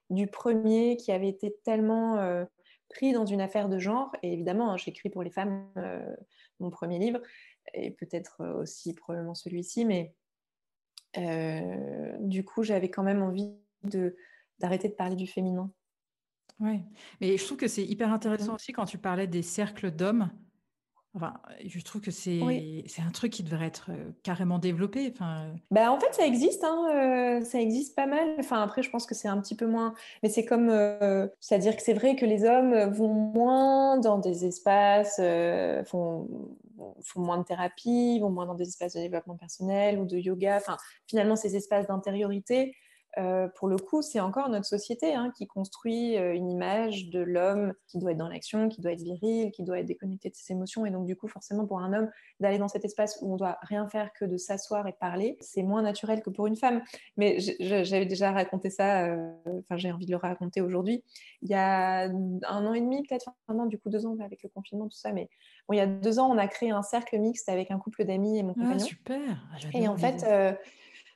du 0.09 0.27
premier 0.27 0.97
qui 0.97 1.13
avait 1.13 1.29
été 1.29 1.55
tellement 1.63 2.45
pris 2.89 3.13
dans 3.13 3.25
une 3.25 3.39
affaire 3.39 3.69
de 3.69 3.79
genre. 3.79 4.11
Et 4.21 4.33
évidemment, 4.33 4.71
hein, 4.71 4.77
j'écris 4.77 5.09
pour 5.09 5.23
les 5.23 5.31
femmes 5.31 5.65
mon 6.59 6.69
premier 6.69 6.99
livre 6.99 7.21
et 7.73 7.91
peut-être 7.91 8.43
aussi 8.59 8.93
probablement 8.93 9.33
celui-ci, 9.33 9.85
mais 9.85 10.13
euh, 11.17 12.17
du 12.19 12.43
coup, 12.43 12.63
j'avais 12.63 12.89
quand 12.89 13.03
même 13.03 13.21
envie 13.21 13.53
de, 13.83 14.15
d'arrêter 14.59 14.89
de 14.89 14.93
parler 14.93 15.15
du 15.15 15.27
féminin. 15.27 15.71
Oui, 16.59 16.81
mais 17.21 17.37
je 17.37 17.45
trouve 17.45 17.57
que 17.57 17.67
c'est 17.67 17.85
hyper 17.85 18.11
intéressant 18.11 18.55
aussi 18.55 18.73
quand 18.73 18.85
tu 18.85 18.97
parlais 18.97 19.27
des 19.27 19.43
cercles 19.43 19.91
d'hommes. 19.91 20.31
Enfin, 21.13 21.33
je 21.65 21.81
trouve 21.81 22.01
que 22.01 22.11
c'est 22.11 22.41
un 22.41 23.11
truc 23.11 23.33
qui 23.33 23.43
devrait 23.43 23.65
être 23.65 23.89
euh, 23.89 24.11
carrément 24.23 24.59
développé. 24.59 25.11
Enfin... 25.13 25.55
Bah, 25.71 25.91
en 25.91 25.99
fait, 25.99 26.13
ça 26.13 26.25
existe, 26.25 26.63
hein, 26.63 26.87
euh, 26.93 27.43
ça 27.43 27.59
existe 27.59 27.95
pas 27.95 28.05
mal. 28.05 28.35
Enfin, 28.39 28.61
après, 28.61 28.83
je 28.83 28.89
pense 28.91 29.07
que 29.07 29.15
c'est 29.15 29.27
un 29.27 29.39
petit 29.41 29.55
peu 29.55 29.65
moins. 29.65 29.93
Mais 30.21 30.29
c'est 30.29 30.45
comme. 30.45 30.69
C'est-à-dire 31.39 31.75
que 31.75 31.81
c'est 31.81 31.93
vrai 31.93 32.15
que 32.15 32.25
les 32.25 32.45
hommes 32.45 32.91
vont 32.91 33.13
moins 33.13 33.97
dans 33.99 34.19
des 34.19 34.45
espaces, 34.45 35.19
font 35.85 36.27
font 37.01 37.21
moins 37.21 37.37
de 37.37 37.43
thérapie, 37.43 38.19
vont 38.19 38.29
moins 38.29 38.45
dans 38.45 38.55
des 38.55 38.67
espaces 38.67 38.93
de 38.93 38.99
développement 38.99 39.35
personnel 39.35 39.99
ou 39.99 40.05
de 40.05 40.17
yoga. 40.17 40.57
Enfin, 40.57 40.77
finalement, 41.07 41.35
ces 41.35 41.55
espaces 41.55 41.87
d'intériorité, 41.87 42.75
euh, 43.17 43.47
pour 43.47 43.67
le 43.67 43.77
coup, 43.77 44.01
c'est 44.01 44.19
encore 44.19 44.49
notre 44.49 44.65
société 44.65 45.15
hein, 45.15 45.31
qui 45.35 45.47
construit 45.47 46.17
euh, 46.17 46.35
une 46.35 46.51
image 46.51 47.09
de 47.09 47.19
l'homme 47.19 47.73
qui 47.87 47.97
doit 47.97 48.11
être 48.11 48.17
dans 48.17 48.29
l'action, 48.29 48.69
qui 48.69 48.79
doit 48.81 48.91
être 48.91 49.01
viril, 49.01 49.51
qui 49.51 49.63
doit 49.63 49.79
être 49.79 49.87
déconnecté 49.87 50.29
de 50.29 50.35
ses 50.35 50.53
émotions. 50.53 50.85
Et 50.85 50.91
donc, 50.91 51.05
du 51.05 51.15
coup, 51.15 51.27
forcément, 51.27 51.65
pour 51.65 51.79
un 51.79 51.93
homme, 51.93 52.09
d'aller 52.39 52.59
dans 52.59 52.67
cet 52.67 52.85
espace 52.85 53.17
où 53.21 53.33
on 53.33 53.37
doit 53.37 53.57
rien 53.61 53.87
faire 53.87 54.11
que 54.13 54.25
de 54.25 54.37
s'asseoir 54.37 54.87
et 54.87 54.93
parler, 54.93 55.37
c'est 55.41 55.63
moins 55.63 55.81
naturel 55.81 56.21
que 56.21 56.29
pour 56.29 56.45
une 56.45 56.55
femme. 56.55 56.81
Mais 57.17 57.39
j'avais 57.39 58.05
déjà 58.05 58.31
raconté 58.31 58.69
ça, 58.69 59.05
euh, 59.05 59.31
enfin, 59.59 59.77
j'ai 59.77 59.91
envie 59.91 60.05
de 60.05 60.11
le 60.11 60.17
raconter 60.17 60.61
aujourd'hui. 60.61 61.03
Il 61.41 61.49
y 61.49 61.55
a 61.55 62.03
un 62.03 62.65
an 62.65 62.73
et 62.73 62.81
demi, 62.81 63.01
peut-être, 63.03 63.31
un 63.47 63.57
an, 63.57 63.65
du 63.65 63.79
coup, 63.79 63.89
deux 63.89 64.05
ans 64.05 64.15
avec 64.23 64.43
le 64.43 64.49
confinement, 64.49 64.87
tout 64.87 64.97
ça. 64.97 65.11
Mais 65.11 65.27
bon, 65.67 65.73
il 65.73 65.77
y 65.77 65.81
a 65.81 65.87
deux 65.87 66.19
ans, 66.19 66.29
on 66.29 66.37
a 66.37 66.47
créé 66.47 66.69
un 66.69 66.83
cercle 66.83 67.17
mixte 67.17 67.49
avec 67.49 67.71
un 67.71 67.79
couple 67.79 68.05
d'amis 68.05 68.37
et 68.37 68.43
mon 68.43 68.51
ah, 68.51 68.61
compagnon. 68.61 68.85
super! 68.85 69.43
Ah, 69.53 69.57
et 69.73 69.87
en 69.87 69.97
fait, 69.97 70.23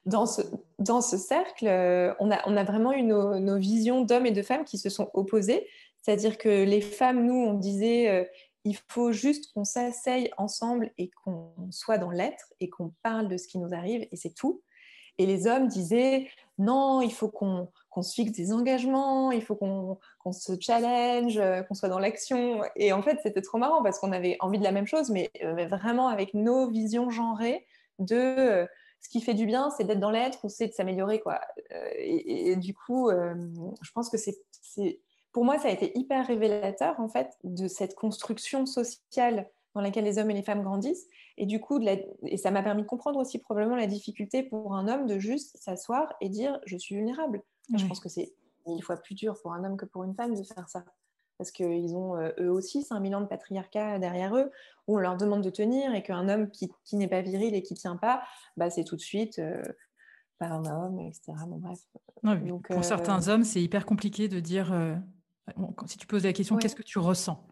dans 0.05 0.25
ce, 0.25 1.17
cercle, 1.17 1.67
euh, 1.67 2.13
on, 2.19 2.31
a, 2.31 2.63
vraiment 2.63 2.91
eu 2.91 3.03
nos, 3.03 3.57
visions 3.57 4.01
d'hommes 4.01 4.25
et 4.25 4.31
de 4.31 4.41
femmes 4.41 4.65
qui 4.65 4.77
se 4.77 4.89
sont 4.89 5.09
opposées. 5.13 5.67
C'est-à-dire 6.01 6.37
que 6.37 6.49
les 6.49 6.81
femmes, 6.81 7.25
nous, 7.25 7.35
on 7.35 7.53
disait, 7.53 8.09
euh, 8.09 8.25
il 8.63 8.77
faut 8.89 9.11
juste 9.11 9.53
qu'on 9.53 9.63
s'asseye 9.63 10.31
ensemble 10.37 10.91
et 10.97 11.11
qu'on 11.23 11.51
soit 11.69 11.99
dans 11.99 12.09
l'être 12.09 12.53
et 12.59 12.69
qu'on 12.69 12.93
parle 13.03 13.27
de 13.27 13.37
ce 13.37 13.47
qui 13.47 13.59
nous 13.59 13.73
arrive 13.73 14.07
et 14.11 14.15
c'est 14.15 14.33
tout. 14.33 14.61
Et 15.17 15.27
les 15.27 15.45
hommes 15.45 15.67
disaient, 15.67 16.29
non, 16.57 17.01
il 17.01 17.13
faut 17.13 17.29
qu'on 17.29 17.67
se 18.01 18.13
fixe 18.13 18.31
des 18.31 18.51
engagements, 18.51 19.31
il 19.31 19.43
faut 19.43 19.55
qu'on 19.55 20.31
se 20.31 20.53
challenge, 20.59 21.37
euh, 21.37 21.61
qu'on 21.61 21.75
soit 21.75 21.89
dans 21.89 21.99
l'action. 21.99 22.63
Et 22.75 22.91
en 22.91 23.03
fait, 23.03 23.19
c'était 23.21 23.41
trop 23.41 23.59
marrant 23.59 23.83
parce 23.83 23.99
qu'on 23.99 24.13
avait 24.13 24.37
envie 24.39 24.57
de 24.57 24.63
la 24.63 24.71
même 24.71 24.87
chose, 24.87 25.11
mais, 25.11 25.29
mais 25.55 25.67
vraiment 25.67 26.07
avec 26.07 26.33
nos 26.33 26.71
visions 26.71 27.11
genrées 27.11 27.67
de 27.99 28.67
ce 29.01 29.09
qui 29.09 29.21
fait 29.21 29.33
du 29.33 29.45
bien, 29.45 29.69
c'est 29.71 29.83
d'être 29.83 29.99
dans 29.99 30.11
l'être 30.11 30.39
ou 30.45 30.49
c'est 30.49 30.67
de 30.67 30.73
s'améliorer. 30.73 31.19
quoi. 31.19 31.41
Euh, 31.71 31.89
et, 31.97 32.55
du 32.55 32.73
coup, 32.73 33.09
euh, 33.09 33.33
je 33.81 33.91
pense 33.91 34.09
que 34.09 34.17
c'est, 34.17 34.37
pour 35.31 35.43
moi, 35.43 35.57
ça 35.57 35.67
a 35.67 35.71
été 35.71 35.97
hyper 35.97 36.25
révélateur 36.25 36.99
en 36.99 37.09
fait 37.09 37.37
de 37.43 37.67
cette 37.67 37.95
construction 37.95 38.65
sociale 38.65 39.49
dans 39.73 39.81
laquelle 39.81 40.03
les 40.03 40.19
hommes 40.19 40.29
et 40.29 40.35
les 40.35 40.43
femmes 40.43 40.63
grandissent. 40.63 41.07
Et 41.37 41.45
du 41.45 41.59
coup, 41.59 41.79
et 41.81 42.37
ça 42.37 42.51
m'a 42.51 42.61
permis 42.61 42.83
de 42.83 42.87
comprendre 42.87 43.19
aussi 43.19 43.39
probablement 43.39 43.75
la 43.75 43.87
difficulté 43.87 44.43
pour 44.43 44.75
un 44.75 44.87
homme 44.87 45.07
de 45.07 45.17
juste 45.17 45.57
s'asseoir 45.57 46.13
et 46.21 46.29
dire 46.29 46.59
je 46.65 46.77
suis 46.77 46.95
vulnérable. 46.95 47.41
Je 47.75 47.85
pense 47.85 48.01
que 48.01 48.09
c'est 48.09 48.33
mille 48.67 48.83
fois 48.83 48.97
plus 48.97 49.15
dur 49.15 49.35
pour 49.41 49.53
un 49.53 49.63
homme 49.63 49.77
que 49.77 49.85
pour 49.85 50.03
une 50.03 50.13
femme 50.13 50.35
de 50.35 50.43
faire 50.43 50.67
ça 50.69 50.83
parce 51.41 51.49
qu'ils 51.49 51.95
ont 51.95 52.17
euh, 52.17 52.29
eux 52.39 52.51
aussi 52.51 52.83
5000 52.83 53.15
ans 53.15 53.21
de 53.21 53.25
patriarcat 53.25 53.97
derrière 53.97 54.37
eux, 54.37 54.51
où 54.87 54.97
on 54.97 54.99
leur 54.99 55.17
demande 55.17 55.41
de 55.41 55.49
tenir 55.49 55.91
et 55.95 56.03
qu'un 56.03 56.29
homme 56.29 56.51
qui, 56.51 56.69
n'est 56.93 57.07
pas 57.07 57.21
viril 57.21 57.55
et 57.55 57.63
qui 57.63 57.73
tient 57.73 57.95
pas, 57.95 58.21
bah, 58.57 58.69
c'est 58.69 58.83
tout 58.83 58.95
de 58.95 59.01
suite 59.01 59.39
euh, 59.39 59.63
pas 60.37 60.49
un 60.49 60.63
homme, 60.65 60.99
etc. 60.99 61.33
Bon, 61.47 61.57
bref. 61.57 61.79
Donc, 62.45 62.67
pour 62.67 62.83
certains 62.83 63.27
euh, 63.27 63.33
hommes, 63.33 63.43
c'est 63.43 63.59
hyper 63.59 63.87
compliqué 63.87 64.27
de 64.27 64.39
dire, 64.39 64.71
si 65.87 65.97
tu 65.97 66.05
poses 66.05 66.25
la 66.25 66.33
question, 66.33 66.57
qu'est-ce 66.57 66.75
que 66.75 66.83
tu 66.83 66.99
ressens? 66.99 67.43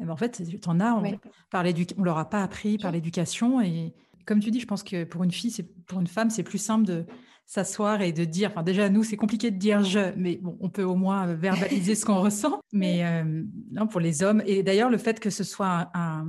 Et 0.00 0.02
eh 0.02 0.04
ben, 0.06 0.12
En 0.12 0.16
fait, 0.16 0.42
tu 0.44 0.68
en 0.68 0.80
as, 0.80 0.94
on 0.94 1.02
ne 1.02 2.04
leur 2.04 2.18
a 2.18 2.28
pas 2.28 2.42
appris 2.42 2.78
par 2.78 2.90
l'éducation. 2.90 3.60
Et 3.60 3.94
comme 4.26 4.40
tu 4.40 4.50
dis, 4.50 4.60
je 4.60 4.66
pense 4.66 4.82
que 4.82 5.04
pour 5.04 5.24
une 5.24 5.30
fille, 5.30 5.54
pour 5.86 6.00
une 6.00 6.06
femme, 6.06 6.30
c'est 6.30 6.42
plus 6.42 6.58
simple 6.58 6.84
de 6.84 7.06
s'asseoir 7.46 8.02
et 8.02 8.12
de 8.12 8.24
dire, 8.24 8.50
enfin 8.50 8.64
déjà 8.64 8.88
nous 8.88 9.04
c'est 9.04 9.16
compliqué 9.16 9.52
de 9.52 9.56
dire 9.56 9.84
je, 9.84 10.12
mais 10.16 10.36
bon, 10.42 10.58
on 10.60 10.68
peut 10.68 10.82
au 10.82 10.96
moins 10.96 11.32
verbaliser 11.34 11.94
ce 11.94 12.04
qu'on 12.04 12.20
ressent. 12.20 12.60
Mais 12.72 13.06
euh, 13.06 13.44
non, 13.70 13.86
pour 13.86 14.00
les 14.00 14.22
hommes, 14.22 14.42
et 14.46 14.62
d'ailleurs 14.64 14.90
le 14.90 14.98
fait 14.98 15.20
que 15.20 15.30
ce 15.30 15.44
soit 15.44 15.90
un, 15.94 16.26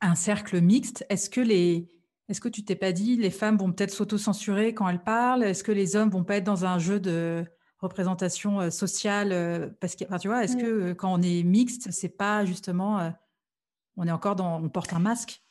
un 0.00 0.14
cercle 0.16 0.60
mixte, 0.60 1.06
est-ce 1.08 1.30
que 1.30 1.40
les, 1.40 1.88
est-ce 2.28 2.40
que 2.40 2.48
tu 2.48 2.64
t'es 2.64 2.74
pas 2.74 2.90
dit 2.90 3.16
les 3.16 3.30
femmes 3.30 3.56
vont 3.56 3.72
peut-être 3.72 3.92
s'auto-censurer 3.92 4.74
quand 4.74 4.88
elles 4.88 5.04
parlent? 5.04 5.44
Est-ce 5.44 5.62
que 5.62 5.72
les 5.72 5.94
hommes 5.94 6.10
vont 6.10 6.24
pas 6.24 6.36
être 6.38 6.44
dans 6.44 6.64
un 6.64 6.80
jeu 6.80 6.98
de 6.98 7.44
représentation 7.78 8.60
euh, 8.60 8.70
sociale 8.70 9.30
euh, 9.32 9.68
Parce 9.80 9.94
que, 9.94 10.04
enfin, 10.04 10.18
tu 10.18 10.26
vois, 10.26 10.42
est-ce 10.42 10.56
que 10.56 10.92
quand 10.92 11.12
on 11.12 11.22
est 11.22 11.44
mixte, 11.44 11.92
c'est 11.92 12.16
pas 12.16 12.44
justement, 12.44 13.12
on 13.96 14.08
est 14.08 14.12
encore 14.12 14.34
dans, 14.34 14.60
on 14.60 14.68
porte 14.68 14.92
un 14.92 14.98
masque? 14.98 15.41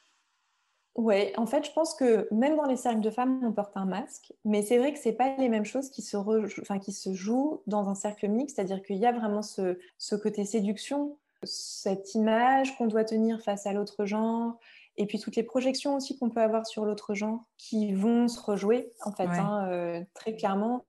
Oui, 0.96 1.32
en 1.38 1.46
fait, 1.46 1.66
je 1.66 1.72
pense 1.72 1.96
que 1.96 2.28
même 2.32 2.58
dans 2.58 2.66
les 2.66 2.76
cercles 2.76 3.00
de 3.00 3.10
femmes, 3.10 3.40
on 3.44 3.54
porte 3.54 3.76
un 3.76 3.86
masque, 3.86 4.34
mais 4.44 4.62
c'est 4.62 4.78
vrai 4.78 4.92
que 4.92 5.00
c'est 5.00 5.14
pas 5.14 5.36
les 5.38 5.48
mêmes 5.48 5.66
choses 5.66 5.90
qui 5.90 6.02
se, 6.02 6.18
enfin, 6.62 6.80
qui 6.80 6.92
se 6.92 7.14
jouent 7.14 7.62
dans 7.66 7.88
un 7.88 7.96
cercle 7.96 8.28
mixte, 8.28 8.58
c'est-à-dire 8.58 8.84
qu'il 8.84 8.98
y 8.98 9.06
a 9.06 9.14
vraiment 9.14 9.42
ce, 9.42 9.80
ce, 9.98 10.16
côté 10.16 10.44
séduction, 10.44 11.18
cette 11.44 12.14
image 12.14 12.78
qu'on 12.78 12.88
doit 12.88 13.06
tenir 13.06 13.42
face 13.42 13.66
à 13.66 13.72
l'autre 13.72 14.06
genre, 14.06 14.58
et 14.98 15.06
puis 15.06 15.18
toutes 15.18 15.38
les 15.38 15.44
projections 15.44 15.96
aussi 15.96 16.18
qu'on 16.18 16.30
peut 16.30 16.42
avoir 16.42 16.68
sur 16.68 16.86
l'autre 16.86 17.14
genre 17.16 17.40
qui 17.58 17.94
vont 17.94 18.28
se 18.28 18.40
rejouer 18.40 18.92
en 19.06 19.12
fait 19.12 19.28
hein, 19.28 19.68
euh, 19.70 20.02
très 20.14 20.36
clairement. 20.36 20.84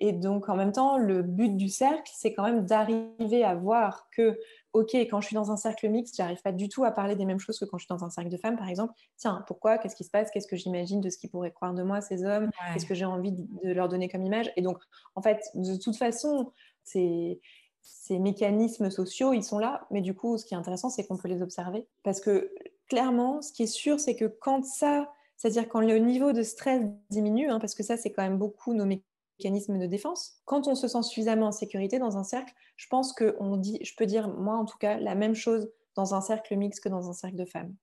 Et 0.00 0.12
donc 0.12 0.48
en 0.48 0.56
même 0.56 0.72
temps, 0.72 0.98
le 0.98 1.22
but 1.22 1.56
du 1.56 1.68
cercle, 1.68 2.10
c'est 2.12 2.34
quand 2.34 2.42
même 2.42 2.66
d'arriver 2.66 3.44
à 3.44 3.54
voir 3.54 4.08
que, 4.10 4.38
ok, 4.74 4.94
quand 4.94 5.20
je 5.20 5.28
suis 5.28 5.34
dans 5.34 5.50
un 5.52 5.56
cercle 5.56 5.88
mixte, 5.88 6.16
j'arrive 6.16 6.42
pas 6.42 6.52
du 6.52 6.68
tout 6.68 6.84
à 6.84 6.90
parler 6.90 7.14
des 7.14 7.24
mêmes 7.24 7.38
choses 7.38 7.58
que 7.58 7.64
quand 7.64 7.78
je 7.78 7.84
suis 7.84 7.94
dans 7.94 8.04
un 8.04 8.10
cercle 8.10 8.28
de 8.28 8.36
femmes, 8.36 8.56
par 8.56 8.68
exemple. 8.68 8.92
Tiens, 9.16 9.44
pourquoi? 9.46 9.78
Qu'est-ce 9.78 9.96
qui 9.96 10.04
se 10.04 10.10
passe? 10.10 10.30
Qu'est-ce 10.30 10.48
que 10.48 10.56
j'imagine 10.56 11.00
de 11.00 11.08
ce 11.08 11.16
qu'ils 11.16 11.30
pourraient 11.30 11.52
croire 11.52 11.72
de 11.74 11.82
moi, 11.82 12.00
ces 12.00 12.24
hommes? 12.24 12.50
Qu'est-ce 12.72 12.84
que 12.84 12.94
j'ai 12.94 13.04
envie 13.04 13.32
de 13.32 13.72
leur 13.72 13.88
donner 13.88 14.08
comme 14.08 14.22
image? 14.22 14.52
Et 14.56 14.62
donc, 14.62 14.78
en 15.14 15.22
fait, 15.22 15.40
de 15.54 15.76
toute 15.76 15.96
façon, 15.96 16.52
c'est 16.82 17.40
ces 17.82 18.18
mécanismes 18.18 18.90
sociaux, 18.90 19.32
ils 19.32 19.44
sont 19.44 19.58
là, 19.58 19.86
mais 19.90 20.00
du 20.00 20.14
coup, 20.14 20.38
ce 20.38 20.44
qui 20.44 20.54
est 20.54 20.56
intéressant, 20.56 20.90
c'est 20.90 21.06
qu'on 21.06 21.16
peut 21.16 21.28
les 21.28 21.42
observer. 21.42 21.86
Parce 22.02 22.20
que 22.20 22.52
clairement, 22.88 23.42
ce 23.42 23.52
qui 23.52 23.62
est 23.62 23.66
sûr, 23.66 24.00
c'est 24.00 24.16
que 24.16 24.24
quand 24.24 24.64
ça, 24.64 25.12
c'est-à-dire 25.36 25.68
quand 25.68 25.80
le 25.80 25.98
niveau 25.98 26.32
de 26.32 26.42
stress 26.42 26.82
diminue, 27.10 27.48
hein, 27.48 27.60
parce 27.60 27.74
que 27.74 27.82
ça, 27.82 27.96
c'est 27.96 28.10
quand 28.10 28.22
même 28.22 28.38
beaucoup 28.38 28.74
nos 28.74 28.86
mécanismes 28.86 29.13
de 29.40 29.86
défense, 29.86 30.40
quand 30.44 30.68
on 30.68 30.74
se 30.74 30.88
sent 30.88 31.02
suffisamment 31.02 31.46
en 31.46 31.52
sécurité 31.52 31.98
dans 31.98 32.16
un 32.16 32.24
cercle, 32.24 32.52
je 32.76 32.86
pense 32.88 33.12
que 33.12 33.36
on 33.40 33.56
dit, 33.56 33.78
je 33.82 33.94
peux 33.96 34.06
dire, 34.06 34.28
moi 34.28 34.56
en 34.56 34.64
tout 34.64 34.78
cas, 34.78 34.98
la 34.98 35.14
même 35.14 35.34
chose 35.34 35.70
dans 35.94 36.14
un 36.14 36.20
cercle 36.20 36.56
mixte 36.56 36.82
que 36.82 36.88
dans 36.88 37.08
un 37.08 37.12
cercle 37.12 37.36
de 37.36 37.44
femmes. 37.44 37.74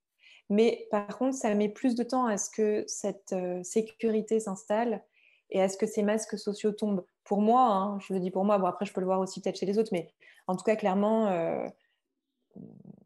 Mais 0.49 0.88
par 0.91 1.18
contre, 1.18 1.36
ça 1.36 1.54
met 1.56 1.70
plus 1.70 1.95
de 1.95 2.04
temps 2.04 2.26
à 2.26 2.38
ce 2.38 2.49
que 2.49 2.84
cette 2.88 3.34
euh, 3.34 3.64
sécurité 3.64 4.39
s'installe 4.39 5.04
et 5.49 5.62
à 5.62 5.70
ce 5.70 5.78
que 5.78 5.86
ces 5.86 6.04
masques 6.04 6.38
sociaux 6.38 6.72
tombent. 6.72 7.06
Pour 7.24 7.41
moi, 7.41 7.68
hein, 7.68 7.99
je 7.99 8.14
le 8.14 8.20
dis 8.20 8.32
pour 8.32 8.43
moi, 8.43 8.58
bon 8.58 8.66
après 8.68 8.86
je 8.86 8.93
peux 8.93 9.02
le 9.02 9.06
voir 9.06 9.20
aussi 9.20 9.41
peut-être 9.41 9.58
chez 9.58 9.66
les 9.66 9.78
autres, 9.80 9.91
mais 9.91 10.10
en 10.47 10.56
tout 10.56 10.64
cas 10.64 10.76
clairement, 10.76 11.28
euh, 11.28 11.66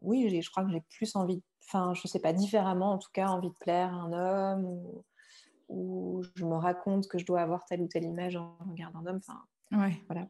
oui, 0.01 0.41
je 0.41 0.49
crois 0.49 0.63
que 0.63 0.71
j'ai 0.71 0.81
plus 0.81 1.15
envie, 1.15 1.43
enfin 1.67 1.93
je 1.93 2.07
sais 2.07 2.19
pas, 2.19 2.33
différemment 2.33 2.93
en 2.93 2.97
tout 2.97 3.11
cas, 3.13 3.27
envie 3.27 3.49
de 3.49 3.57
plaire 3.59 3.93
à 3.93 3.97
un 3.97 4.13
homme 4.13 5.03
je 5.69 6.45
me 6.45 6.55
raconte 6.55 7.07
que 7.07 7.17
je 7.17 7.25
dois 7.25 7.41
avoir 7.41 7.65
telle 7.65 7.81
ou 7.81 7.87
telle 7.87 8.03
image 8.03 8.35
en 8.35 8.57
regardant 8.69 8.99
un 8.99 9.05
homme. 9.07 9.19
Enfin, 9.27 9.41
ouais. 9.71 9.97
voilà. 10.07 10.27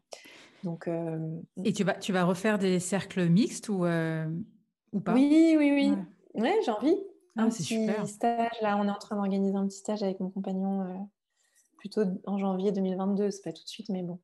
Donc, 0.63 0.87
euh, 0.87 1.39
Et 1.63 1.73
tu 1.73 1.83
vas, 1.83 1.93
tu 1.93 2.11
vas 2.11 2.23
refaire 2.23 2.57
des 2.57 2.79
cercles 2.79 3.27
mixtes 3.27 3.69
ou, 3.69 3.85
euh, 3.85 4.27
ou 4.93 4.99
pas? 4.99 5.13
Oui, 5.13 5.55
oui, 5.57 5.71
oui. 5.71 5.93
Ouais, 6.33 6.57
j'ai 6.65 6.71
envie. 6.71 6.97
Ah, 7.37 7.43
un 7.43 7.49
petit 7.49 7.63
super. 7.63 8.07
stage. 8.07 8.51
Là, 8.61 8.77
on 8.77 8.87
est 8.87 8.91
en 8.91 8.97
train 8.97 9.15
d'organiser 9.15 9.55
un 9.55 9.67
petit 9.67 9.79
stage 9.79 10.03
avec 10.03 10.19
mon 10.19 10.29
compagnon 10.29 11.09
plutôt 11.77 12.03
en 12.25 12.37
janvier 12.37 12.71
2022. 12.71 13.29
C'est 13.29 13.43
pas 13.43 13.51
tout 13.51 13.63
de 13.63 13.69
suite, 13.69 13.89
mais 13.89 14.03
bon. 14.03 14.19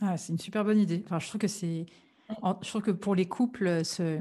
Ah, 0.00 0.16
c'est 0.16 0.32
une 0.32 0.38
super 0.38 0.64
bonne 0.64 0.78
idée. 0.78 1.02
Enfin, 1.04 1.18
je 1.18 1.28
trouve 1.28 1.40
que 1.40 1.48
c'est. 1.48 1.86
Je 2.28 2.68
trouve 2.68 2.82
que 2.82 2.90
pour 2.90 3.14
les 3.14 3.26
couples, 3.26 3.84
ce... 3.84 4.20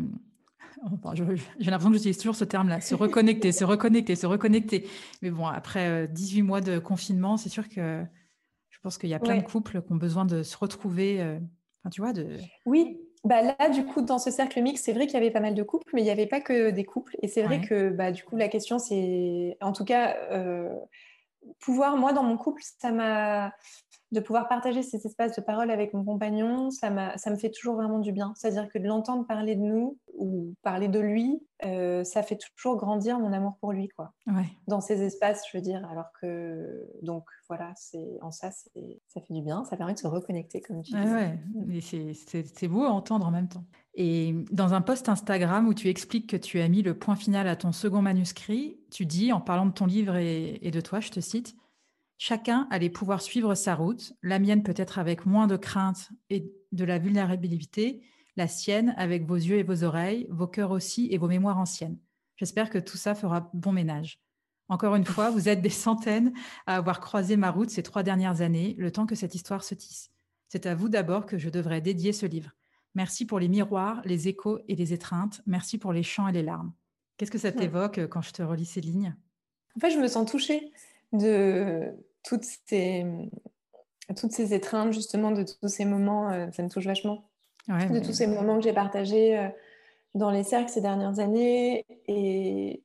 j'ai 1.59 1.71
l'impression 1.71 1.89
que 1.89 1.95
j'utilise 1.95 2.17
toujours 2.17 2.35
ce 2.35 2.45
terme-là, 2.45 2.81
se 2.81 2.95
reconnecter, 2.95 3.51
se 3.51 3.63
reconnecter, 3.63 4.15
se 4.15 4.25
reconnecter. 4.25 4.87
Mais 5.21 5.31
bon, 5.31 5.47
après 5.47 6.07
18 6.07 6.41
euh, 6.41 6.43
mois 6.43 6.61
de 6.61 6.79
confinement, 6.79 7.37
c'est 7.37 7.49
sûr 7.49 7.69
que 7.69 8.03
je 8.69 8.79
pense 8.81 8.97
qu'il 8.97 9.09
y 9.09 9.13
a 9.13 9.19
plein 9.19 9.37
de 9.37 9.43
couples 9.43 9.81
qui 9.81 9.91
ont 9.91 9.97
besoin 9.97 10.25
de 10.25 10.43
se 10.43 10.57
retrouver. 10.57 11.21
Euh, 11.21 11.39
enfin, 11.81 11.89
tu 11.89 12.01
vois, 12.01 12.13
de... 12.13 12.37
Oui, 12.65 12.99
bah 13.23 13.41
là, 13.41 13.69
du 13.69 13.85
coup, 13.85 14.01
dans 14.01 14.19
ce 14.19 14.31
cercle 14.31 14.61
mix, 14.61 14.81
c'est 14.81 14.91
vrai 14.91 15.05
qu'il 15.05 15.13
y 15.13 15.17
avait 15.17 15.31
pas 15.31 15.39
mal 15.39 15.55
de 15.55 15.63
couples, 15.63 15.89
mais 15.93 16.01
il 16.01 16.05
n'y 16.05 16.11
avait 16.11 16.27
pas 16.27 16.41
que 16.41 16.71
des 16.71 16.83
couples. 16.83 17.15
Et 17.21 17.29
c'est 17.29 17.43
vrai 17.43 17.61
que, 17.61 17.89
bah, 17.89 18.11
du 18.11 18.23
coup, 18.23 18.35
la 18.35 18.49
question, 18.49 18.79
c'est, 18.79 19.57
en 19.61 19.71
tout 19.71 19.85
cas, 19.85 20.17
euh, 20.31 20.75
pouvoir, 21.59 21.95
moi, 21.95 22.11
dans 22.11 22.23
mon 22.23 22.37
couple, 22.37 22.61
ça 22.79 22.91
m'a 22.91 23.53
de 24.13 24.19
pouvoir 24.19 24.47
partager 24.47 24.83
ces 24.83 25.05
espaces 25.05 25.35
de 25.35 25.41
parole 25.41 25.71
avec 25.71 25.93
mon 25.93 26.05
compagnon, 26.05 26.69
ça, 26.69 27.17
ça 27.17 27.31
me 27.31 27.35
fait 27.35 27.49
toujours 27.49 27.75
vraiment 27.75 27.99
du 27.99 28.11
bien. 28.11 28.33
C'est-à-dire 28.35 28.69
que 28.69 28.77
de 28.77 28.85
l'entendre 28.85 29.25
parler 29.25 29.55
de 29.55 29.61
nous 29.61 29.97
ou 30.15 30.53
parler 30.61 30.87
de 30.87 30.99
lui, 30.99 31.41
euh, 31.65 32.03
ça 32.03 32.21
fait 32.21 32.37
toujours 32.55 32.77
grandir 32.77 33.19
mon 33.19 33.33
amour 33.33 33.57
pour 33.59 33.73
lui, 33.73 33.89
quoi. 33.89 34.13
Dans 34.67 34.81
ces 34.81 35.01
espaces, 35.01 35.43
je 35.51 35.57
veux 35.57 35.63
dire. 35.63 35.83
Alors 35.89 36.11
que, 36.21 36.87
donc 37.01 37.25
voilà, 37.49 37.73
c'est 37.75 38.19
en 38.21 38.29
ça, 38.31 38.51
ça 38.51 39.21
fait 39.21 39.33
du 39.33 39.41
bien, 39.41 39.65
ça 39.65 39.77
permet 39.77 39.93
de 39.93 39.99
se 39.99 40.07
reconnecter, 40.07 40.61
comme 40.61 40.83
tu 40.83 40.91
dis. 40.91 41.81
c'est 41.81 42.67
beau 42.67 42.83
à 42.83 42.89
entendre 42.89 43.25
en 43.25 43.31
même 43.31 43.47
temps. 43.47 43.65
Et 43.95 44.35
dans 44.51 44.73
un 44.73 44.81
post 44.81 45.09
Instagram 45.09 45.67
où 45.67 45.73
tu 45.73 45.89
expliques 45.89 46.29
que 46.29 46.37
tu 46.37 46.59
as 46.59 46.67
mis 46.67 46.83
le 46.83 46.93
point 46.97 47.15
final 47.15 47.47
à 47.47 47.55
ton 47.55 47.71
second 47.71 48.01
manuscrit, 48.01 48.79
tu 48.91 49.07
dis, 49.07 49.31
en 49.33 49.41
parlant 49.41 49.65
de 49.65 49.71
ton 49.71 49.87
livre 49.87 50.15
et, 50.17 50.59
et 50.61 50.69
de 50.69 50.81
toi, 50.81 50.99
je 50.99 51.09
te 51.09 51.19
cite, 51.19 51.55
Chacun 52.25 52.69
allait 52.71 52.89
pouvoir 52.89 53.21
suivre 53.21 53.53
sa 53.53 53.75
route, 53.75 54.13
la 54.21 54.39
mienne 54.39 54.63
peut-être 54.63 54.97
avec 54.97 55.25
moins 55.25 55.45
de 55.45 55.57
crainte 55.57 56.09
et 56.29 56.53
de 56.71 56.85
la 56.85 56.97
vulnérabilité, 56.97 58.01
la 58.37 58.47
sienne 58.47 58.93
avec 58.95 59.25
vos 59.25 59.35
yeux 59.35 59.57
et 59.57 59.63
vos 59.63 59.83
oreilles, 59.83 60.25
vos 60.29 60.47
cœurs 60.47 60.71
aussi 60.71 61.09
et 61.11 61.17
vos 61.17 61.27
mémoires 61.27 61.57
anciennes. 61.57 61.97
J'espère 62.37 62.69
que 62.69 62.77
tout 62.77 62.95
ça 62.95 63.13
fera 63.13 63.51
bon 63.53 63.73
ménage. 63.73 64.21
Encore 64.69 64.95
une 64.95 65.03
fois, 65.03 65.31
vous 65.31 65.49
êtes 65.49 65.61
des 65.61 65.67
centaines 65.67 66.31
à 66.65 66.77
avoir 66.77 67.01
croisé 67.01 67.35
ma 67.35 67.51
route 67.51 67.69
ces 67.69 67.83
trois 67.83 68.03
dernières 68.03 68.39
années, 68.39 68.73
le 68.77 68.89
temps 68.89 69.05
que 69.05 69.15
cette 69.15 69.35
histoire 69.35 69.65
se 69.65 69.75
tisse. 69.75 70.09
C'est 70.47 70.65
à 70.65 70.75
vous 70.75 70.87
d'abord 70.87 71.25
que 71.25 71.37
je 71.37 71.49
devrais 71.49 71.81
dédier 71.81 72.13
ce 72.13 72.25
livre. 72.25 72.51
Merci 72.95 73.25
pour 73.25 73.39
les 73.39 73.49
miroirs, 73.49 74.01
les 74.05 74.29
échos 74.29 74.59
et 74.69 74.77
les 74.77 74.93
étreintes. 74.93 75.41
Merci 75.45 75.77
pour 75.77 75.91
les 75.91 76.03
chants 76.03 76.29
et 76.29 76.31
les 76.31 76.43
larmes. 76.43 76.71
Qu'est-ce 77.17 77.31
que 77.31 77.37
ça 77.37 77.51
t'évoque 77.51 78.07
quand 78.07 78.21
je 78.21 78.31
te 78.31 78.41
relis 78.41 78.63
ces 78.63 78.79
lignes? 78.79 79.13
En 79.75 79.81
fait, 79.81 79.91
je 79.91 79.99
me 79.99 80.07
sens 80.07 80.31
touchée 80.31 80.71
de, 81.11 81.93
toutes 82.23 82.45
ces, 82.45 83.05
toutes 84.15 84.31
ces 84.31 84.53
étreintes, 84.53 84.93
justement, 84.93 85.31
de 85.31 85.43
tous 85.43 85.67
ces 85.67 85.85
moments, 85.85 86.31
euh, 86.31 86.47
ça 86.51 86.63
me 86.63 86.69
touche 86.69 86.85
vachement. 86.85 87.23
de 87.67 87.99
tous 87.99 88.13
ces 88.13 88.27
moments 88.27 88.57
que 88.57 88.63
j'ai 88.63 88.73
partagés 88.73 89.37
euh, 89.37 89.49
dans 90.15 90.31
les 90.31 90.43
cercles 90.43 90.69
ces 90.69 90.81
dernières 90.81 91.19
années. 91.19 91.85
Et 92.07 92.83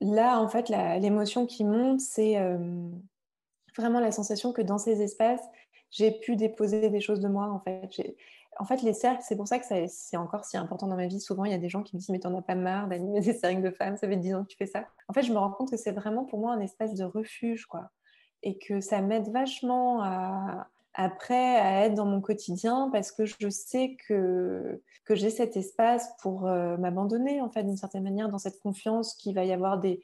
là, 0.00 0.40
en 0.40 0.48
fait, 0.48 0.68
l'émotion 0.68 1.46
qui 1.46 1.64
monte, 1.64 2.00
c'est 2.00 2.38
euh, 2.38 2.58
vraiment 3.76 4.00
la 4.00 4.12
sensation 4.12 4.52
que 4.52 4.62
dans 4.62 4.78
ces 4.78 5.02
espaces, 5.02 5.42
j'ai 5.90 6.12
pu 6.12 6.36
déposer 6.36 6.90
des 6.90 7.00
choses 7.00 7.20
de 7.20 7.28
moi. 7.28 7.46
En 7.46 7.60
fait, 7.60 7.88
en 8.58 8.64
fait 8.64 8.82
les 8.82 8.92
cercles, 8.92 9.22
c'est 9.26 9.36
pour 9.36 9.48
ça 9.48 9.58
que 9.58 9.64
c'est 9.88 10.16
encore 10.16 10.44
si 10.44 10.56
important 10.56 10.86
dans 10.86 10.96
ma 10.96 11.06
vie. 11.06 11.20
Souvent, 11.20 11.44
il 11.44 11.50
y 11.50 11.54
a 11.54 11.58
des 11.58 11.68
gens 11.68 11.82
qui 11.82 11.96
me 11.96 12.00
disent 12.00 12.10
Mais 12.10 12.18
t'en 12.20 12.36
as 12.36 12.42
pas 12.42 12.54
marre 12.54 12.88
d'animer 12.88 13.20
des 13.20 13.32
cercles 13.32 13.62
de 13.62 13.70
femmes, 13.70 13.96
ça 13.96 14.06
fait 14.06 14.16
10 14.16 14.34
ans 14.34 14.44
que 14.44 14.48
tu 14.48 14.56
fais 14.56 14.66
ça. 14.66 14.86
En 15.08 15.12
fait, 15.12 15.22
je 15.22 15.32
me 15.32 15.38
rends 15.38 15.50
compte 15.50 15.70
que 15.70 15.76
c'est 15.76 15.92
vraiment 15.92 16.24
pour 16.24 16.38
moi 16.38 16.52
un 16.52 16.60
espace 16.60 16.94
de 16.94 17.04
refuge. 17.04 17.66
quoi 17.66 17.90
et 18.42 18.58
que 18.58 18.80
ça 18.80 19.00
m'aide 19.00 19.30
vachement 19.30 20.02
après 20.98 21.56
à 21.56 21.84
être 21.84 21.94
dans 21.94 22.04
mon 22.04 22.20
quotidien 22.20 22.90
parce 22.92 23.12
que 23.12 23.24
je 23.24 23.48
sais 23.48 23.96
que, 24.06 24.82
que 25.04 25.14
j'ai 25.14 25.30
cet 25.30 25.56
espace 25.56 26.10
pour 26.20 26.48
euh, 26.48 26.76
m'abandonner 26.76 27.40
en 27.40 27.48
fait 27.50 27.62
d'une 27.62 27.76
certaine 27.76 28.02
manière 28.02 28.28
dans 28.28 28.38
cette 28.38 28.58
confiance 28.58 29.14
qu'il 29.14 29.32
va 29.36 29.44
y 29.44 29.52
avoir 29.52 29.78
des, 29.78 30.02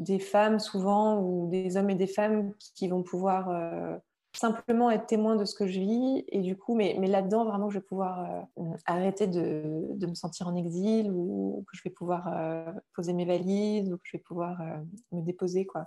des 0.00 0.18
femmes 0.18 0.58
souvent 0.58 1.20
ou 1.20 1.48
des 1.50 1.76
hommes 1.76 1.88
et 1.88 1.94
des 1.94 2.08
femmes 2.08 2.52
qui, 2.58 2.88
vont 2.88 3.04
pouvoir 3.04 3.48
euh, 3.48 3.96
simplement 4.36 4.90
être 4.90 5.06
témoins 5.06 5.36
de 5.36 5.44
ce 5.44 5.54
que 5.54 5.68
je 5.68 5.78
vis 5.78 6.24
et 6.26 6.40
du 6.40 6.56
coup 6.56 6.74
mais, 6.74 6.96
mais 6.98 7.06
là-dedans 7.06 7.44
vraiment 7.44 7.70
je 7.70 7.78
vais 7.78 7.84
pouvoir 7.84 8.48
euh, 8.58 8.72
arrêter 8.86 9.28
de, 9.28 9.86
de, 9.92 10.06
me 10.08 10.14
sentir 10.14 10.48
en 10.48 10.56
exil 10.56 11.12
ou 11.12 11.64
que 11.70 11.76
je 11.76 11.82
vais 11.84 11.90
pouvoir 11.90 12.34
poser 12.92 13.12
mes 13.12 13.24
valises 13.24 13.92
ou 13.92 13.98
que 13.98 14.02
je 14.04 14.16
vais 14.16 14.22
pouvoir 14.22 14.60
me 15.12 15.20
déposer 15.22 15.64
quoi. 15.64 15.86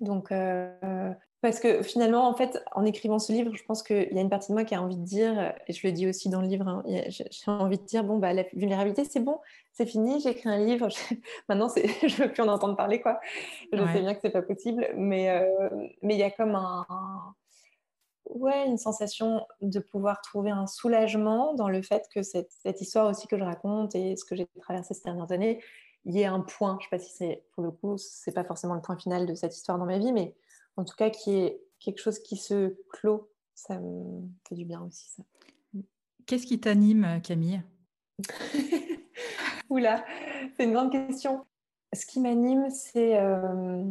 Donc, 0.00 0.32
euh, 0.32 1.12
parce 1.40 1.60
que 1.60 1.82
finalement, 1.82 2.28
en 2.28 2.34
fait, 2.34 2.62
en 2.72 2.84
écrivant 2.84 3.18
ce 3.18 3.32
livre, 3.32 3.54
je 3.54 3.62
pense 3.64 3.82
qu'il 3.82 4.12
y 4.12 4.18
a 4.18 4.20
une 4.20 4.30
partie 4.30 4.48
de 4.48 4.54
moi 4.54 4.64
qui 4.64 4.74
a 4.74 4.82
envie 4.82 4.96
de 4.96 5.04
dire, 5.04 5.54
et 5.66 5.72
je 5.72 5.86
le 5.86 5.92
dis 5.92 6.08
aussi 6.08 6.28
dans 6.28 6.40
le 6.40 6.48
livre, 6.48 6.66
hein, 6.66 6.82
j'ai 6.86 7.50
envie 7.50 7.78
de 7.78 7.84
dire, 7.84 8.02
bon, 8.02 8.18
bah, 8.18 8.32
la 8.32 8.44
vulnérabilité, 8.54 9.04
c'est 9.04 9.20
bon, 9.20 9.38
c'est 9.72 9.86
fini, 9.86 10.20
j'ai 10.20 10.30
écrit 10.30 10.48
un 10.48 10.58
livre, 10.58 10.88
maintenant, 11.48 11.68
je 11.76 12.22
veux 12.22 12.32
plus 12.32 12.42
en 12.42 12.48
entendre 12.48 12.76
parler, 12.76 13.00
quoi. 13.00 13.20
Je 13.72 13.78
sais 13.92 14.00
bien 14.00 14.14
que 14.14 14.20
c'est 14.22 14.30
pas 14.30 14.42
possible, 14.42 14.88
mais 14.96 15.28
euh, 15.30 15.50
mais 16.02 16.14
il 16.14 16.18
y 16.18 16.22
a 16.22 16.30
comme 16.30 16.54
un, 16.54 16.86
ouais, 18.30 18.66
une 18.66 18.78
sensation 18.78 19.46
de 19.60 19.80
pouvoir 19.80 20.22
trouver 20.22 20.50
un 20.50 20.66
soulagement 20.66 21.54
dans 21.54 21.68
le 21.68 21.82
fait 21.82 22.08
que 22.14 22.22
cette, 22.22 22.50
cette 22.62 22.80
histoire 22.80 23.08
aussi 23.08 23.26
que 23.26 23.38
je 23.38 23.44
raconte 23.44 23.94
et 23.94 24.16
ce 24.16 24.24
que 24.24 24.34
j'ai 24.34 24.46
traversé 24.60 24.94
ces 24.94 25.04
dernières 25.04 25.32
années, 25.32 25.60
y 26.06 26.20
ait 26.20 26.26
un 26.26 26.40
point, 26.40 26.78
je 26.80 26.86
ne 26.86 26.90
sais 26.90 26.96
pas 26.96 26.98
si 26.98 27.12
c'est, 27.16 27.44
pour 27.52 27.64
le 27.64 27.70
coup, 27.70 27.96
c'est 27.98 28.32
pas 28.32 28.44
forcément 28.44 28.74
le 28.74 28.80
point 28.80 28.96
final 28.96 29.26
de 29.26 29.34
cette 29.34 29.56
histoire 29.56 29.78
dans 29.78 29.86
ma 29.86 29.98
vie, 29.98 30.12
mais 30.12 30.34
en 30.76 30.84
tout 30.84 30.96
cas, 30.96 31.10
qui 31.10 31.34
est 31.36 31.60
quelque 31.80 32.00
chose 32.00 32.18
qui 32.18 32.36
se 32.36 32.76
clôt, 32.90 33.30
ça 33.54 33.78
me 33.78 34.22
fait 34.48 34.54
du 34.54 34.64
bien 34.64 34.82
aussi, 34.82 35.08
ça. 35.08 35.22
Qu'est-ce 36.26 36.46
qui 36.46 36.58
t'anime, 36.58 37.20
Camille? 37.22 37.62
Oula, 39.70 40.04
c'est 40.56 40.64
une 40.64 40.72
grande 40.72 40.90
question. 40.90 41.44
Ce 41.94 42.06
qui 42.06 42.20
m'anime, 42.20 42.70
c'est 42.70 43.18
euh, 43.18 43.82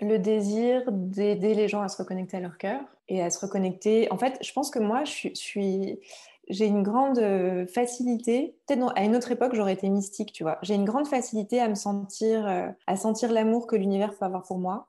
le 0.00 0.18
désir 0.18 0.82
d'aider 0.90 1.54
les 1.54 1.68
gens 1.68 1.82
à 1.82 1.88
se 1.88 1.96
reconnecter 1.96 2.36
à 2.36 2.40
leur 2.40 2.58
cœur 2.58 2.80
et 3.08 3.22
à 3.22 3.30
se 3.30 3.38
reconnecter. 3.38 4.10
En 4.10 4.18
fait, 4.18 4.38
je 4.40 4.52
pense 4.52 4.70
que 4.70 4.78
moi, 4.78 5.04
je 5.04 5.28
suis 5.34 6.00
j'ai 6.48 6.66
une 6.66 6.82
grande 6.82 7.18
euh, 7.18 7.66
facilité, 7.66 8.56
peut-être 8.66 8.92
à 8.96 9.04
une 9.04 9.16
autre 9.16 9.30
époque 9.32 9.54
j'aurais 9.54 9.72
été 9.72 9.88
mystique, 9.88 10.32
tu 10.32 10.42
vois. 10.42 10.58
J'ai 10.62 10.74
une 10.74 10.84
grande 10.84 11.06
facilité 11.06 11.60
à 11.60 11.68
me 11.68 11.74
sentir, 11.74 12.46
euh, 12.46 12.68
à 12.86 12.96
sentir 12.96 13.32
l'amour 13.32 13.66
que 13.66 13.76
l'univers 13.76 14.14
peut 14.16 14.24
avoir 14.24 14.42
pour 14.42 14.58
moi, 14.58 14.88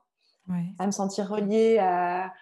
à 0.78 0.86
me 0.86 0.92
sentir 0.92 1.28
reliée 1.28 1.78
à, 1.78 2.32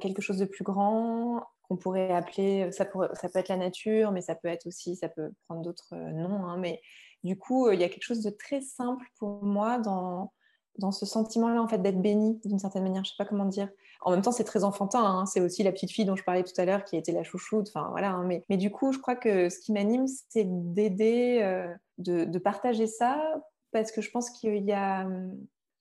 quelque 0.00 0.22
chose 0.22 0.38
de 0.38 0.46
plus 0.46 0.64
grand 0.64 1.42
qu'on 1.68 1.76
pourrait 1.76 2.10
appeler, 2.10 2.72
ça, 2.72 2.86
ça 3.14 3.28
peut 3.28 3.38
être 3.38 3.48
la 3.48 3.56
nature, 3.56 4.12
mais 4.12 4.22
ça 4.22 4.34
peut 4.34 4.48
être 4.48 4.66
aussi, 4.66 4.96
ça 4.96 5.08
peut 5.08 5.30
prendre 5.46 5.62
d'autres 5.62 5.94
euh, 5.94 6.10
noms, 6.10 6.46
hein, 6.46 6.56
mais 6.58 6.80
Du 7.22 7.38
coup, 7.38 7.70
il 7.70 7.80
y 7.80 7.84
a 7.84 7.88
quelque 7.88 8.02
chose 8.02 8.22
de 8.22 8.30
très 8.30 8.60
simple 8.60 9.06
pour 9.18 9.44
moi 9.44 9.78
dans, 9.78 10.32
dans 10.78 10.92
ce 10.92 11.06
sentiment-là, 11.06 11.62
en 11.62 11.68
fait, 11.68 11.78
d'être 11.78 12.00
bénie 12.00 12.40
d'une 12.44 12.58
certaine 12.58 12.82
manière. 12.82 13.04
Je 13.04 13.10
sais 13.10 13.16
pas 13.16 13.24
comment 13.24 13.44
dire. 13.44 13.68
En 14.00 14.10
même 14.10 14.22
temps, 14.22 14.32
c'est 14.32 14.44
très 14.44 14.64
enfantin. 14.64 15.04
Hein. 15.04 15.26
C'est 15.26 15.40
aussi 15.40 15.62
la 15.62 15.72
petite 15.72 15.90
fille 15.90 16.04
dont 16.04 16.16
je 16.16 16.24
parlais 16.24 16.42
tout 16.42 16.58
à 16.58 16.64
l'heure 16.64 16.84
qui 16.84 16.96
était 16.96 17.12
la 17.12 17.22
chouchoute. 17.22 17.68
Enfin, 17.68 17.88
voilà. 17.90 18.10
Hein. 18.10 18.24
Mais, 18.24 18.44
mais, 18.48 18.56
du 18.56 18.70
coup, 18.70 18.92
je 18.92 18.98
crois 18.98 19.16
que 19.16 19.48
ce 19.48 19.58
qui 19.60 19.72
m'anime, 19.72 20.06
c'est 20.28 20.46
d'aider, 20.46 21.40
euh, 21.42 21.72
de, 21.98 22.38
partager 22.38 22.86
ça, 22.86 23.42
parce 23.72 23.92
que 23.92 24.00
je 24.00 24.10
pense 24.10 24.30
qu'il 24.30 24.64
y 24.64 24.72
a. 24.72 25.06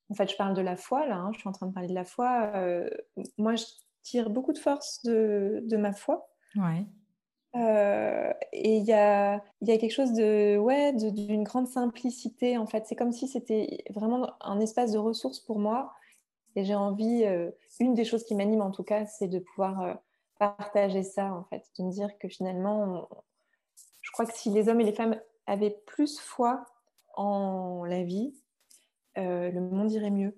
En 0.10 0.16
fait, 0.16 0.30
je 0.30 0.36
parle 0.36 0.54
de 0.54 0.62
la 0.62 0.76
foi, 0.76 1.08
là. 1.08 1.18
Hein. 1.18 1.32
Je 1.34 1.40
suis 1.40 1.50
en 1.50 1.54
train 1.54 1.68
de 1.68 1.74
parler 1.74 1.90
de 1.90 1.96
la 1.96 2.06
foi. 2.06 2.52
Euh, 2.56 2.90
moi, 3.38 3.56
je 3.56 3.66
tire 4.04 4.30
beaucoup 4.30 4.54
de 4.54 4.60
force 4.60 5.02
de, 5.04 5.62
de 5.66 5.78
ma 5.78 5.94
foi. 5.94 6.28
Ouais. 6.56 6.86
Euh, 7.56 8.34
et 8.52 8.78
il 8.78 8.84
y 8.84 8.94
a, 8.94 9.44
y 9.62 9.72
a, 9.72 9.78
quelque 9.78 9.92
chose 9.92 10.14
de 10.14 10.58
ouais 10.58 10.92
d'une 10.94 11.44
grande 11.44 11.68
simplicité 11.68 12.58
en 12.58 12.66
fait. 12.66 12.86
C'est 12.88 12.96
comme 12.96 13.12
si 13.12 13.28
c'était 13.28 13.84
vraiment 13.92 14.32
un 14.42 14.60
espace 14.60 14.92
de 14.92 14.98
ressources 14.98 15.40
pour 15.40 15.60
moi. 15.60 15.94
Et 16.56 16.66
j'ai 16.66 16.76
envie 16.76 17.24
euh, 17.26 17.52
une 17.80 17.94
des 17.94 18.06
choses 18.06 18.24
qui 18.24 18.36
m'anime 18.36 18.62
en 18.62 18.72
tout 18.72 18.84
cas 18.84 19.06
c'est 19.06 19.28
de 19.28 19.40
pouvoir 19.40 19.82
euh, 19.82 19.94
partager 20.40 21.04
ça 21.04 21.32
en 21.34 21.44
fait. 21.46 21.64
De 21.78 21.84
me 21.84 21.92
dire 21.92 22.18
que 22.18 22.28
finalement 22.28 23.08
je 24.02 24.12
crois 24.12 24.26
que 24.26 24.36
si 24.36 24.50
les 24.50 24.68
hommes 24.68 24.82
et 24.82 24.86
les 24.86 24.94
femmes 24.94 25.20
avaient 25.46 25.78
plus 25.86 26.20
foi 26.20 26.66
en 27.16 27.86
la 27.86 28.04
vie 28.04 28.34
le 29.16 29.60
monde 29.60 29.92
irait 29.92 30.10
mieux. 30.10 30.36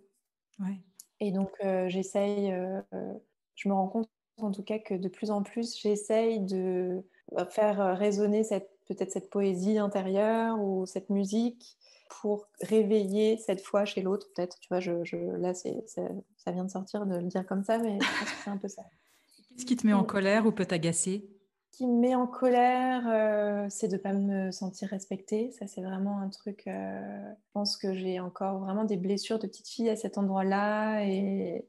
Ouais. 0.59 0.79
et 1.19 1.31
donc 1.31 1.51
j'essaye 1.87 2.53
je 3.55 3.69
me 3.69 3.73
rends 3.73 3.87
compte 3.87 4.09
en 4.37 4.51
tout 4.51 4.63
cas 4.63 4.79
que 4.79 4.93
de 4.93 5.07
plus 5.07 5.31
en 5.31 5.43
plus, 5.43 5.79
j'essaye 5.79 6.39
de 6.39 7.03
euh, 7.37 7.45
faire 7.45 7.81
euh, 7.81 7.93
résonner 7.93 8.43
peut-être 8.87 9.11
cette 9.11 9.29
poésie 9.29 9.77
intérieure 9.77 10.61
ou 10.61 10.85
cette 10.85 11.09
musique 11.09 11.77
pour 12.21 12.47
réveiller 12.61 13.37
cette 13.37 13.61
foi 13.61 13.85
chez 13.85 14.01
l'autre, 14.01 14.27
peut-être. 14.35 14.59
Tu 14.59 14.67
vois, 14.69 14.79
je, 14.79 15.03
je 15.03 15.17
là, 15.17 15.53
c'est, 15.53 15.83
ça 15.87 16.51
vient 16.51 16.65
de 16.65 16.69
sortir 16.69 17.05
de 17.05 17.15
le 17.15 17.23
dire 17.23 17.45
comme 17.45 17.63
ça, 17.63 17.77
mais 17.77 17.97
je 17.99 18.19
pense 18.19 18.31
que 18.31 18.43
c'est 18.43 18.49
un 18.49 18.57
peu 18.57 18.67
ça. 18.67 18.83
Qu'est-ce 19.49 19.65
qui 19.65 19.75
te 19.75 19.87
met 19.87 19.93
en 19.93 20.03
colère 20.03 20.45
ou 20.45 20.51
peut 20.51 20.65
t'agacer? 20.65 21.27
Ce 21.71 21.77
qui 21.77 21.87
me 21.87 21.99
met 21.99 22.15
en 22.15 22.27
colère, 22.27 23.03
euh, 23.07 23.65
c'est 23.69 23.87
de 23.87 23.93
ne 23.93 23.97
pas 23.97 24.13
me 24.13 24.51
sentir 24.51 24.89
respectée. 24.89 25.51
Ça, 25.51 25.67
c'est 25.67 25.81
vraiment 25.81 26.19
un 26.19 26.29
truc. 26.29 26.63
je 26.67 27.33
pense 27.53 27.75
que 27.75 27.93
j'ai 27.93 28.19
encore 28.19 28.59
vraiment 28.59 28.85
des 28.85 28.97
blessures 28.97 29.39
de 29.39 29.47
petite 29.47 29.67
fille 29.67 29.89
à 29.89 29.95
cet 29.95 30.17
endroit-là. 30.17 31.05
Et, 31.05 31.65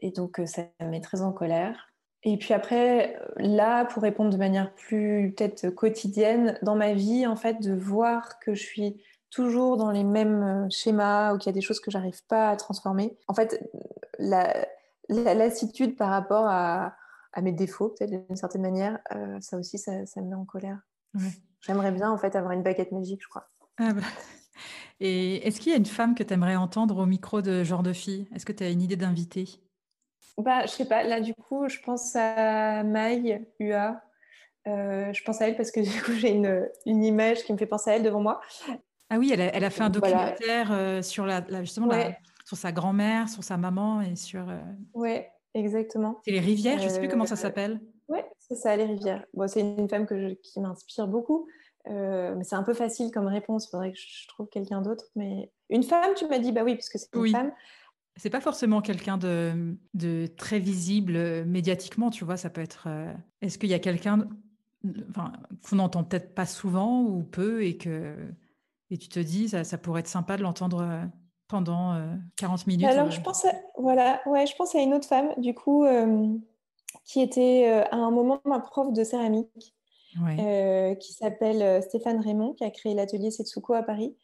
et 0.00 0.10
donc, 0.10 0.40
euh, 0.40 0.46
ça 0.46 0.62
me 0.80 0.88
met 0.88 1.00
très 1.00 1.22
en 1.22 1.32
colère. 1.32 1.90
Et 2.22 2.36
puis 2.36 2.52
après, 2.52 3.18
là, 3.36 3.84
pour 3.86 4.02
répondre 4.02 4.30
de 4.30 4.36
manière 4.36 4.74
plus 4.74 5.32
peut-être 5.36 5.70
quotidienne, 5.70 6.58
dans 6.62 6.76
ma 6.76 6.92
vie, 6.92 7.26
en 7.26 7.36
fait, 7.36 7.60
de 7.62 7.72
voir 7.72 8.38
que 8.40 8.54
je 8.54 8.62
suis 8.62 9.02
toujours 9.30 9.76
dans 9.76 9.90
les 9.90 10.04
mêmes 10.04 10.42
euh, 10.42 10.70
schémas 10.70 11.32
ou 11.32 11.38
qu'il 11.38 11.46
y 11.46 11.54
a 11.54 11.54
des 11.54 11.60
choses 11.60 11.80
que 11.80 11.90
j'arrive 11.90 12.24
pas 12.26 12.50
à 12.50 12.56
transformer. 12.56 13.16
En 13.28 13.34
fait, 13.34 13.70
la, 14.18 14.66
lassitude 15.08 15.96
par 15.96 16.10
rapport 16.10 16.46
à, 16.46 16.96
mes 17.40 17.52
défauts, 17.52 17.88
peut-être 17.88 18.10
d'une 18.10 18.36
certaine 18.36 18.62
manière, 18.62 18.98
euh, 19.14 19.38
ça 19.40 19.56
aussi, 19.56 19.78
ça, 19.78 19.92
me 19.92 20.28
met 20.28 20.34
en 20.34 20.44
colère. 20.44 20.80
J'aimerais 21.60 21.92
bien, 21.92 22.10
en 22.10 22.18
fait, 22.18 22.36
avoir 22.36 22.52
une 22.52 22.62
baguette 22.62 22.92
magique, 22.92 23.22
je 23.22 23.28
crois. 23.28 23.48
Ah 23.78 23.92
bah. 23.92 24.02
Et 25.00 25.46
est-ce 25.46 25.60
qu'il 25.60 25.72
y 25.72 25.74
a 25.74 25.78
une 25.78 25.86
femme 25.86 26.14
que 26.14 26.22
tu 26.22 26.34
aimerais 26.34 26.56
entendre 26.56 26.98
au 26.98 27.06
micro 27.06 27.40
de 27.40 27.64
genre 27.64 27.82
de 27.82 27.94
fille? 27.94 28.28
Est-ce 28.34 28.44
que 28.44 28.52
tu 28.52 28.62
as 28.62 28.68
une 28.68 28.82
idée 28.82 28.96
d'inviter 28.96 29.60
bah, 30.38 30.62
je 30.62 30.70
sais 30.70 30.86
pas, 30.86 31.02
là 31.02 31.20
du 31.20 31.34
coup, 31.34 31.68
je 31.68 31.78
pense 31.80 32.14
à 32.16 32.82
Maï, 32.84 33.46
UA. 33.58 34.02
Euh, 34.68 35.12
je 35.12 35.24
pense 35.24 35.40
à 35.40 35.48
elle 35.48 35.56
parce 35.56 35.70
que 35.70 35.80
du 35.94 36.02
coup, 36.02 36.12
j'ai 36.12 36.30
une, 36.30 36.68
une, 36.86 37.04
image 37.04 37.44
qui 37.44 37.52
me 37.52 37.58
fait 37.58 37.66
penser 37.66 37.90
à 37.90 37.96
elle 37.96 38.02
devant 38.02 38.20
moi. 38.20 38.40
Ah 39.08 39.18
oui, 39.18 39.30
elle 39.32 39.40
a, 39.40 39.54
elle 39.54 39.64
a 39.64 39.70
fait 39.70 39.82
un 39.82 39.90
documentaire 39.90 40.70
euh, 40.72 41.02
sur, 41.02 41.26
la, 41.26 41.44
justement 41.62 41.90
sur 42.44 42.56
sa 42.56 42.72
grand-mère, 42.72 43.28
sur 43.28 43.42
sa 43.42 43.56
maman 43.56 44.02
et 44.02 44.16
sur. 44.16 44.48
Euh... 44.48 44.58
Ouais, 44.94 45.30
exactement. 45.54 46.20
C'est 46.24 46.32
les 46.32 46.40
rivières, 46.40 46.78
je 46.78 46.84
ne 46.84 46.88
sais 46.88 46.98
plus 46.98 47.08
comment 47.08 47.26
ça 47.26 47.34
euh, 47.34 47.38
s'appelle. 47.38 47.80
Ouais, 48.08 48.24
c'est 48.38 48.56
ça, 48.56 48.76
les 48.76 48.84
rivières. 48.84 49.24
Bon, 49.34 49.48
c'est 49.48 49.60
une 49.60 49.88
femme 49.88 50.06
que 50.06 50.34
qui 50.34 50.60
m'inspire 50.60 51.06
beaucoup. 51.08 51.46
mais 51.86 52.44
c'est 52.44 52.56
un 52.56 52.62
peu 52.62 52.74
facile 52.74 53.10
comme 53.10 53.26
réponse. 53.26 53.66
Il 53.66 53.70
faudrait 53.70 53.92
que 53.92 53.98
je 53.98 54.28
trouve 54.28 54.48
quelqu'un 54.48 54.82
d'autre. 54.82 55.06
Mais 55.16 55.50
une 55.70 55.82
femme, 55.82 56.14
tu 56.14 56.26
m'as 56.26 56.38
dit, 56.38 56.52
bah 56.52 56.62
oui, 56.64 56.74
puisque 56.74 56.98
c'est 56.98 57.08
une 57.14 57.28
femme. 57.28 57.52
C'est 58.16 58.30
pas 58.30 58.40
forcément 58.40 58.80
quelqu'un 58.80 59.16
de, 59.16 59.76
de, 59.94 60.26
très 60.36 60.58
visible 60.58 61.16
euh, 61.16 61.44
médiatiquement, 61.44 62.10
tu 62.10 62.24
vois. 62.24 62.36
Ça 62.36 62.50
peut 62.50 62.60
être. 62.60 62.84
Euh, 62.86 63.12
est-ce 63.40 63.58
qu'il 63.58 63.70
y 63.70 63.74
a 63.74 63.78
quelqu'un 63.78 64.28
enfin, 65.10 65.32
qu'on 65.68 65.76
n'entend 65.76 66.04
peut-être 66.04 66.34
pas 66.34 66.46
souvent 66.46 67.02
ou 67.02 67.22
peu 67.22 67.64
et 67.64 67.76
que 67.76 68.14
et 68.90 68.98
tu 68.98 69.08
te 69.08 69.20
dis 69.20 69.50
ça, 69.50 69.62
ça 69.62 69.78
pourrait 69.78 70.00
être 70.00 70.08
sympa 70.08 70.36
de 70.36 70.42
l'entendre 70.42 70.82
euh, 70.82 71.04
pendant 71.48 72.00
40 72.36 72.66
minutes. 72.66 72.86
Alors 72.86 73.10
je 73.10 73.20
pense 73.20 73.44
à, 73.44 73.52
voilà 73.76 74.20
ouais 74.26 74.46
je 74.46 74.54
pense 74.54 74.74
à 74.74 74.80
une 74.80 74.94
autre 74.94 75.06
femme 75.06 75.32
du 75.38 75.52
coup 75.52 75.84
qui 77.04 77.20
était 77.20 77.66
à 77.90 77.96
un 77.96 78.12
moment 78.12 78.40
ma 78.44 78.60
prof 78.60 78.92
de 78.92 79.02
céramique 79.02 79.74
qui 80.14 81.12
s'appelle 81.12 81.82
Stéphane 81.82 82.20
Raymond 82.20 82.54
qui 82.54 82.62
a 82.62 82.70
créé 82.70 82.94
l'atelier 82.94 83.32
Setsuko 83.32 83.74
à 83.74 83.82
Paris 83.82 84.14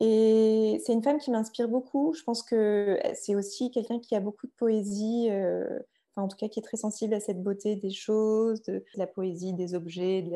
et 0.00 0.80
c'est 0.84 0.92
une 0.92 1.02
femme 1.02 1.18
qui 1.18 1.30
m'inspire 1.30 1.68
beaucoup. 1.68 2.14
Je 2.14 2.22
pense 2.22 2.42
que 2.42 2.98
c'est 3.14 3.34
aussi 3.34 3.70
quelqu'un 3.70 3.98
qui 3.98 4.14
a 4.14 4.20
beaucoup 4.20 4.46
de 4.46 4.52
poésie, 4.56 5.28
euh, 5.30 5.64
enfin, 6.14 6.26
en 6.26 6.28
tout 6.28 6.36
cas 6.36 6.48
qui 6.48 6.58
est 6.60 6.62
très 6.62 6.76
sensible 6.76 7.14
à 7.14 7.20
cette 7.20 7.42
beauté 7.42 7.76
des 7.76 7.90
choses, 7.90 8.62
de, 8.62 8.84
la 8.96 9.06
poésie 9.06 9.54
des 9.54 9.74
objets, 9.74 10.22
de 10.22 10.32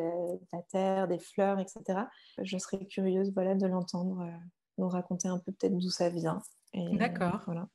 la, 0.52 0.62
terre, 0.70 1.08
des 1.08 1.18
fleurs, 1.18 1.58
etc. 1.58 2.00
Je 2.38 2.58
serais 2.58 2.86
curieuse 2.86 3.32
voilà, 3.34 3.54
de 3.54 3.66
l'entendre 3.66 4.22
euh, 4.22 4.38
nous 4.78 4.88
raconter 4.88 5.28
un 5.28 5.38
peu 5.38 5.52
peut-être 5.52 5.76
d'où 5.76 5.90
ça 5.90 6.08
vient. 6.08 6.42
D'accord. 6.74 7.42
Voilà. 7.44 7.68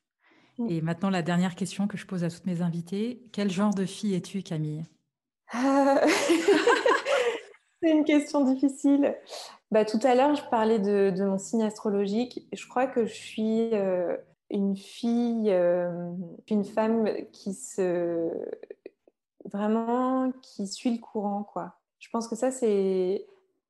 Mm. 0.57 0.69
Et 0.69 0.81
maintenant, 0.81 1.09
la 1.09 1.21
dernière 1.21 1.55
question 1.55 1.87
que 1.87 1.97
je 1.97 2.07
pose 2.07 2.23
à 2.23 2.29
toutes 2.29 2.47
mes 2.47 2.61
invitées. 2.61 3.21
Quel 3.31 3.51
genre 3.51 3.75
de 3.75 3.85
fille 3.85 4.15
es-tu, 4.15 4.41
Camille? 4.41 4.85
C'est 7.85 7.91
une 7.91 8.03
question 8.03 8.43
difficile. 8.43 9.15
Bah, 9.69 9.85
tout 9.85 9.99
à 10.01 10.15
l'heure, 10.15 10.33
je 10.33 10.41
parlais 10.49 10.79
de, 10.79 11.13
mon 11.23 11.37
signe 11.37 11.61
astrologique. 11.61 12.47
Je 12.51 12.67
crois 12.67 12.87
que 12.87 13.05
je 13.05 13.13
suis 13.13 13.69
euh, 13.73 14.17
une 14.49 14.75
fille, 14.75 15.51
euh, 15.51 16.11
une 16.49 16.63
femme 16.63 17.07
qui 17.31 17.53
se 17.53 18.31
vraiment 19.53 20.31
qui 20.41 20.65
suit 20.65 20.95
le 20.95 20.99
courant, 20.99 21.43
quoi. 21.43 21.75
Je 21.99 22.09
pense 22.09 22.27
que 22.27 22.35
ça 22.35 22.49
c'est 22.49 23.27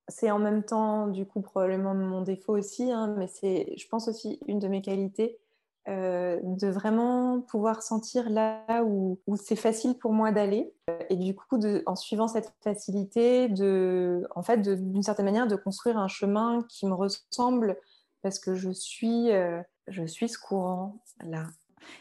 c'est 0.08 0.32
en 0.32 0.40
même 0.40 0.64
temps 0.64 1.08
du 1.08 1.26
coup 1.26 1.42
probablement 1.42 1.94
mon 1.94 2.22
défaut 2.22 2.58
aussi, 2.58 2.90
hein, 2.94 3.14
mais 3.18 3.28
c'est 3.28 3.74
je 3.76 3.88
pense 3.90 4.08
aussi 4.08 4.40
une 4.48 4.60
de 4.60 4.70
mes 4.70 4.82
qualités 4.82 5.40
euh, 5.88 6.40
de 6.42 6.68
vraiment 6.68 7.42
pouvoir 7.42 7.84
sentir 7.84 8.28
là 8.28 8.84
où, 8.84 9.20
c'est 9.36 9.56
facile 9.56 9.96
pour 10.00 10.14
moi 10.14 10.32
d'aller. 10.32 10.74
Euh, 10.90 10.98
et 11.12 11.16
du 11.16 11.36
coup 11.36 11.60
de, 11.60 11.84
en 11.86 11.96
suivant 11.96 12.28
cette 12.28 12.52
facilité 12.64 13.50
de 13.50 14.28
en 14.36 14.42
fait 14.42 14.64
d'une 14.64 15.04
certaine 15.04 15.26
manière 15.26 15.46
de 15.46 15.56
construire 15.56 16.00
un 16.00 16.08
chemin 16.08 16.66
qui 16.70 16.88
me 16.88 16.94
ressemble 16.94 17.78
parce 18.24 18.40
que 18.40 18.56
je 18.56 18.72
suis 18.72 19.32
euh, 19.32 19.62
je 19.88 20.06
suis 20.06 20.28
ce 20.28 20.40
courant 20.40 21.04
là. 21.24 21.46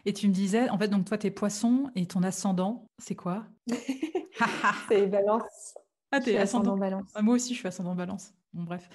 Et 0.07 0.15
tu 0.15 0.29
me 0.29 0.33
disais 0.33 0.71
en 0.71 0.79
fait 0.79 0.89
donc 0.89 1.05
toi 1.05 1.19
t'es 1.19 1.31
poisson 1.31 1.91
et 1.95 2.07
ton 2.07 2.23
ascendant 2.23 2.87
c'est 2.99 3.17
quoi 3.17 3.45
c'est 4.89 5.07
balance. 5.09 5.75
Ah 6.11 6.21
t'es 6.21 6.39
ascendant, 6.39 6.79
balance. 6.79 7.11
Ah, 7.15 7.21
moi 7.21 7.35
aussi 7.35 7.53
je 7.53 7.59
suis 7.59 7.69
ascendant 7.69 7.95
balance. 7.95 8.33
Bon 8.55 8.63
bref. 8.63 8.89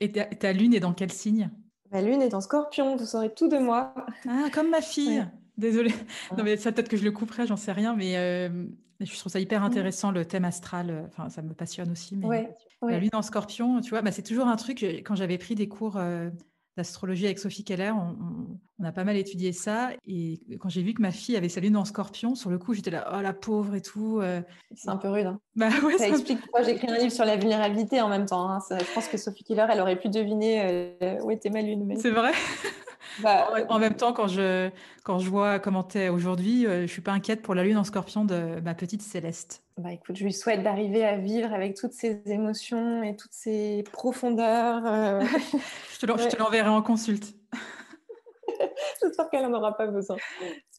Et 0.00 0.12
ta 0.12 0.52
lune 0.52 0.74
est 0.74 0.80
dans 0.80 0.92
quel 0.92 1.12
signe? 1.12 1.50
Ma 1.90 2.02
lune 2.02 2.22
est 2.22 2.34
en 2.34 2.40
scorpion, 2.40 2.96
vous 2.96 3.06
saurez 3.06 3.32
tout 3.32 3.48
de 3.48 3.58
moi. 3.58 3.94
Ah, 4.28 4.48
comme 4.52 4.70
ma 4.70 4.80
fille. 4.80 5.26
Désolée. 5.56 5.92
Non, 6.36 6.44
mais 6.44 6.56
ça, 6.56 6.70
peut-être 6.70 6.88
que 6.88 6.96
je 6.96 7.04
le 7.04 7.10
couperai, 7.10 7.46
j'en 7.46 7.56
sais 7.56 7.72
rien, 7.72 7.96
mais 7.96 8.16
euh, 8.16 8.66
je 9.00 9.18
trouve 9.18 9.32
ça 9.32 9.40
hyper 9.40 9.64
intéressant, 9.64 10.12
le 10.12 10.24
thème 10.24 10.44
astral. 10.44 10.90
Euh, 10.90 11.02
enfin, 11.06 11.28
ça 11.30 11.42
me 11.42 11.52
passionne 11.52 11.90
aussi. 11.90 12.16
Mais 12.16 12.48
la 12.82 12.98
lune 12.98 13.10
en 13.12 13.22
scorpion, 13.22 13.80
tu 13.80 13.90
vois, 13.90 14.02
bah, 14.02 14.12
c'est 14.12 14.22
toujours 14.22 14.46
un 14.46 14.56
truc, 14.56 14.82
quand 15.04 15.16
j'avais 15.16 15.38
pris 15.38 15.54
des 15.54 15.68
cours 15.68 15.96
euh, 15.96 16.30
d'astrologie 16.78 17.26
avec 17.26 17.40
Sophie 17.40 17.64
Keller, 17.64 17.90
on, 17.90 18.84
a 18.84 18.92
pas 18.92 19.02
mal 19.02 19.16
étudié 19.16 19.52
ça. 19.52 19.90
Et 20.06 20.40
quand 20.60 20.68
j'ai 20.68 20.82
vu 20.82 20.94
que 20.94 21.02
ma 21.02 21.10
fille 21.10 21.36
avait 21.36 21.48
sa 21.48 21.60
lune 21.60 21.76
en 21.76 21.84
scorpion, 21.84 22.36
sur 22.36 22.50
le 22.50 22.58
coup, 22.58 22.72
j'étais 22.72 22.92
là, 22.92 23.12
oh 23.12 23.20
la 23.20 23.32
pauvre 23.32 23.74
et 23.74 23.80
tout. 23.80 24.20
Euh. 24.22 24.40
C'est 24.76 24.88
un 24.88 24.96
peu 24.96 25.08
rude. 25.08 25.26
Hein. 25.26 25.40
Bah, 25.56 25.70
ouais, 25.84 25.98
ça, 25.98 26.06
explique 26.08 26.40
pourquoi 26.40 26.62
j'ai 26.62 26.70
écrit 26.70 26.88
un 26.88 26.96
livre 26.96 27.10
sur 27.10 27.24
la 27.24 27.36
vulnérabilité 27.36 28.00
en 28.00 28.08
même 28.08 28.26
temps. 28.26 28.48
Hein. 28.48 28.60
je 28.70 28.94
pense 28.94 29.08
que 29.08 29.18
Sophie 29.18 29.42
Keller, 29.42 29.66
elle 29.70 29.80
aurait 29.80 29.98
pu 29.98 30.08
deviner 30.08 30.94
euh, 31.02 31.20
où 31.22 31.32
était 31.32 31.50
ma 31.50 31.62
lune. 31.62 31.84
Mais... 31.84 31.96
C'est 31.96 32.12
vrai 32.12 32.30
bah, 33.22 33.48
en, 33.68 33.80
même 33.80 33.94
temps, 33.94 34.12
quand 34.12 34.28
je, 34.28 34.70
quand 35.02 35.18
je 35.18 35.28
vois 35.28 35.58
comment 35.58 35.82
tu 35.82 35.98
es 35.98 36.08
aujourd'hui, 36.08 36.64
euh, 36.64 36.82
je 36.82 36.92
suis 36.92 37.02
pas 37.02 37.12
inquiète 37.12 37.42
pour 37.42 37.56
la 37.56 37.64
lune 37.64 37.76
en 37.76 37.84
scorpion 37.84 38.24
de 38.24 38.60
ma 38.60 38.74
petite 38.74 39.02
Céleste. 39.02 39.64
Bah 39.78 39.92
écoute, 39.92 40.16
je 40.16 40.24
lui 40.24 40.32
souhaite 40.32 40.64
d'arriver 40.64 41.04
à 41.04 41.16
vivre 41.16 41.52
avec 41.52 41.76
toutes 41.76 41.92
ces 41.92 42.20
émotions 42.26 43.04
et 43.04 43.14
toutes 43.14 43.32
ces 43.32 43.84
profondeurs. 43.92 44.82
Euh. 44.84 45.20
je 46.00 46.06
te 46.28 46.36
l'enverrai 46.36 46.68
en 46.68 46.82
consulte. 46.82 47.36
J'espère 49.00 49.30
qu'elle 49.30 49.48
n'en 49.48 49.56
aura 49.56 49.76
pas 49.76 49.86
besoin. 49.86 50.16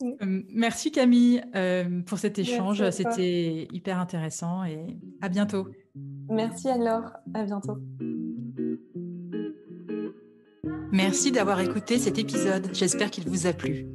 Euh, 0.01 0.41
merci 0.49 0.91
Camille 0.91 1.41
pour 2.05 2.17
cet 2.17 2.39
échange. 2.39 2.89
C'était 2.89 3.69
hyper 3.71 3.99
intéressant 3.99 4.65
et 4.65 4.97
à 5.21 5.29
bientôt. 5.29 5.67
Merci 6.27 6.67
alors. 6.67 7.03
À 7.33 7.43
bientôt. 7.43 7.77
Merci 10.91 11.31
d'avoir 11.31 11.61
écouté 11.61 11.99
cet 11.99 12.17
épisode, 12.17 12.69
j'espère 12.73 13.11
qu'il 13.11 13.29
vous 13.29 13.47
a 13.47 13.53
plu. 13.53 13.87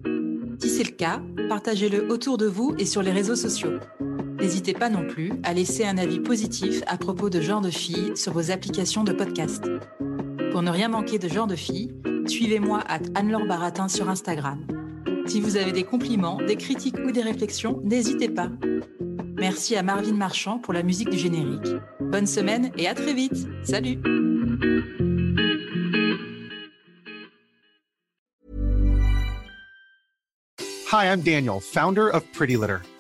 Si 0.61 0.69
c'est 0.69 0.85
le 0.85 0.97
cas, 0.97 1.21
partagez-le 1.49 2.11
autour 2.11 2.39
de 2.39 2.47
vous 2.47 2.75
et 2.79 2.87
sur 2.87 3.03
les 3.03 3.11
réseaux 3.11 3.37
sociaux. 3.37 3.81
N'hésitez 4.45 4.75
pas 4.75 4.91
non 4.91 5.07
plus 5.07 5.33
à 5.43 5.55
laisser 5.55 5.87
un 5.87 5.97
avis 5.97 6.21
positif 6.21 6.83
à 6.87 6.99
propos 6.99 7.31
de 7.31 7.41
Genre 7.41 7.63
de 7.63 7.71
Filles 7.71 8.15
sur 8.15 8.35
vos 8.35 8.51
applications 8.51 9.03
de 9.03 9.15
podcast. 9.15 9.65
Pour 10.53 10.61
ne 10.61 10.71
rien 10.71 10.89
manquer 10.89 11.19
de 11.19 11.29
Genre 11.29 11.47
de 11.47 11.57
Filles, 11.57 11.95
suivez-moi 12.27 12.83
à 12.87 12.99
Anne-Laure 13.15 13.47
Baratin 13.47 13.89
sur 13.89 14.11
Instagram. 14.11 14.67
Si 15.25 15.41
vous 15.41 15.57
avez 15.57 15.73
des 15.73 15.85
compliments, 15.85 16.43
des 16.47 16.57
critiques 16.57 16.99
ou 17.07 17.11
des 17.11 17.23
réflexions, 17.23 17.81
n'hésitez 17.85 18.29
pas. 18.29 18.51
Merci 19.39 19.77
à 19.77 19.83
Marvin 19.83 20.13
Marchand 20.13 20.59
pour 20.59 20.75
la 20.75 20.83
musique 20.83 21.09
du 21.09 21.17
générique. 21.17 21.75
Bonne 21.99 22.27
semaine 22.27 22.71
et 22.77 22.87
à 22.87 22.93
très 22.93 23.15
vite. 23.15 23.49
Salut 23.63 23.99
Hi, 30.93 31.07
I'm 31.07 31.23
Daniel, 31.23 31.61
founder 31.61 32.11
of 32.11 32.31
Pretty 32.35 32.59
Litter. 32.59 32.81